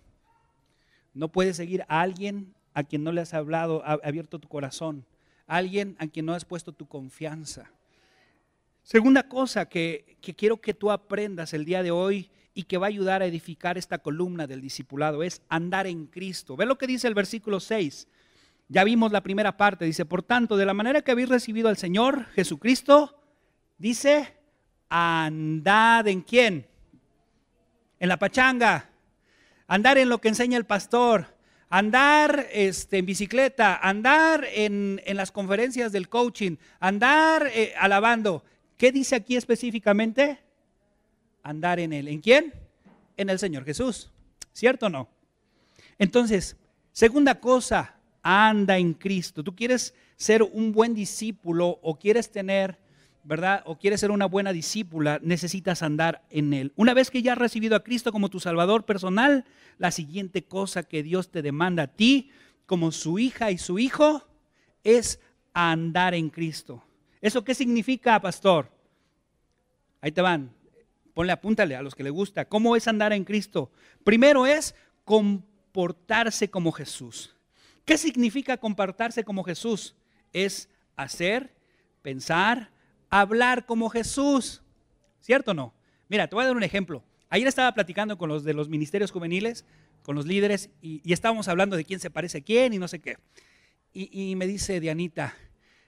No 1.13 1.29
puedes 1.29 1.58
seguir 1.58 1.84
a 1.88 2.01
alguien 2.01 2.53
a 2.73 2.84
quien 2.84 3.03
no 3.03 3.12
le 3.12 3.21
has 3.21 3.34
hablado, 3.34 3.84
abierto 3.86 4.39
tu 4.39 4.47
corazón, 4.47 5.06
alguien 5.47 5.95
a 5.99 6.08
quien 6.08 6.25
no 6.25 6.34
has 6.34 6.45
puesto 6.45 6.73
tu 6.73 6.88
confianza. 6.88 7.71
Segunda 8.84 9.27
cosa 9.27 9.67
que, 9.67 10.17
que 10.21 10.34
quiero 10.34 10.60
que 10.60 10.73
tú 10.73 10.91
aprendas 10.91 11.53
el 11.53 11.65
día 11.65 11.84
de 11.84 11.91
hoy 11.91 12.29
y 12.53 12.63
que 12.63 12.77
va 12.77 12.88
a 12.88 12.89
ayudar 12.89 13.21
a 13.21 13.25
edificar 13.25 13.77
esta 13.77 13.99
columna 13.99 14.45
del 14.45 14.62
discipulado 14.62 15.23
es 15.23 15.41
andar 15.49 15.88
en 15.88 16.08
Cristo. 16.08 16.56
Ve 16.56 16.65
lo 16.65 16.77
que 16.77 16.88
dice 16.88 17.08
el 17.08 17.13
versículo 17.13 17.60
6. 17.60 18.08
Ya 18.69 18.84
vimos 18.84 19.12
la 19.12 19.21
primera 19.21 19.58
parte, 19.58 19.86
dice, 19.86 20.06
por 20.06 20.23
tanto, 20.23 20.58
de 20.58 20.65
la 20.65 20.73
manera 20.73 21.01
que 21.01 21.12
habéis 21.12 21.29
recibido 21.29 21.69
al 21.69 21.77
Señor 21.77 22.25
Jesucristo, 22.34 23.19
dice, 23.77 24.36
andad 24.89 26.08
en 26.08 26.21
quién? 26.21 26.67
En 28.04 28.10
la 28.10 28.20
pachanga, 28.20 28.89
andar 29.66 29.98
en 29.98 30.10
lo 30.10 30.20
que 30.20 30.28
enseña 30.28 30.58
el 30.58 30.66
pastor, 30.66 31.38
andar 31.70 32.50
este, 32.52 32.98
en 32.98 33.06
bicicleta, 33.06 33.78
andar 33.78 34.46
en, 34.52 35.00
las 35.06 35.32
conferencias 35.32 35.94
del 35.94 36.10
coaching, 36.10 36.58
andar 36.82 37.50
eh, 37.54 37.74
alabando. 37.80 38.44
¿Qué 38.76 38.92
dice 38.92 39.16
aquí 39.16 39.38
específicamente? 39.38 40.38
Andar 41.44 41.80
en 41.80 41.94
él. 41.94 42.10
¿En 42.10 42.20
quién? 42.20 42.54
En 43.16 43.30
el 43.30 43.39
Señor 43.39 43.63
Jesús. 43.63 44.12
¿Cierto 44.52 44.88
o 44.88 44.89
no? 44.89 45.08
Entonces, 45.98 46.58
segunda 46.92 47.39
cosa, 47.39 47.96
anda 48.22 48.78
en 48.78 48.96
Cristo. 48.96 49.46
Tú 49.46 49.56
quieres 49.56 49.94
ser 50.18 50.44
un 50.44 50.74
buen 50.74 50.94
discípulo 50.94 51.80
o 51.82 51.98
quieres 51.98 52.30
tener, 52.30 52.78
¿verdad? 53.24 53.64
O 53.66 53.78
quieres 53.78 54.00
ser 54.00 54.12
una 54.12 54.26
buena 54.26 54.52
discípula, 54.52 55.20
necesitas 55.24 55.82
andar 55.82 56.24
en 56.30 56.54
Él. 56.54 56.74
Una 56.76 56.94
vez 56.94 57.10
que 57.10 57.22
ya 57.22 57.34
has 57.34 57.38
recibido 57.38 57.76
a 57.76 57.84
Cristo 57.84 58.12
como 58.12 58.30
tu 58.30 58.40
Salvador 58.40 58.86
personal, 58.86 59.46
la 59.78 59.92
siguiente 59.92 60.44
cosa 60.44 60.84
que 60.84 61.04
Dios 61.04 61.30
te 61.32 61.42
demanda 61.42 61.84
a 61.84 61.88
ti, 61.88 62.32
como 62.66 62.92
su 62.92 63.20
hija 63.20 63.52
y 63.52 63.58
su 63.58 63.80
hijo, 63.80 64.28
es 64.84 65.20
andar 65.54 66.14
en 66.14 66.30
Cristo. 66.30 66.84
¿Eso 67.22 67.44
qué 67.44 67.56
significa, 67.56 68.20
pastor? 68.20 68.70
Ahí 70.02 70.12
te 70.12 70.22
van. 70.22 70.54
ponle, 71.14 71.32
apúntale 71.32 71.76
a 71.76 71.82
los 71.82 71.96
que 71.96 72.04
le 72.04 72.10
gusta. 72.10 72.46
¿Cómo 72.46 72.76
es 72.76 72.88
andar 72.88 73.14
en 73.14 73.24
Cristo? 73.24 73.72
Primero 74.04 74.46
es 74.46 74.76
comportarse 75.06 76.50
como 76.50 76.74
Jesús. 76.74 77.34
¿Qué 77.86 77.98
significa 77.98 78.58
comportarse 78.58 79.24
como 79.24 79.44
Jesús? 79.44 79.96
Es 80.34 80.70
hacer, 80.96 81.54
pensar, 82.02 82.73
hablar 83.21 83.65
como 83.65 83.89
Jesús. 83.89 84.62
¿Cierto 85.19 85.52
o 85.52 85.54
no? 85.54 85.73
Mira, 86.10 86.28
te 86.28 86.36
voy 86.36 86.43
a 86.43 86.47
dar 86.47 86.56
un 86.56 86.63
ejemplo. 86.63 87.04
Ayer 87.30 87.47
estaba 87.47 87.73
platicando 87.73 88.17
con 88.17 88.30
los 88.30 88.43
de 88.43 88.54
los 88.54 88.69
ministerios 88.69 89.12
juveniles, 89.12 89.65
con 90.04 90.15
los 90.15 90.26
líderes, 90.26 90.69
y, 90.82 91.02
estábamos 91.12 91.47
hablando 91.47 91.76
de 91.76 91.86
quién 91.86 91.99
se 91.99 92.10
parece 92.10 92.39
a 92.39 92.41
quién 92.41 92.73
y 92.73 92.78
no 92.78 92.88
sé 92.88 92.99
qué. 92.99 93.17
Y, 93.93 94.36
me 94.36 94.47
dice 94.47 94.80
Dianita 94.80 95.36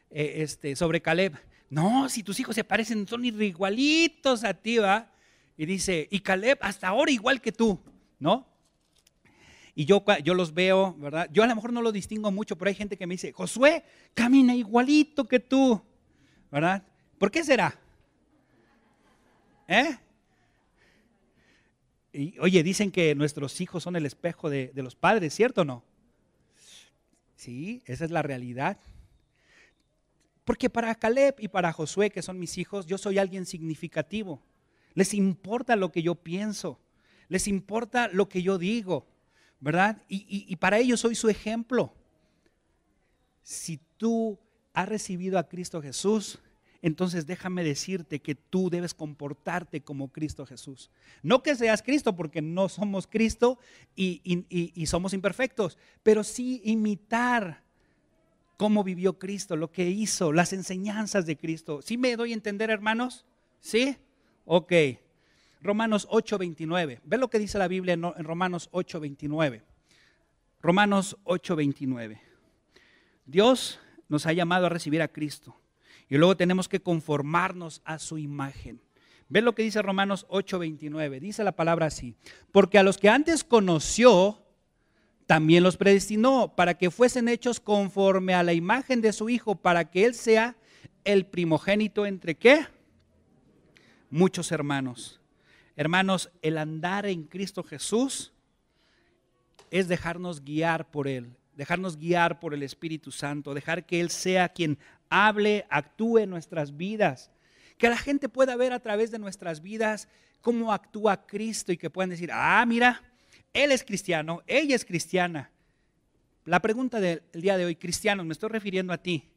eh, 0.09 0.35
este, 0.37 0.75
sobre 0.75 1.01
Caleb, 1.01 1.33
no, 1.69 2.07
si 2.09 2.23
tus 2.23 2.39
hijos 2.39 2.55
se 2.55 2.63
parecen, 2.63 3.07
son 3.07 3.25
igualitos 3.25 4.43
a 4.43 4.53
ti, 4.53 4.77
¿va? 4.77 5.11
Y 5.57 5.65
dice, 5.65 6.07
y 6.11 6.19
Caleb 6.19 6.59
hasta 6.61 6.87
ahora 6.87 7.11
igual 7.11 7.41
que 7.41 7.51
tú, 7.51 7.79
¿no? 8.19 8.47
Y 9.73 9.85
yo, 9.85 10.03
yo 10.23 10.33
los 10.33 10.53
veo, 10.53 10.95
¿verdad? 10.97 11.27
Yo 11.33 11.43
a 11.43 11.47
lo 11.47 11.55
mejor 11.55 11.73
no 11.73 11.81
lo 11.81 11.91
distingo 11.91 12.31
mucho, 12.31 12.55
pero 12.57 12.69
hay 12.69 12.75
gente 12.75 12.97
que 12.97 13.07
me 13.07 13.15
dice, 13.15 13.33
Josué, 13.33 13.83
camina 14.13 14.55
igualito 14.55 15.27
que 15.27 15.39
tú, 15.39 15.81
¿verdad? 16.51 16.83
¿Por 17.17 17.31
qué 17.31 17.43
será? 17.43 17.79
¿Eh? 19.67 19.97
Y, 22.13 22.39
oye, 22.39 22.63
dicen 22.63 22.91
que 22.91 23.15
nuestros 23.15 23.59
hijos 23.61 23.83
son 23.83 23.95
el 23.95 24.05
espejo 24.05 24.49
de, 24.49 24.71
de 24.73 24.83
los 24.83 24.95
padres, 24.95 25.33
¿cierto 25.33 25.61
o 25.61 25.65
no? 25.65 25.83
Sí, 27.35 27.81
esa 27.85 28.05
es 28.05 28.11
la 28.11 28.21
realidad. 28.21 28.77
Porque 30.43 30.69
para 30.69 30.95
Caleb 30.95 31.35
y 31.39 31.47
para 31.47 31.73
Josué, 31.73 32.11
que 32.11 32.21
son 32.21 32.39
mis 32.39 32.57
hijos, 32.57 32.85
yo 32.85 32.97
soy 32.97 33.17
alguien 33.17 33.45
significativo. 33.45 34.41
Les 34.93 35.13
importa 35.13 35.75
lo 35.75 35.91
que 35.91 36.03
yo 36.03 36.15
pienso, 36.15 36.79
les 37.27 37.47
importa 37.47 38.07
lo 38.07 38.29
que 38.29 38.41
yo 38.41 38.57
digo. 38.57 39.07
¿verdad? 39.59 40.01
Y, 40.07 40.55
para 40.57 40.77
ellos 40.77 40.99
soy 40.99 41.15
su 41.15 41.27
ejemplo. 41.27 41.91
Si 43.41 43.79
tú 43.97 44.37
has 44.73 44.87
recibido 44.87 45.39
a 45.39 45.47
Cristo 45.47 45.81
Jesús, 45.81 46.39
entonces 46.85 47.25
déjame 47.25 47.63
decirte 47.63 48.19
que 48.19 48.35
tú 48.35 48.69
debes 48.69 48.93
comportarte 48.93 49.81
como 49.81 50.11
Cristo 50.11 50.45
Jesús. 50.45 50.91
No 51.23 51.41
que 51.41 51.55
seas 51.55 51.81
Cristo, 51.81 52.15
porque 52.15 52.43
no 52.43 52.69
somos 52.69 53.07
Cristo 53.07 53.57
y, 53.95 54.85
somos 54.85 55.15
imperfectos, 55.15 55.79
pero 56.03 56.23
sí 56.23 56.61
imitar 56.63 57.63
cómo 58.55 58.83
vivió 58.83 59.17
Cristo, 59.17 59.55
lo 59.55 59.71
que 59.71 59.89
hizo, 59.89 60.31
las 60.31 60.53
enseñanzas 60.53 61.25
de 61.25 61.37
Cristo. 61.37 61.81
¿Sí 61.81 61.97
me 61.97 62.15
doy 62.15 62.33
a 62.33 62.35
entender, 62.35 62.69
hermanos? 62.69 63.25
¿Sí? 63.61 63.97
Ok. 64.45 64.71
Romanos 65.61 66.07
8:29. 66.11 66.99
Ve 67.03 67.17
lo 67.17 67.31
que 67.31 67.39
dice 67.39 67.57
la 67.57 67.67
Biblia 67.67 67.93
en 67.93 68.23
Romanos 68.23 68.69
8:29. 68.71 69.63
Romanos 70.61 71.17
8:29. 71.23 72.21
Dios 73.25 73.79
nos 74.07 74.27
ha 74.27 74.33
llamado 74.33 74.67
a 74.67 74.69
recibir 74.69 75.01
a 75.01 75.07
Cristo 75.07 75.57
y 76.09 76.17
luego 76.17 76.37
tenemos 76.37 76.67
que 76.67 76.81
conformarnos 76.81 77.81
a 77.85 77.99
su 77.99 78.17
imagen. 78.17 78.81
Ve 79.27 79.41
lo 79.41 79.55
que 79.55 79.63
dice 79.63 79.81
Romanos 79.81 80.25
8:29. 80.29 81.19
Dice 81.19 81.43
la 81.43 81.55
palabra 81.55 81.87
así, 81.87 82.15
porque 82.51 82.77
a 82.77 82.83
los 82.83 82.97
que 82.97 83.09
antes 83.09 83.43
conoció, 83.43 84.41
también 85.25 85.63
los 85.63 85.77
predestinó 85.77 86.53
para 86.55 86.77
que 86.77 86.91
fuesen 86.91 87.27
hechos 87.27 87.59
conforme 87.59 88.35
a 88.35 88.43
la 88.43 88.53
imagen 88.53 89.01
de 89.01 89.13
su 89.13 89.29
Hijo, 89.29 89.55
para 89.55 89.89
que 89.89 90.05
Él 90.05 90.13
sea 90.13 90.55
el 91.03 91.25
primogénito 91.25 92.05
entre 92.05 92.35
qué? 92.35 92.67
Muchos 94.11 94.51
hermanos. 94.51 95.19
Hermanos, 95.75 96.31
el 96.41 96.57
andar 96.57 97.05
en 97.05 97.23
Cristo 97.23 97.63
Jesús 97.63 98.33
es 99.71 99.87
dejarnos 99.87 100.43
guiar 100.43 100.89
por 100.89 101.07
Él, 101.07 101.35
dejarnos 101.55 101.97
guiar 101.97 102.39
por 102.39 102.53
el 102.53 102.63
Espíritu 102.63 103.11
Santo, 103.11 103.53
dejar 103.53 103.85
que 103.85 103.99
Él 103.99 104.09
sea 104.09 104.49
quien 104.49 104.77
hable, 105.09 105.65
actúe 105.69 106.19
en 106.19 106.29
nuestras 106.29 106.75
vidas. 106.77 107.31
Que 107.77 107.89
la 107.89 107.97
gente 107.97 108.29
pueda 108.29 108.55
ver 108.55 108.73
a 108.73 108.79
través 108.79 109.11
de 109.11 109.19
nuestras 109.19 109.61
vidas 109.61 110.07
cómo 110.41 110.71
actúa 110.71 111.25
Cristo 111.25 111.71
y 111.71 111.77
que 111.77 111.89
puedan 111.89 112.09
decir, 112.09 112.29
ah, 112.31 112.63
mira, 112.67 113.01
Él 113.53 113.71
es 113.71 113.83
cristiano, 113.83 114.43
ella 114.47 114.75
es 114.75 114.85
cristiana. 114.85 115.51
La 116.45 116.61
pregunta 116.61 116.99
del 116.99 117.23
día 117.33 117.57
de 117.57 117.65
hoy, 117.65 117.75
cristianos, 117.75 118.25
me 118.25 118.33
estoy 118.33 118.49
refiriendo 118.49 118.93
a 118.93 118.97
ti. 118.97 119.31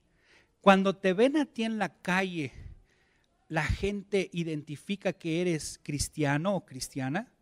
Cuando 0.60 0.94
te 0.96 1.12
ven 1.14 1.36
a 1.36 1.46
ti 1.46 1.64
en 1.64 1.78
la 1.78 1.88
calle, 1.88 2.52
la 3.48 3.64
gente 3.64 4.28
identifica 4.32 5.14
que 5.14 5.40
eres 5.40 5.80
cristiano 5.82 6.54
o 6.54 6.66
cristiana? 6.66 7.32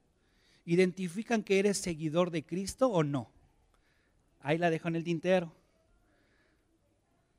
¿Identifican 0.64 1.42
que 1.42 1.58
eres 1.58 1.78
seguidor 1.78 2.30
de 2.30 2.44
Cristo 2.44 2.88
o 2.88 3.02
no? 3.02 3.30
Ahí 4.40 4.58
la 4.58 4.70
dejo 4.70 4.88
en 4.88 4.96
el 4.96 5.04
tintero. 5.04 5.52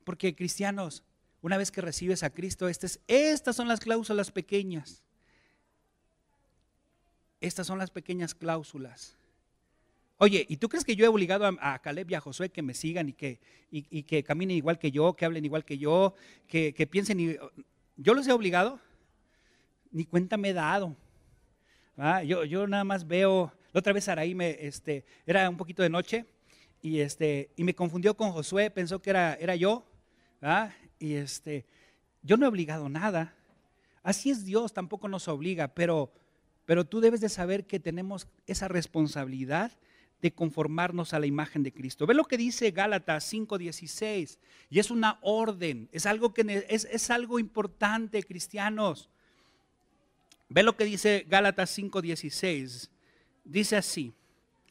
Porque 0.08 0.34
cristianos, 0.34 1.04
una 1.42 1.58
vez 1.58 1.70
que 1.70 1.82
recibes 1.82 2.22
a 2.22 2.30
Cristo, 2.30 2.66
estas, 2.66 2.98
estas 3.08 3.54
son 3.54 3.68
las 3.68 3.78
cláusulas 3.78 4.30
pequeñas. 4.30 5.02
Estas 7.42 7.66
son 7.66 7.76
las 7.76 7.90
pequeñas 7.90 8.34
cláusulas. 8.34 9.18
Oye, 10.16 10.46
¿y 10.48 10.56
tú 10.56 10.70
crees 10.70 10.86
que 10.86 10.96
yo 10.96 11.04
he 11.04 11.08
obligado 11.08 11.44
a, 11.60 11.78
Caleb 11.80 12.10
y 12.10 12.14
a 12.14 12.20
Josué 12.22 12.48
que 12.48 12.62
me 12.62 12.72
sigan 12.72 13.10
y 13.10 13.12
que, 13.12 13.38
y, 13.70 14.02
que 14.04 14.24
caminen 14.24 14.56
igual 14.56 14.78
que 14.78 14.90
yo, 14.90 15.12
que 15.12 15.26
hablen 15.26 15.44
igual 15.44 15.66
que 15.66 15.76
yo, 15.76 16.14
que, 16.46 16.72
que 16.72 16.86
piensen... 16.86 17.20
Y, 17.20 17.36
yo 17.98 18.14
los 18.14 18.26
he 18.26 18.32
obligado, 18.32 18.80
ni 19.90 20.06
cuenta 20.06 20.38
me 20.38 20.48
he 20.48 20.54
dado. 20.54 20.96
Yo, 22.24 22.46
yo 22.46 22.66
nada 22.66 22.84
más 22.84 23.06
veo, 23.06 23.52
la 23.74 23.80
otra 23.80 23.92
vez 23.92 24.08
Araí 24.08 24.34
me, 24.34 24.56
este, 24.58 25.04
era 25.26 25.50
un 25.50 25.58
poquito 25.58 25.82
de 25.82 25.90
noche 25.90 26.24
y, 26.80 27.00
este, 27.00 27.50
y 27.56 27.64
me 27.64 27.74
confundió 27.74 28.16
con 28.16 28.32
Josué, 28.32 28.70
pensó 28.70 29.02
que 29.02 29.10
era, 29.10 29.34
era 29.34 29.54
yo. 29.54 29.84
Y 30.98 31.14
este, 31.14 31.64
yo 32.22 32.36
no 32.36 32.46
he 32.46 32.48
obligado 32.48 32.88
nada. 32.88 33.34
Así 34.02 34.30
es 34.30 34.44
Dios, 34.44 34.72
tampoco 34.72 35.08
nos 35.08 35.28
obliga, 35.28 35.68
pero, 35.68 36.12
pero 36.64 36.86
tú 36.86 37.00
debes 37.00 37.20
de 37.20 37.28
saber 37.28 37.66
que 37.66 37.80
tenemos 37.80 38.28
esa 38.46 38.68
responsabilidad 38.68 39.72
de 40.22 40.32
conformarnos 40.32 41.14
a 41.14 41.20
la 41.20 41.26
imagen 41.26 41.62
de 41.62 41.72
Cristo. 41.72 42.06
Ve 42.06 42.14
lo 42.14 42.24
que 42.24 42.36
dice 42.36 42.70
Gálatas 42.70 43.32
5:16, 43.32 44.38
y 44.70 44.78
es 44.78 44.90
una 44.90 45.18
orden, 45.22 45.88
es 45.92 46.06
algo, 46.06 46.34
que, 46.34 46.64
es, 46.68 46.88
es 46.90 47.10
algo 47.10 47.38
importante, 47.38 48.22
cristianos. 48.22 49.08
Ve 50.48 50.62
lo 50.62 50.76
que 50.76 50.84
dice 50.84 51.26
Gálatas 51.28 51.76
5:16, 51.76 52.90
dice 53.44 53.76
así, 53.76 54.12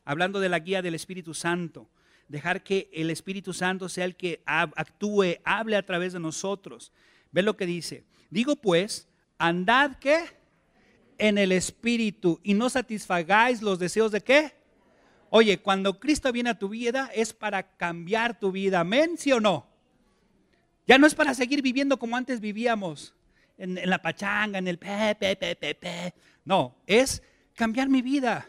hablando 0.03 0.39
de 0.39 0.49
la 0.49 0.59
guía 0.59 0.81
del 0.81 0.95
Espíritu 0.95 1.33
Santo, 1.33 1.87
dejar 2.27 2.63
que 2.63 2.89
el 2.93 3.09
Espíritu 3.09 3.53
Santo 3.53 3.89
sea 3.89 4.05
el 4.05 4.15
que 4.15 4.41
actúe, 4.45 5.37
hable 5.43 5.75
a 5.75 5.85
través 5.85 6.13
de 6.13 6.19
nosotros. 6.19 6.91
Ve 7.31 7.41
lo 7.41 7.57
que 7.57 7.65
dice, 7.65 8.03
digo 8.29 8.55
pues, 8.55 9.07
andad 9.37 9.97
que 9.97 10.37
en 11.17 11.37
el 11.37 11.51
Espíritu 11.51 12.39
y 12.43 12.53
no 12.53 12.69
satisfagáis 12.69 13.61
los 13.61 13.79
deseos 13.79 14.11
de 14.11 14.21
qué? 14.21 14.53
Oye, 15.29 15.59
cuando 15.59 15.99
Cristo 15.99 16.31
viene 16.31 16.51
a 16.51 16.59
tu 16.59 16.69
vida 16.69 17.09
es 17.13 17.33
para 17.33 17.75
cambiar 17.75 18.39
tu 18.39 18.51
vida. 18.51 18.79
Amén, 18.79 19.17
sí 19.17 19.31
o 19.31 19.39
no. 19.39 19.67
Ya 20.85 20.97
no 20.97 21.05
es 21.05 21.15
para 21.15 21.33
seguir 21.33 21.61
viviendo 21.61 21.99
como 21.99 22.15
antes 22.15 22.39
vivíamos, 22.39 23.13
en, 23.57 23.77
la 23.89 24.01
pachanga, 24.01 24.57
en 24.57 24.67
el 24.67 24.77
pe, 24.77 25.15
pe, 25.15 25.35
pe. 25.35 26.13
No, 26.45 26.77
es 26.85 27.21
cambiar 27.55 27.89
mi 27.89 28.01
vida. 28.01 28.47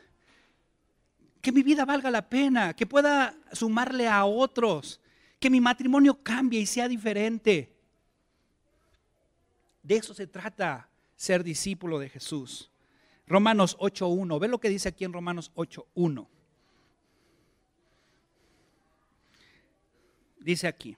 Que 1.41 1.53
mi 1.53 1.63
vida 1.63 1.85
valga 1.85 2.11
la 2.11 2.29
pena, 2.29 2.75
que 2.75 2.87
pueda 2.87 3.37
sumarle 3.53 4.09
a 4.09 4.25
otros, 4.25 5.01
que 5.39 5.51
mi 5.51 5.61
matrimonio 5.61 6.23
cambie 6.23 6.61
y 6.61 6.67
sea 6.67 6.89
diferente. 6.89 7.73
De 9.83 9.97
eso 9.97 10.15
se 10.15 10.27
trata 10.27 10.89
ser 11.17 11.45
discípulo 11.45 11.99
de 11.99 12.09
Jesús. 12.09 12.71
Romanos 13.27 13.77
8.1, 13.79 14.41
ve 14.41 14.49
lo 14.49 14.59
que 14.59 14.69
dice 14.69 14.89
aquí 14.89 15.05
en 15.05 15.13
Romanos 15.13 15.53
8.1. 15.55 16.27
dice 20.49 20.67
aquí, 20.67 20.97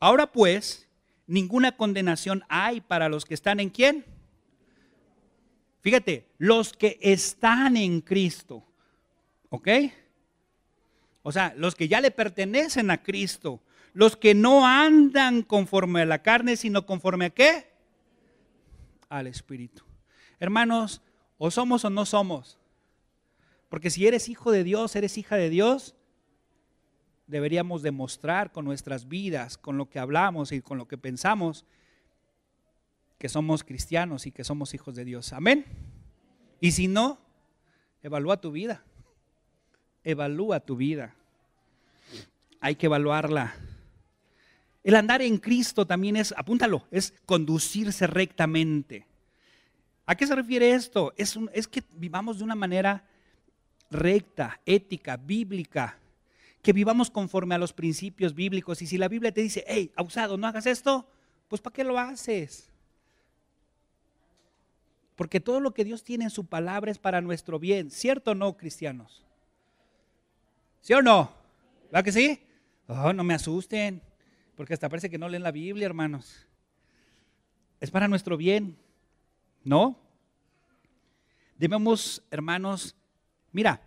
ahora 0.00 0.32
pues, 0.32 0.88
ninguna 1.26 1.76
condenación 1.76 2.42
hay 2.48 2.80
para 2.80 3.08
los 3.08 3.24
que 3.24 3.34
están 3.34 3.60
en 3.60 3.70
quién. 3.70 4.04
Fíjate, 5.80 6.26
los 6.38 6.72
que 6.72 6.98
están 7.02 7.76
en 7.76 8.00
Cristo. 8.00 8.64
¿Ok? 9.50 9.68
O 11.22 11.32
sea, 11.32 11.54
los 11.56 11.74
que 11.74 11.88
ya 11.88 12.00
le 12.00 12.10
pertenecen 12.10 12.90
a 12.90 13.02
Cristo. 13.02 13.60
Los 13.92 14.16
que 14.16 14.34
no 14.34 14.66
andan 14.66 15.42
conforme 15.42 16.02
a 16.02 16.06
la 16.06 16.22
carne, 16.22 16.56
sino 16.56 16.86
conforme 16.86 17.26
a 17.26 17.30
qué? 17.30 17.72
Al 19.08 19.26
Espíritu. 19.26 19.84
Hermanos, 20.38 21.02
o 21.38 21.50
somos 21.50 21.84
o 21.84 21.90
no 21.90 22.06
somos. 22.06 22.58
Porque 23.68 23.90
si 23.90 24.06
eres 24.06 24.28
hijo 24.28 24.52
de 24.52 24.64
Dios, 24.64 24.94
eres 24.96 25.18
hija 25.18 25.36
de 25.36 25.50
Dios, 25.50 25.96
deberíamos 27.26 27.82
demostrar 27.82 28.52
con 28.52 28.64
nuestras 28.64 29.08
vidas, 29.08 29.58
con 29.58 29.76
lo 29.76 29.88
que 29.88 29.98
hablamos 29.98 30.52
y 30.52 30.60
con 30.60 30.78
lo 30.78 30.86
que 30.86 30.98
pensamos, 30.98 31.64
que 33.18 33.28
somos 33.28 33.64
cristianos 33.64 34.26
y 34.26 34.32
que 34.32 34.44
somos 34.44 34.74
hijos 34.74 34.94
de 34.94 35.04
Dios. 35.04 35.32
Amén. 35.32 35.64
Y 36.60 36.72
si 36.72 36.86
no, 36.86 37.18
evalúa 38.02 38.40
tu 38.40 38.52
vida. 38.52 38.84
Evalúa 40.06 40.60
tu 40.60 40.76
vida. 40.76 41.16
Hay 42.60 42.76
que 42.76 42.86
evaluarla. 42.86 43.56
El 44.84 44.94
andar 44.94 45.20
en 45.20 45.36
Cristo 45.38 45.84
también 45.84 46.14
es, 46.14 46.32
apúntalo, 46.36 46.86
es 46.92 47.12
conducirse 47.26 48.06
rectamente. 48.06 49.04
¿A 50.06 50.14
qué 50.14 50.24
se 50.28 50.36
refiere 50.36 50.70
esto? 50.70 51.12
Es, 51.16 51.36
es 51.52 51.66
que 51.66 51.82
vivamos 51.96 52.38
de 52.38 52.44
una 52.44 52.54
manera 52.54 53.04
recta, 53.90 54.60
ética, 54.64 55.16
bíblica, 55.16 55.98
que 56.62 56.72
vivamos 56.72 57.10
conforme 57.10 57.56
a 57.56 57.58
los 57.58 57.72
principios 57.72 58.32
bíblicos. 58.32 58.80
Y 58.82 58.86
si 58.86 58.98
la 58.98 59.08
Biblia 59.08 59.32
te 59.32 59.40
dice, 59.40 59.64
hey, 59.66 59.90
abusado, 59.96 60.36
no 60.36 60.46
hagas 60.46 60.66
esto, 60.66 61.04
pues 61.48 61.60
¿para 61.60 61.74
qué 61.74 61.82
lo 61.82 61.98
haces? 61.98 62.70
Porque 65.16 65.40
todo 65.40 65.58
lo 65.58 65.74
que 65.74 65.84
Dios 65.84 66.04
tiene 66.04 66.22
en 66.22 66.30
su 66.30 66.46
palabra 66.46 66.92
es 66.92 66.98
para 66.98 67.20
nuestro 67.20 67.58
bien. 67.58 67.90
¿Cierto 67.90 68.30
o 68.30 68.34
no, 68.36 68.56
cristianos? 68.56 69.25
¿Sí 70.86 70.92
o 70.92 71.02
no? 71.02 71.32
¿Va 71.92 72.04
que 72.04 72.12
sí? 72.12 72.38
Oh, 72.86 73.12
no 73.12 73.24
me 73.24 73.34
asusten, 73.34 74.00
porque 74.54 74.72
hasta 74.72 74.88
parece 74.88 75.10
que 75.10 75.18
no 75.18 75.28
leen 75.28 75.42
la 75.42 75.50
Biblia, 75.50 75.84
hermanos. 75.84 76.46
Es 77.80 77.90
para 77.90 78.06
nuestro 78.06 78.36
bien, 78.36 78.78
¿no? 79.64 79.98
Debemos, 81.58 82.22
hermanos, 82.30 82.94
mira, 83.50 83.80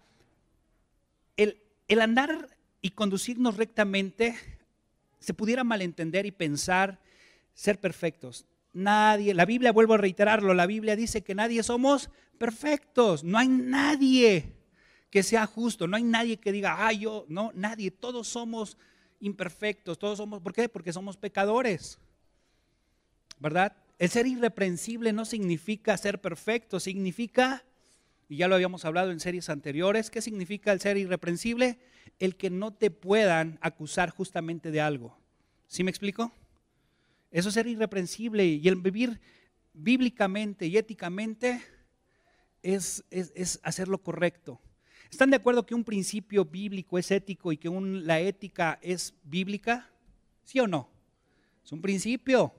el, 1.38 1.62
el 1.88 2.01
andar 2.01 2.49
y 2.81 2.89
conducirnos 2.89 3.55
rectamente 3.55 4.35
se 5.19 5.33
pudiera 5.33 5.63
malentender 5.63 6.25
y 6.25 6.31
pensar 6.31 6.99
ser 7.53 7.79
perfectos. 7.79 8.45
Nadie, 8.73 9.33
la 9.33 9.45
Biblia, 9.45 9.71
vuelvo 9.71 9.93
a 9.93 9.99
reiterarlo, 9.99 10.53
la 10.53 10.67
Biblia 10.67 10.97
dice 10.97 11.21
que 11.21 11.33
nadie 11.33 11.63
somos 11.63 12.09
perfectos, 12.38 13.23
no 13.23 13.38
hay 13.38 13.47
nadie 13.47 14.59
que 15.10 15.24
sea 15.24 15.45
justo, 15.45 15.88
no 15.88 15.98
hay 15.98 16.04
nadie 16.04 16.38
que 16.38 16.52
diga, 16.52 16.88
ah, 16.88 16.93
yo, 16.93 17.26
no, 17.30 17.52
nadie, 17.56 17.91
todos 17.91 18.28
somos 18.28 18.78
imperfectos, 19.19 19.98
todos 19.98 20.17
somos, 20.17 20.41
¿por 20.41 20.54
qué? 20.54 20.69
Porque 20.69 20.93
somos 20.93 21.17
pecadores, 21.17 22.00
¿verdad? 23.39 23.76
El 23.98 24.10
ser 24.10 24.28
irreprensible 24.28 25.12
no 25.12 25.26
significa 25.26 25.98
ser 25.98 26.22
perfecto, 26.22 26.80
significa, 26.80 27.65
y 28.30 28.38
ya 28.38 28.48
lo 28.48 28.56
habíamos 28.56 28.86
hablado 28.86 29.12
en 29.12 29.19
series 29.19 29.50
anteriores, 29.50 30.10
¿qué 30.10 30.22
significa 30.22 30.72
el 30.72 30.80
ser 30.80 30.98
irreprensible? 30.98 31.80
El 32.19 32.36
que 32.36 32.50
no 32.50 32.72
te 32.72 32.91
puedan 32.91 33.58
acusar 33.62 34.12
justamente 34.12 34.72
de 34.72 34.82
algo. 34.82 35.17
¿Sí 35.67 35.84
me 35.84 35.91
explico? 35.91 36.32
Eso 37.32 37.50
es 37.50 37.56
ser 37.56 37.67
irreprensible 37.67 38.45
y 38.45 38.67
el 38.67 38.76
vivir 38.76 39.19
bíblicamente 39.74 40.67
y 40.67 40.78
éticamente 40.78 41.62
es, 42.63 43.04
es, 43.12 43.60
hacer 43.63 43.88
lo 43.88 44.00
correcto. 44.00 44.60
¿Están 45.10 45.32
de 45.32 45.38
acuerdo 45.38 45.65
que 45.65 45.76
un 45.76 45.84
principio 45.84 46.45
bíblico 46.45 46.98
es 46.98 47.10
ético 47.12 47.52
y 47.52 47.58
que 47.58 47.69
la 47.69 48.19
ética 48.19 48.80
es 48.82 49.13
bíblica? 49.24 49.89
¿Sí 50.43 50.60
o 50.60 50.67
no? 50.67 50.88
Es 51.63 51.72
un 51.72 51.82
principio. 51.82 52.54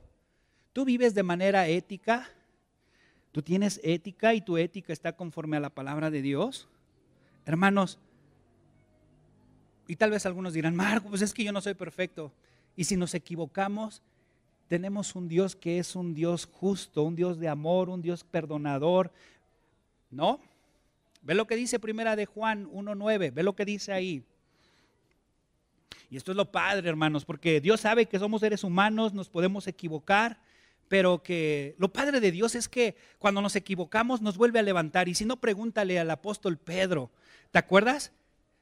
Tú 0.73 0.85
vives 0.85 1.15
de 1.15 1.23
manera 1.23 1.69
ética, 1.69 2.29
tú 3.33 3.43
tienes 3.43 3.81
ética 3.83 4.35
y 4.35 4.41
tu 4.41 4.57
ética 4.57 4.93
está 4.93 5.17
conforme 5.17 5.57
a 5.57 5.61
la 5.61 5.71
palabra 5.71 6.11
de 6.11 6.23
Dios. 6.23 6.69
Hermanos, 7.45 7.99
y 9.89 9.97
tal 9.97 10.11
vez 10.11 10.27
algunos 10.27 10.53
dirán, 10.53 10.77
Marco, 10.77 11.09
pues 11.09 11.23
es 11.23 11.35
que 11.35 11.43
yo 11.43 11.53
no 11.53 11.61
soy 11.61 11.75
perfecto. 11.75 12.33
Y 12.77 12.85
si 12.85 12.97
nos 12.97 13.15
equivocamos, 13.15 14.03
tenemos 14.69 15.17
un 15.17 15.27
Dios 15.27 15.57
que 15.57 15.81
es 15.81 15.97
un 15.97 16.15
Dios 16.15 16.47
justo, 16.47 17.03
un 17.03 17.17
Dios 17.17 17.41
de 17.41 17.49
amor, 17.49 17.89
un 17.89 18.01
Dios 18.01 18.23
perdonador. 18.23 19.11
¿No? 20.13 20.41
Ve 21.23 21.35
lo 21.35 21.47
que 21.47 21.57
dice 21.57 21.79
primera 21.79 22.17
de 22.17 22.27
Juan 22.27 22.67
1.9, 22.71 23.33
ve 23.33 23.43
lo 23.43 23.55
que 23.55 23.65
dice 23.65 23.93
ahí. 23.93 24.25
Y 26.11 26.17
esto 26.17 26.33
es 26.33 26.37
lo 26.37 26.51
padre, 26.51 26.89
hermanos, 26.89 27.25
porque 27.25 27.61
Dios 27.61 27.81
sabe 27.81 28.07
que 28.07 28.19
somos 28.19 28.41
seres 28.41 28.65
humanos, 28.65 29.15
nos 29.15 29.29
podemos 29.29 29.67
equivocar, 29.69 30.41
pero 30.89 31.23
que 31.23 31.77
lo 31.79 31.93
padre 31.93 32.21
de 32.21 32.33
Dios 32.33 32.57
es 32.57 32.69
que 32.69 32.97
cuando 33.19 33.41
nos 33.41 33.55
equivocamos 33.55 34.21
nos 34.21 34.37
vuelve 34.37 34.59
a 34.59 34.63
levantar. 34.63 35.09
Y 35.09 35.15
si 35.15 35.25
no, 35.25 35.37
pregúntale 35.37 36.01
al 36.01 36.11
apóstol 36.11 36.59
Pedro, 36.59 37.13
¿te 37.53 37.59
acuerdas? 37.61 38.13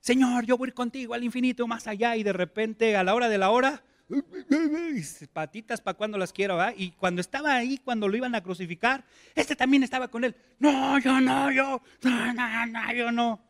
Señor, 0.01 0.45
yo 0.45 0.59
voy 0.59 0.73
contigo 0.73 1.15
al 1.15 1.25
infinito, 1.25 1.67
más 1.67 1.87
allá, 1.87 2.17
y 2.17 2.23
de 2.23 2.35
repente 2.35 2.97
a 2.97 3.05
la 3.05 3.15
hora 3.15 3.29
de 3.31 3.39
la 3.39 3.51
hora, 3.51 3.83
patitas 5.33 5.81
para 5.81 5.97
cuando 5.97 6.19
las 6.19 6.33
quiero, 6.33 6.57
¿va? 6.57 6.73
Y 6.75 6.93
cuando 6.93 7.21
estaba 7.21 7.55
ahí, 7.55 7.79
cuando 7.79 8.09
lo 8.09 8.17
iban 8.17 8.35
a 8.35 8.43
crucificar, 8.43 9.05
este 9.35 9.55
también 9.55 9.83
estaba 9.83 10.09
con 10.09 10.25
él. 10.25 10.35
No, 10.59 10.99
yo 10.99 11.21
no, 11.21 11.53
yo, 11.53 11.83
no, 12.03 12.35
no, 12.35 12.67
no, 12.67 12.93
yo 12.95 13.13
no. 13.13 13.41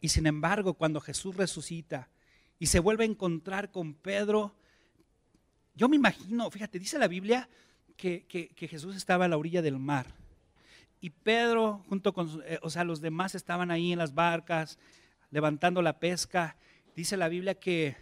Y 0.00 0.08
sin 0.08 0.26
embargo, 0.26 0.74
cuando 0.74 1.00
Jesús 1.00 1.36
resucita 1.36 2.08
y 2.58 2.66
se 2.66 2.80
vuelve 2.80 3.04
a 3.04 3.06
encontrar 3.06 3.70
con 3.70 3.94
Pedro, 3.94 4.54
yo 5.74 5.88
me 5.88 5.96
imagino, 5.96 6.50
fíjate, 6.50 6.78
dice 6.78 6.98
la 6.98 7.08
Biblia 7.08 7.48
que, 7.96 8.26
que, 8.26 8.68
Jesús 8.68 8.96
estaba 8.96 9.24
a 9.24 9.28
la 9.28 9.36
orilla 9.36 9.62
del 9.62 9.78
mar. 9.78 10.06
Y 11.00 11.10
Pedro, 11.10 11.84
junto 11.88 12.12
con, 12.12 12.42
eh, 12.46 12.58
o 12.62 12.70
sea, 12.70 12.84
los 12.84 13.00
demás 13.00 13.34
estaban 13.34 13.70
ahí 13.70 13.92
en 13.92 13.98
las 13.98 14.14
barcas, 14.14 14.78
levantando 15.30 15.82
la 15.82 15.98
pesca. 15.98 16.56
Dice 16.94 17.16
la 17.16 17.28
Biblia 17.28 17.54
que 17.54 17.96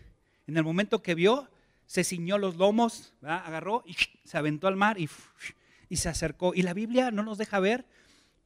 en 0.52 0.58
el 0.58 0.64
momento 0.64 1.02
que 1.02 1.14
vio, 1.14 1.48
se 1.86 2.04
ciñó 2.04 2.36
los 2.36 2.56
lomos, 2.56 3.14
agarró 3.22 3.82
y 3.86 3.96
se 4.24 4.36
aventó 4.36 4.68
al 4.68 4.76
mar 4.76 5.00
y, 5.00 5.08
y 5.88 5.96
se 5.96 6.10
acercó. 6.10 6.52
Y 6.54 6.60
la 6.60 6.74
Biblia 6.74 7.10
no 7.10 7.22
nos 7.22 7.38
deja 7.38 7.58
ver, 7.58 7.86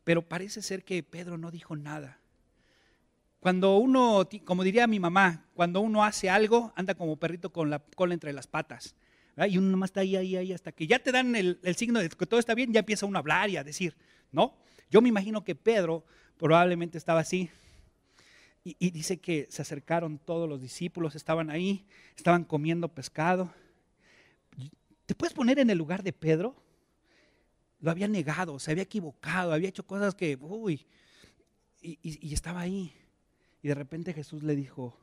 pero 0.05 0.23
parece 0.23 0.63
ser 0.63 0.85
que 0.85 1.03
Pedro 1.03 1.37
no 1.37 1.51
dijo 1.51 1.75
nada. 1.75 2.21
Cuando 3.41 3.77
uno, 3.79 4.29
como 4.45 4.63
diría 4.63 4.87
mi 4.87 5.01
mamá, 5.01 5.47
cuando 5.55 5.81
uno 5.81 6.05
hace 6.05 6.31
algo, 6.31 6.73
anda 6.77 6.95
como 6.95 7.17
perrito 7.17 7.53
con 7.53 7.71
la 7.71 7.81
cola 7.81 8.15
entre 8.15 8.33
las 8.33 8.47
patas. 8.47 8.95
Y 9.49 9.59
uno 9.59 9.69
nomás 9.69 9.91
está 9.91 10.03
ahí, 10.03 10.15
ahí, 10.15 10.37
ahí, 10.37 10.53
hasta 10.53 10.71
que 10.71 10.87
ya 10.87 11.01
te 11.01 11.11
dan 11.11 11.35
el, 11.35 11.59
el, 11.65 11.75
signo 11.75 11.99
de 11.99 12.09
que 12.09 12.27
todo 12.27 12.39
está 12.39 12.55
bien, 12.55 12.73
ya 12.73 12.81
empieza 12.81 13.05
uno 13.05 13.19
a 13.19 13.21
hablar 13.21 13.51
y 13.51 13.57
a 13.57 13.65
decir, 13.65 13.97
¿no? 14.31 14.57
Yo 14.93 15.03
me 15.03 15.09
imagino 15.09 15.43
que 15.43 15.57
Pedro 15.57 16.05
probablemente 16.39 16.99
estaba 16.99 17.19
así, 17.19 17.51
y, 18.67 18.91
dice 18.91 19.19
que 19.19 19.47
se 19.49 19.63
acercaron 19.63 20.19
todos 20.19 20.49
los 20.49 20.61
discípulos, 20.61 21.15
estaban 21.15 21.51
ahí, 21.51 21.87
estaban 22.17 22.43
comiendo 22.43 22.89
pescado. 22.89 23.55
¿Te 25.07 25.15
puedes 25.15 25.33
poner 25.33 25.61
en 25.61 25.71
el 25.71 25.79
lugar 25.79 26.03
de 26.03 26.13
Pedro? 26.13 26.57
Lo 27.79 27.93
había 27.93 28.09
negado, 28.09 28.59
se 28.59 28.73
había 28.73 28.83
equivocado, 28.83 29.53
había 29.53 29.69
hecho 29.69 29.87
cosas 29.87 30.17
que, 30.17 30.37
uy, 30.41 30.85
y, 31.81 31.97
y, 32.03 32.35
estaba 32.35 32.61
ahí. 32.61 32.93
Y 33.63 33.69
de 33.69 33.75
repente 33.77 34.13
Jesús 34.13 34.43
le 34.43 34.57
dijo, 34.57 34.99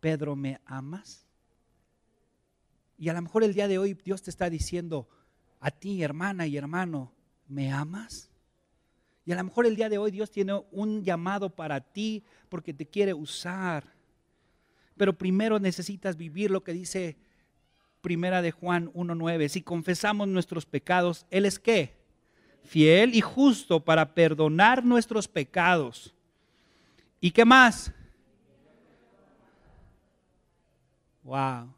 Pedro, 0.00 0.34
¿me 0.34 0.58
amas? 0.64 1.26
Y 2.96 3.10
a 3.10 3.12
lo 3.12 3.20
mejor 3.20 3.44
el 3.44 3.52
día 3.52 3.68
de 3.68 3.76
hoy 3.76 3.92
Dios 3.92 4.22
te 4.22 4.30
está 4.30 4.48
diciendo, 4.48 5.06
a 5.60 5.70
ti, 5.70 6.02
hermana 6.02 6.46
y 6.46 6.56
hermano, 6.56 7.12
¿me 7.46 7.70
amas? 7.70 8.30
Y 9.26 9.32
a 9.32 9.36
lo 9.36 9.44
mejor 9.44 9.66
el 9.66 9.74
día 9.74 9.88
de 9.88 9.98
hoy 9.98 10.12
Dios 10.12 10.30
tiene 10.30 10.62
un 10.70 11.02
llamado 11.02 11.50
para 11.50 11.80
ti 11.80 12.24
porque 12.48 12.72
te 12.72 12.86
quiere 12.86 13.12
usar. 13.12 13.92
Pero 14.96 15.18
primero 15.18 15.58
necesitas 15.58 16.16
vivir 16.16 16.50
lo 16.50 16.62
que 16.62 16.72
dice 16.72 17.16
Primera 18.00 18.40
de 18.40 18.52
Juan 18.52 18.92
1.9. 18.92 19.48
Si 19.48 19.62
confesamos 19.62 20.28
nuestros 20.28 20.64
pecados, 20.64 21.26
Él 21.30 21.44
es 21.44 21.58
qué? 21.58 21.96
Fiel 22.62 23.16
y 23.16 23.20
justo 23.20 23.84
para 23.84 24.14
perdonar 24.14 24.84
nuestros 24.84 25.26
pecados. 25.26 26.14
¿Y 27.20 27.32
qué 27.32 27.44
más? 27.44 27.92
Wow. 31.24 31.74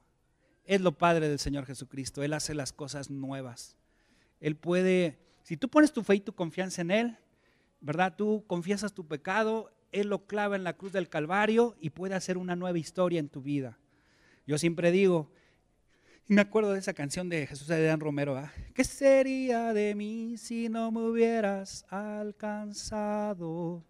Es 0.66 0.82
lo 0.82 0.92
Padre 0.92 1.30
del 1.30 1.38
Señor 1.38 1.64
Jesucristo. 1.64 2.22
Él 2.22 2.34
hace 2.34 2.54
las 2.54 2.74
cosas 2.74 3.08
nuevas. 3.08 3.78
Él 4.38 4.54
puede, 4.54 5.18
si 5.42 5.56
tú 5.56 5.70
pones 5.70 5.94
tu 5.94 6.02
fe 6.02 6.16
y 6.16 6.20
tu 6.20 6.34
confianza 6.34 6.82
en 6.82 6.90
Él, 6.90 7.18
¿verdad? 7.80 8.14
Tú 8.16 8.44
confiesas 8.46 8.92
tu 8.92 9.06
pecado, 9.06 9.70
Él 9.92 10.08
lo 10.08 10.26
clava 10.26 10.56
en 10.56 10.64
la 10.64 10.76
cruz 10.76 10.92
del 10.92 11.08
Calvario 11.08 11.76
y 11.80 11.90
puede 11.90 12.14
hacer 12.14 12.38
una 12.38 12.56
nueva 12.56 12.78
historia 12.78 13.20
en 13.20 13.28
tu 13.28 13.42
vida. 13.42 13.78
Yo 14.46 14.58
siempre 14.58 14.90
digo, 14.90 15.30
y 16.28 16.34
me 16.34 16.42
acuerdo 16.42 16.72
de 16.72 16.78
esa 16.78 16.92
canción 16.92 17.28
de 17.28 17.46
Jesús 17.46 17.70
Adrián 17.70 18.00
Romero, 18.00 18.38
¿qué 18.74 18.84
sería 18.84 19.72
de 19.72 19.94
mí 19.94 20.36
si 20.36 20.68
no 20.68 20.90
me 20.90 21.00
hubieras 21.00 21.86
alcanzado? 21.88 23.82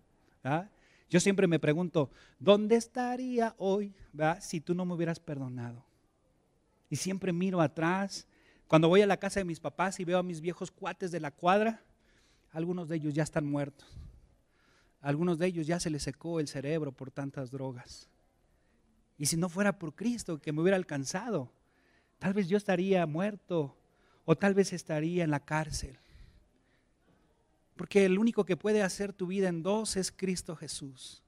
Yo 1.10 1.20
siempre 1.20 1.46
me 1.46 1.58
pregunto, 1.58 2.10
¿dónde 2.38 2.76
estaría 2.76 3.54
hoy 3.58 3.94
si 4.40 4.60
tú 4.60 4.74
no 4.74 4.84
me 4.84 4.94
hubieras 4.94 5.18
perdonado? 5.18 5.84
Y 6.90 6.96
siempre 6.96 7.32
miro 7.32 7.60
atrás. 7.60 8.26
Cuando 8.66 8.88
voy 8.88 9.02
a 9.02 9.06
la 9.06 9.16
casa 9.16 9.40
de 9.40 9.44
mis 9.44 9.60
papás 9.60 9.98
y 9.98 10.04
veo 10.04 10.18
a 10.18 10.22
mis 10.22 10.40
viejos 10.40 10.70
cuates 10.70 11.10
de 11.10 11.20
la 11.20 11.30
cuadra, 11.30 11.82
algunos 12.58 12.88
de 12.88 12.96
ellos 12.96 13.14
ya 13.14 13.22
están 13.22 13.46
muertos. 13.46 13.88
algunos 15.00 15.38
de 15.38 15.46
ellos 15.46 15.66
ya 15.66 15.78
se 15.78 15.90
les 15.90 16.02
secó 16.02 16.40
el 16.40 16.48
cerebro 16.48 16.90
por 16.90 17.12
tantas 17.12 17.52
drogas. 17.52 18.08
Y 19.16 19.26
si 19.26 19.36
no 19.36 19.48
fuera 19.48 19.78
por 19.78 19.94
Cristo 19.94 20.40
que 20.40 20.52
me 20.52 20.60
hubiera 20.60 20.76
alcanzado, 20.76 21.52
tal 22.18 22.34
vez 22.34 22.48
yo 22.48 22.56
estaría 22.56 23.06
muerto 23.06 23.76
o 24.24 24.36
tal 24.36 24.54
vez 24.54 24.72
estaría 24.72 25.22
en 25.22 25.30
la 25.30 25.38
cárcel. 25.38 25.98
Porque 27.76 28.04
el 28.04 28.18
único 28.18 28.44
que 28.44 28.56
puede 28.56 28.82
hacer 28.82 29.12
tu 29.12 29.28
vida 29.28 29.48
en 29.48 29.62
dos 29.62 29.96
es 29.96 30.10
Cristo 30.10 30.56
Jesús. 30.56 31.22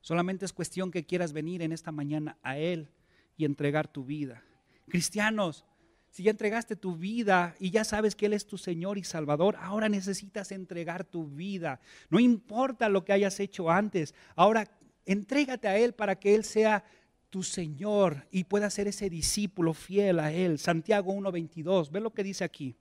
Solamente 0.00 0.44
es 0.44 0.52
cuestión 0.52 0.92
que 0.92 1.04
quieras 1.04 1.32
venir 1.32 1.62
en 1.62 1.72
esta 1.72 1.90
mañana 1.90 2.38
a 2.44 2.58
Él 2.58 2.88
y 3.36 3.44
entregar 3.44 3.88
tu 3.88 4.04
vida. 4.04 4.44
Cristianos, 4.88 5.64
si 6.10 6.24
ya 6.24 6.32
entregaste 6.32 6.76
tu 6.76 6.96
vida 6.96 7.54
y 7.60 7.70
ya 7.70 7.84
sabes 7.84 8.16
que 8.16 8.26
Él 8.26 8.32
es 8.32 8.46
tu 8.46 8.58
Señor 8.58 8.98
y 8.98 9.04
Salvador, 9.04 9.56
ahora 9.60 9.88
necesitas 9.88 10.50
entregar 10.50 11.04
tu 11.04 11.26
vida. 11.26 11.80
No 12.08 12.18
importa 12.18 12.88
lo 12.88 13.04
que 13.04 13.12
hayas 13.12 13.38
hecho 13.38 13.70
antes, 13.70 14.14
ahora 14.34 14.68
entrégate 15.06 15.68
a 15.68 15.76
Él 15.78 15.92
para 15.92 16.18
que 16.18 16.34
Él 16.34 16.44
sea 16.44 16.84
tu 17.30 17.44
Señor 17.44 18.26
y 18.32 18.44
pueda 18.44 18.68
ser 18.70 18.88
ese 18.88 19.08
discípulo 19.08 19.72
fiel 19.72 20.18
a 20.18 20.32
Él. 20.32 20.58
Santiago 20.58 21.12
1.22, 21.12 21.90
ve 21.90 22.00
lo 22.00 22.12
que 22.12 22.24
dice 22.24 22.42
aquí. 22.42 22.74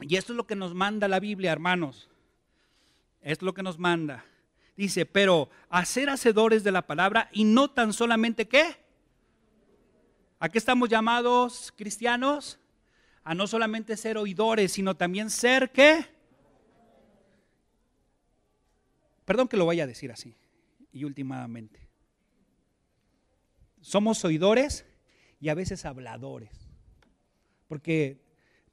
Y 0.00 0.16
esto 0.16 0.32
es 0.32 0.36
lo 0.38 0.46
que 0.46 0.56
nos 0.56 0.74
manda 0.74 1.06
la 1.06 1.20
Biblia, 1.20 1.52
hermanos. 1.52 2.08
Es 3.20 3.42
lo 3.42 3.52
que 3.52 3.62
nos 3.62 3.78
manda. 3.78 4.24
Dice, 4.74 5.04
pero 5.04 5.50
a 5.68 5.84
ser 5.84 6.08
hacedores 6.08 6.64
de 6.64 6.72
la 6.72 6.86
palabra 6.86 7.28
y 7.32 7.44
no 7.44 7.70
tan 7.70 7.92
solamente 7.92 8.48
qué 8.48 8.76
¿A 10.42 10.48
qué 10.48 10.56
estamos 10.56 10.88
llamados 10.88 11.70
cristianos? 11.76 12.58
A 13.22 13.34
no 13.34 13.46
solamente 13.46 13.94
ser 13.98 14.16
oidores, 14.16 14.72
sino 14.72 14.96
también 14.96 15.28
ser 15.28 15.70
qué? 15.70 16.06
Perdón 19.26 19.48
que 19.48 19.58
lo 19.58 19.66
vaya 19.66 19.84
a 19.84 19.86
decir 19.86 20.10
así. 20.10 20.34
Y 20.92 21.04
últimamente. 21.04 21.86
Somos 23.82 24.24
oidores 24.24 24.86
y 25.40 25.50
a 25.50 25.54
veces 25.54 25.84
habladores. 25.84 26.50
Porque 27.68 28.18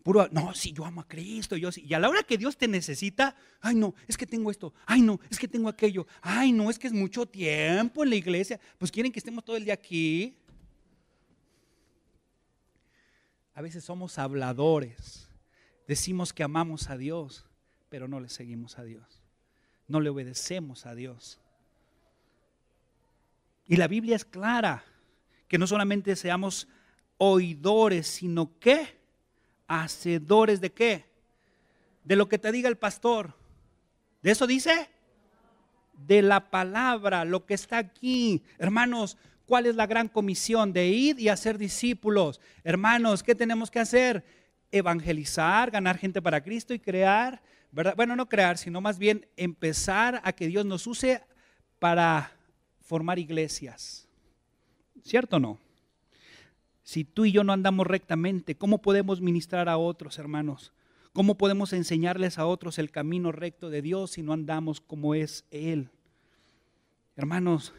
puro, 0.03 0.29
no, 0.31 0.53
si 0.53 0.71
yo 0.71 0.85
amo 0.85 1.01
a 1.01 1.07
Cristo, 1.07 1.57
yo 1.57 1.73
sí. 1.73 1.83
Y 1.85 1.93
a 1.93 1.99
la 1.99 2.07
hora 2.07 2.23
que 2.23 2.37
Dios 2.37 2.57
te 2.57 2.69
necesita, 2.69 3.35
ay 3.59 3.75
no, 3.75 3.93
es 4.07 4.15
que 4.15 4.25
tengo 4.25 4.51
esto, 4.51 4.73
ay 4.85 5.01
no, 5.01 5.19
es 5.29 5.37
que 5.37 5.49
tengo 5.49 5.67
aquello, 5.67 6.07
ay 6.21 6.53
no, 6.53 6.69
es 6.69 6.79
que 6.79 6.87
es 6.87 6.93
mucho 6.93 7.25
tiempo 7.25 8.03
en 8.05 8.09
la 8.11 8.15
iglesia. 8.15 8.57
Pues 8.77 8.89
quieren 8.89 9.11
que 9.11 9.19
estemos 9.19 9.43
todo 9.43 9.57
el 9.57 9.65
día 9.65 9.73
aquí. 9.73 10.37
A 13.57 13.61
veces 13.63 13.83
somos 13.83 14.19
habladores. 14.19 15.27
Decimos 15.87 16.31
que 16.31 16.43
amamos 16.43 16.91
a 16.91 16.95
Dios, 16.95 17.43
pero 17.89 18.07
no 18.07 18.19
le 18.19 18.29
seguimos 18.29 18.77
a 18.77 18.83
Dios. 18.83 19.23
No 19.87 19.99
le 19.99 20.09
obedecemos 20.09 20.85
a 20.85 20.93
Dios. 20.93 21.39
Y 23.65 23.77
la 23.77 23.87
Biblia 23.87 24.15
es 24.15 24.25
clara, 24.25 24.83
que 25.47 25.57
no 25.57 25.65
solamente 25.65 26.15
seamos 26.15 26.67
oidores, 27.17 28.05
sino 28.05 28.59
que 28.59 28.95
hacedores 29.65 30.61
de 30.61 30.71
qué? 30.71 31.05
De 32.03 32.15
lo 32.15 32.29
que 32.29 32.37
te 32.37 32.51
diga 32.51 32.69
el 32.69 32.77
pastor. 32.77 33.33
¿De 34.21 34.29
eso 34.29 34.45
dice? 34.45 34.87
De 36.05 36.21
la 36.21 36.51
palabra, 36.51 37.25
lo 37.25 37.47
que 37.47 37.55
está 37.55 37.79
aquí. 37.79 38.43
Hermanos, 38.59 39.17
¿Cuál 39.47 39.65
es 39.65 39.75
la 39.75 39.87
gran 39.87 40.09
comisión? 40.09 40.73
De 40.73 40.87
ir 40.89 41.19
y 41.21 41.29
hacer 41.29 41.57
discípulos. 41.57 42.41
Hermanos, 42.65 43.23
¿qué 43.23 43.33
tenemos 43.33 43.71
que 43.71 43.79
hacer? 43.79 44.25
Evangelizar, 44.71 45.71
ganar 45.71 45.97
gente 45.97 46.21
para 46.21 46.43
Cristo 46.43 46.73
y 46.73 46.79
crear, 46.79 47.41
¿verdad? 47.71 47.93
Bueno, 47.95 48.17
no 48.17 48.27
crear, 48.27 48.57
sino 48.57 48.81
más 48.81 48.99
bien 48.99 49.25
empezar 49.37 50.21
a 50.25 50.33
que 50.33 50.47
Dios 50.47 50.65
nos 50.65 50.85
use 50.85 51.21
para 51.79 52.33
formar 52.81 53.19
iglesias. 53.19 54.09
¿Cierto 55.01 55.37
o 55.37 55.39
no? 55.39 55.59
Si 56.83 57.05
tú 57.05 57.23
y 57.23 57.31
yo 57.31 57.45
no 57.45 57.53
andamos 57.53 57.87
rectamente, 57.87 58.55
¿cómo 58.55 58.81
podemos 58.81 59.21
ministrar 59.21 59.69
a 59.69 59.77
otros, 59.77 60.19
hermanos? 60.19 60.73
¿Cómo 61.13 61.37
podemos 61.37 61.71
enseñarles 61.71 62.37
a 62.37 62.45
otros 62.45 62.79
el 62.79 62.91
camino 62.91 63.31
recto 63.31 63.69
de 63.69 63.81
Dios 63.81 64.11
si 64.11 64.23
no 64.23 64.33
andamos 64.33 64.81
como 64.81 65.15
es 65.15 65.45
Él? 65.51 65.89
Hermanos, 67.15 67.73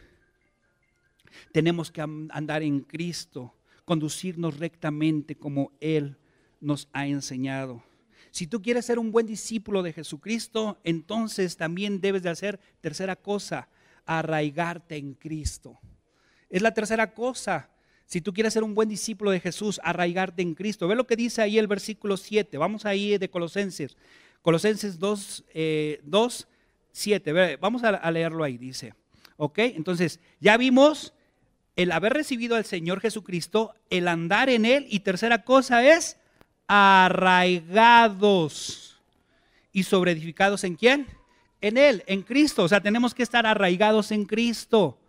tenemos 1.51 1.91
que 1.91 2.01
andar 2.01 2.63
en 2.63 2.81
Cristo, 2.81 3.55
conducirnos 3.85 4.57
rectamente 4.57 5.35
como 5.35 5.71
Él 5.79 6.17
nos 6.61 6.87
ha 6.93 7.07
enseñado. 7.07 7.83
Si 8.31 8.47
tú 8.47 8.61
quieres 8.61 8.85
ser 8.85 8.99
un 8.99 9.11
buen 9.11 9.25
discípulo 9.25 9.81
de 9.81 9.93
Jesucristo, 9.93 10.79
entonces 10.83 11.57
también 11.57 11.99
debes 11.99 12.23
de 12.23 12.29
hacer 12.29 12.59
tercera 12.81 13.15
cosa, 13.15 13.69
arraigarte 14.05 14.97
en 14.97 15.13
Cristo. 15.13 15.79
Es 16.49 16.61
la 16.61 16.73
tercera 16.73 17.13
cosa. 17.13 17.69
Si 18.05 18.21
tú 18.21 18.33
quieres 18.33 18.53
ser 18.53 18.63
un 18.63 18.75
buen 18.75 18.89
discípulo 18.89 19.31
de 19.31 19.39
Jesús, 19.39 19.79
arraigarte 19.83 20.41
en 20.41 20.55
Cristo. 20.55 20.87
Ve 20.87 20.95
lo 20.95 21.05
que 21.05 21.15
dice 21.15 21.41
ahí 21.41 21.57
el 21.57 21.67
versículo 21.67 22.17
7. 22.17 22.57
Vamos 22.57 22.85
ahí 22.85 23.17
de 23.17 23.29
Colosenses. 23.29 23.97
Colosenses 24.41 24.99
2, 24.99 25.45
2 26.03 26.47
7. 26.91 27.57
Vamos 27.57 27.83
a 27.83 28.11
leerlo 28.11 28.43
ahí, 28.43 28.57
dice. 28.57 28.93
¿Ok? 29.37 29.59
Entonces, 29.59 30.19
ya 30.39 30.57
vimos 30.57 31.13
el 31.79 31.91
haber 31.93 32.11
recibido 32.11 32.57
al 32.57 32.65
Señor 32.65 32.99
Jesucristo, 32.99 33.73
el 33.89 34.09
andar 34.09 34.49
en 34.49 34.65
Él 34.65 34.85
y 34.89 34.99
tercera 34.99 35.45
cosa 35.45 35.81
es 35.81 36.17
arraigados 36.67 37.79
y 39.71 39.83
sobreedificados 39.83 40.65
en 40.65 40.75
quién? 40.75 41.07
En 41.61 41.77
Él, 41.77 42.03
en 42.05 42.23
Cristo. 42.23 42.63
O 42.63 42.67
sea, 42.67 42.81
tenemos 42.81 43.15
que 43.15 43.23
estar 43.23 43.45
arraigados 43.45 44.11
en 44.11 44.25
Cristo. 44.25 44.99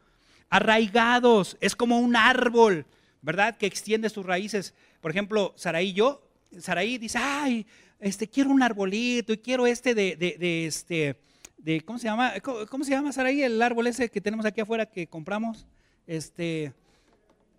Arraigados, 0.48 1.56
es 1.60 1.74
como 1.74 1.98
un 1.98 2.14
árbol, 2.14 2.86
¿verdad? 3.20 3.56
Que 3.56 3.66
extiende 3.66 4.08
sus 4.08 4.24
raíces. 4.24 4.72
Por 5.00 5.10
ejemplo, 5.10 5.52
Saraí 5.56 5.88
y 5.88 5.94
yo, 5.94 6.22
Saraí 6.56 6.98
dice, 6.98 7.18
ay, 7.20 7.66
este, 7.98 8.28
quiero 8.28 8.50
un 8.50 8.62
arbolito 8.62 9.32
y 9.32 9.38
quiero 9.38 9.66
este 9.66 9.92
de, 9.96 10.14
de, 10.14 10.66
este, 10.66 11.16
de, 11.58 11.80
¿cómo 11.80 11.98
se 11.98 12.04
llama? 12.04 12.34
¿Cómo, 12.40 12.84
se 12.84 12.92
llama 12.92 13.10
Saraí? 13.10 13.42
El 13.42 13.60
árbol 13.60 13.88
ese 13.88 14.08
que 14.08 14.20
tenemos 14.20 14.46
aquí 14.46 14.60
afuera 14.60 14.86
que 14.86 15.08
compramos 15.08 15.66
este, 16.06 16.72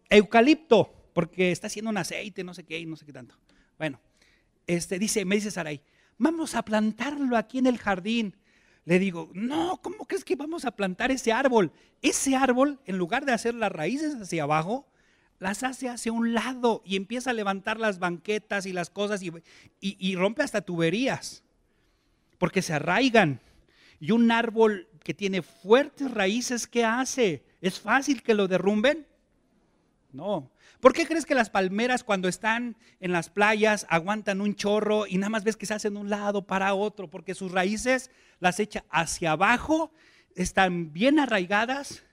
eucalipto, 0.10 0.94
porque 1.14 1.52
está 1.52 1.68
haciendo 1.68 1.90
un 1.90 1.98
aceite, 1.98 2.44
no 2.44 2.54
sé 2.54 2.64
qué, 2.64 2.80
y 2.80 2.86
no 2.86 2.96
sé 2.96 3.06
qué 3.06 3.14
tanto. 3.14 3.36
Bueno, 3.78 4.00
este, 4.68 5.00
dice, 5.00 5.26
me 5.26 5.36
dice 5.36 5.52
Sarai, 5.52 5.82
vamos 6.18 6.56
a 6.56 6.64
plantarlo 6.64 7.38
aquí 7.38 7.58
en 7.58 7.68
el 7.68 7.78
jardín. 7.78 8.36
Le 8.86 9.00
digo, 9.00 9.30
no, 9.34 9.80
¿cómo 9.82 10.06
crees 10.06 10.24
que 10.24 10.36
vamos 10.36 10.66
a 10.66 10.76
plantar 10.76 11.12
ese 11.12 11.32
árbol? 11.32 11.72
Ese 12.02 12.36
árbol, 12.36 12.80
en 12.86 12.98
lugar 12.98 13.26
de 13.26 13.34
hacer 13.34 13.54
las 13.54 13.72
raíces 13.72 14.16
hacia 14.16 14.44
abajo, 14.44 14.88
las 15.40 15.64
hace 15.64 15.90
hacia 15.90 16.12
un 16.12 16.34
lado 16.34 16.82
y 16.86 16.96
empieza 16.96 17.32
a 17.32 17.34
levantar 17.34 17.80
las 17.80 18.00
banquetas 18.00 18.66
y 18.66 18.74
las 18.74 18.90
cosas 18.90 19.24
y, 19.24 19.32
y 19.80 20.16
rompe 20.16 20.44
hasta 20.44 20.62
tuberías, 20.62 21.44
porque 22.38 22.62
se 22.62 22.74
arraigan. 22.74 23.40
Y 24.00 24.12
un 24.12 24.32
árbol 24.32 24.88
que 25.04 25.14
tiene 25.14 25.42
fuertes 25.42 26.12
raíces, 26.12 26.68
¿qué 26.68 26.86
hace? 26.86 27.44
¿Es 27.62 27.80
fácil 27.80 28.24
que 28.24 28.34
lo 28.34 28.47
derrumben? 28.47 29.06
No. 30.12 30.52
¿Por 30.80 30.93
qué 30.93 31.06
crees 31.06 31.26
que 31.26 31.36
las 31.36 31.50
palmeras 31.50 32.04
cuando 32.04 32.28
están 32.28 32.76
en 33.00 33.12
las 33.12 33.30
playas 33.30 33.86
aguantan 33.89 34.41
un 34.41 34.56
chorro 34.56 35.06
y 35.08 35.17
nada 35.17 35.30
más 35.30 35.43
ves 35.43 35.56
que 35.56 35.65
se 35.65 35.74
hacen 35.74 35.95
un 35.95 36.10
lado 36.10 36.45
para 36.45 36.74
otro? 36.74 37.08
Porque 37.08 37.36
sus 37.36 37.52
raíces 37.52 38.10
las 38.39 38.60
echa 38.60 38.84
hacia 38.89 39.34
abajo, 39.34 39.91
están 40.36 40.91
bien 40.91 41.19
arraigadas 41.19 42.04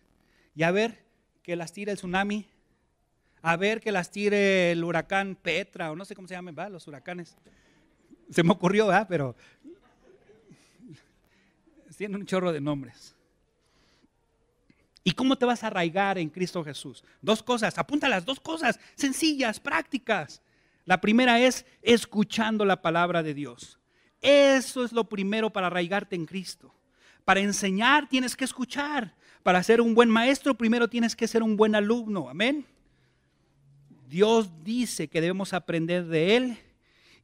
y 0.55 0.65
a 0.65 0.71
ver 0.71 1.05
que 1.43 1.57
las 1.57 1.73
tire 1.73 1.93
el 1.93 1.97
tsunami, 1.97 2.47
a 3.41 3.57
ver 3.57 3.81
que 3.81 3.91
las 3.91 4.11
tire 4.11 4.73
el 4.73 4.85
huracán 4.85 5.35
Petra 5.35 5.91
o 5.91 5.97
no 5.97 6.05
sé 6.05 6.15
cómo 6.15 6.29
se 6.29 6.35
llaman 6.35 6.55
¿va? 6.57 6.69
los 6.69 6.87
huracanes. 6.87 7.37
Se 8.31 8.43
me 8.43 8.53
ocurrió, 8.53 8.89
¿verdad? 8.89 9.07
pero 9.09 9.35
tienen 11.97 12.21
un 12.21 12.27
chorro 12.27 12.53
de 12.53 12.61
nombres. 12.61 13.15
¿Y 15.09 15.13
cómo 15.13 15.39
te 15.39 15.47
vas 15.47 15.65
a 15.65 15.69
arraigar 15.69 16.19
en 16.19 16.29
Cristo 16.29 16.63
Jesús? 16.63 17.03
Dos 17.23 17.43
cosas, 17.43 17.79
apunta 17.79 18.11
las 18.11 18.27
dos 18.27 18.39
cosas, 18.39 18.79
sencillas, 18.95 19.59
prácticas. 19.59 20.43
La 20.85 21.01
primera 21.01 21.41
es 21.41 21.65
escuchando 21.81 22.67
la 22.67 22.83
palabra 22.83 23.23
de 23.23 23.33
Dios. 23.33 23.79
Eso 24.21 24.85
es 24.85 24.93
lo 24.93 25.09
primero 25.09 25.49
para 25.49 25.69
arraigarte 25.69 26.15
en 26.15 26.27
Cristo. 26.27 26.75
Para 27.25 27.41
enseñar 27.41 28.07
tienes 28.07 28.37
que 28.37 28.45
escuchar. 28.45 29.15
Para 29.43 29.63
ser 29.63 29.81
un 29.81 29.95
buen 29.95 30.11
maestro 30.11 30.53
primero 30.53 30.89
tienes 30.89 31.17
que 31.17 31.27
ser 31.27 31.43
un 31.43 31.57
buen 31.57 31.75
alumno. 31.75 32.29
Amén. 32.29 32.67
Dios 34.11 34.63
dice 34.63 35.09
que 35.09 35.23
debemos 35.23 35.55
aprender 35.55 36.05
de 36.05 36.37
Él 36.37 36.59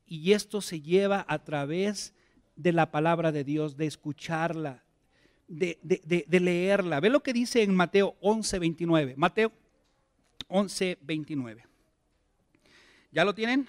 y 0.07 0.33
esto 0.33 0.63
se 0.63 0.81
lleva 0.81 1.27
a 1.29 1.45
través 1.45 2.15
de 2.57 2.73
la 2.73 2.91
palabra 2.91 3.31
de 3.31 3.45
Dios, 3.45 3.77
de 3.77 3.85
escucharla, 3.85 4.84
de, 5.49 6.27
leerla. 6.41 7.01
Ve 7.01 7.11
lo 7.11 7.23
que 7.23 7.33
dice 7.33 7.63
en 7.63 7.75
Mateo 7.75 8.17
11, 8.21 8.59
29. 8.59 9.15
Mateo 9.17 9.53
11, 10.49 10.99
29. 11.03 11.65
¿Ya 13.13 13.25
lo 13.25 13.35
tienen? 13.35 13.69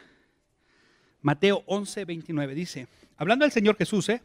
Mateo 1.22 1.64
11, 1.66 2.06
29 2.06 2.56
dice, 2.56 2.88
hablando 3.18 3.46
del 3.46 3.52
Señor 3.52 3.76
Jesús, 3.78 4.10
¿eh? 4.10 4.22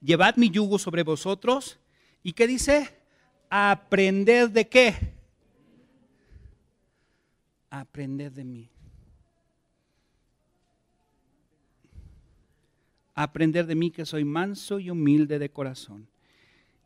llevad 0.00 0.36
mi 0.36 0.50
yugo 0.50 0.78
sobre 0.78 1.02
vosotros. 1.02 1.78
¿Y 2.22 2.32
qué 2.32 2.46
dice? 2.46 2.88
Aprended 3.48 4.50
de 4.50 4.68
qué? 4.68 4.94
Aprended 7.70 8.32
de 8.32 8.44
mí. 8.44 8.70
aprender 13.18 13.66
de 13.66 13.74
mí 13.74 13.90
que 13.90 14.06
soy 14.06 14.24
manso 14.24 14.78
y 14.78 14.90
humilde 14.90 15.40
de 15.40 15.50
corazón. 15.50 16.06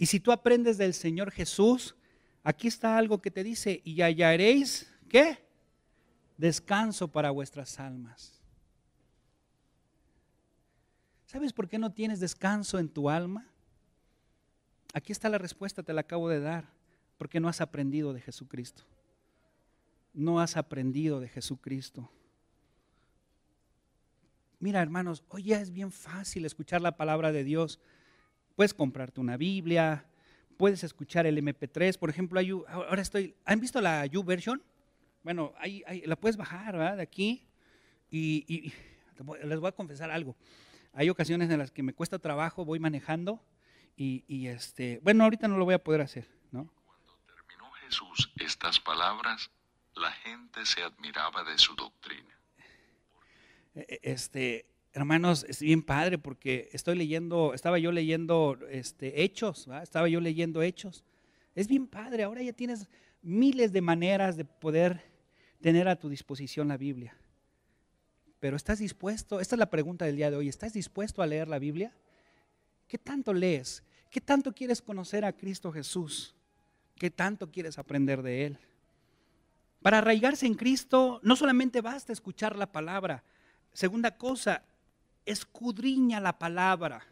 Y 0.03 0.07
si 0.07 0.19
tú 0.19 0.33
aprendes 0.33 0.79
del 0.79 0.95
Señor 0.95 1.31
Jesús, 1.31 1.95
aquí 2.43 2.67
está 2.67 2.99
algo 2.99 3.23
que 3.23 3.31
te 3.31 3.45
dice, 3.45 3.83
y 3.85 4.03
hallaréis, 4.03 4.93
¿qué? 5.09 5.47
Descanso 6.37 7.07
para 7.07 7.31
vuestras 7.31 7.79
almas. 7.79 8.43
¿Sabes 11.27 11.53
por 11.53 11.69
qué 11.69 11.79
no 11.79 11.93
tienes 11.93 12.19
descanso 12.19 12.81
en 12.81 12.89
tu 12.89 13.09
alma? 13.09 13.47
Aquí 14.93 15.13
está 15.13 15.29
la 15.29 15.39
respuesta, 15.39 15.85
te 15.85 15.93
la 15.93 16.01
acabo 16.01 16.29
de 16.29 16.41
dar, 16.41 16.69
porque 17.17 17.39
no 17.39 17.49
has 17.49 17.61
aprendido 17.61 18.13
de 18.13 18.23
Jesucristo. 18.23 18.83
No 20.13 20.41
has 20.41 20.57
aprendido 20.57 21.21
de 21.21 21.29
Jesucristo. 21.29 22.11
Mira, 24.59 24.83
hermanos, 24.83 25.23
hoy 25.29 25.45
ya 25.45 25.61
es 25.61 25.71
bien 25.71 25.93
fácil 25.93 26.45
escuchar 26.45 26.81
la 26.81 26.97
palabra 26.97 27.31
de 27.31 27.45
Dios. 27.45 27.79
Puedes 28.57 28.75
comprarte 28.75 29.21
una 29.21 29.37
Biblia, 29.37 30.07
puedes 30.57 30.85
escuchar 30.85 31.27
el 31.27 31.39
MP3. 31.39 31.99
Por 31.99 32.11
ejemplo, 32.11 32.41
ahora 32.69 33.03
estoy. 33.03 33.35
¿Han 33.45 33.61
visto 33.61 33.81
la 33.81 34.07
YouVersion? 34.07 34.63
Bueno, 35.23 35.53
ahí, 35.59 35.83
la 36.07 36.17
puedes 36.17 36.37
bajar 36.37 36.77
¿verdad? 36.77 36.97
de 36.97 37.03
aquí. 37.03 37.47
Y, 38.11 38.73
les 39.45 39.61
voy 39.61 39.69
a 39.69 39.73
confesar 39.73 40.11
algo. 40.11 40.37
Hay 40.93 41.09
ocasiones 41.09 41.51
en 41.51 41.59
las 41.59 41.71
que 41.71 41.83
me 41.83 41.95
cuesta 41.95 42.19
trabajo, 42.19 42.65
voy 42.65 42.79
manejando 42.79 43.43
y, 43.97 44.25
y, 44.27 44.49
este, 44.49 45.01
bueno, 45.03 45.25
ahorita 45.25 45.49
no 45.49 45.57
lo 45.57 45.65
voy 45.65 45.75
a 45.75 45.83
poder 45.83 46.01
hacer, 46.01 46.29
¿no? 46.51 46.71
Cuando 46.85 47.19
terminó 47.27 47.71
Jesús 47.73 48.33
estas 48.37 48.79
palabras, 48.81 49.51
la 49.95 50.11
gente 50.11 50.67
se 50.67 50.83
admiraba 50.83 51.45
de 51.45 51.57
su 51.57 51.75
doctrina. 51.75 52.39
E, 53.75 53.81
e, 53.89 54.01
este, 54.03 54.67
hermanos, 54.93 55.45
es 55.49 55.61
bien 55.61 55.83
padre 55.83 56.19
porque 56.19 56.69
estoy 56.73 56.97
leyendo, 56.97 57.55
estaba 57.55 57.79
yo 57.79 57.93
leyendo 57.93 58.59
este, 58.71 59.23
hechos, 59.23 59.69
estaba 59.83 60.09
yo 60.09 60.21
leyendo 60.21 60.63
hechos. 60.63 61.05
Es 61.55 61.69
bien 61.69 61.87
padre, 61.87 62.25
ahora 62.25 62.43
ya 62.43 62.53
tienes 62.53 62.89
miles 63.23 63.73
de 63.73 63.81
maneras 63.81 64.37
de 64.37 64.45
poder 64.45 65.03
tener 65.61 65.89
a 65.89 65.97
tu 65.97 66.09
disposición 66.09 66.69
la 66.69 66.77
Biblia. 66.77 67.17
Pero 68.41 68.57
¿estás 68.57 68.81
dispuesto? 68.81 69.41
Esta 69.41 69.55
es 69.55 69.59
la 69.59 69.71
pregunta 69.71 70.05
del 70.05 70.17
día 70.17 70.31
de 70.31 70.37
hoy. 70.37 70.49
¿Estás 70.49 70.73
dispuesto 70.73 71.23
a 71.23 71.27
leer 71.27 71.49
la 71.49 71.59
Biblia? 71.59 71.95
¿Qué 72.89 72.99
tanto 72.99 73.33
lees? 73.33 73.85
¿Qué 74.11 74.21
tanto 74.21 74.53
quieres 74.53 74.83
conocer 74.83 75.25
a 75.25 75.33
Cristo 75.33 75.73
Jesús? 75.73 76.35
¿Qué 76.97 77.11
tanto 77.11 77.51
quieres 77.51 77.79
aprender 77.79 78.23
de 78.23 78.47
Él? 78.47 78.59
Para 79.81 79.99
arraigarse 79.99 80.47
en 80.47 80.55
Cristo 80.55 81.21
no 81.23 81.37
solamente 81.37 81.81
basta 81.81 82.13
escuchar 82.13 82.57
la 82.57 82.71
palabra, 82.71 83.25
Segunda 83.73 84.19
cosa, 84.19 84.63
escudriña 85.27 86.21
la 86.21 86.39
palabra. 86.39 87.07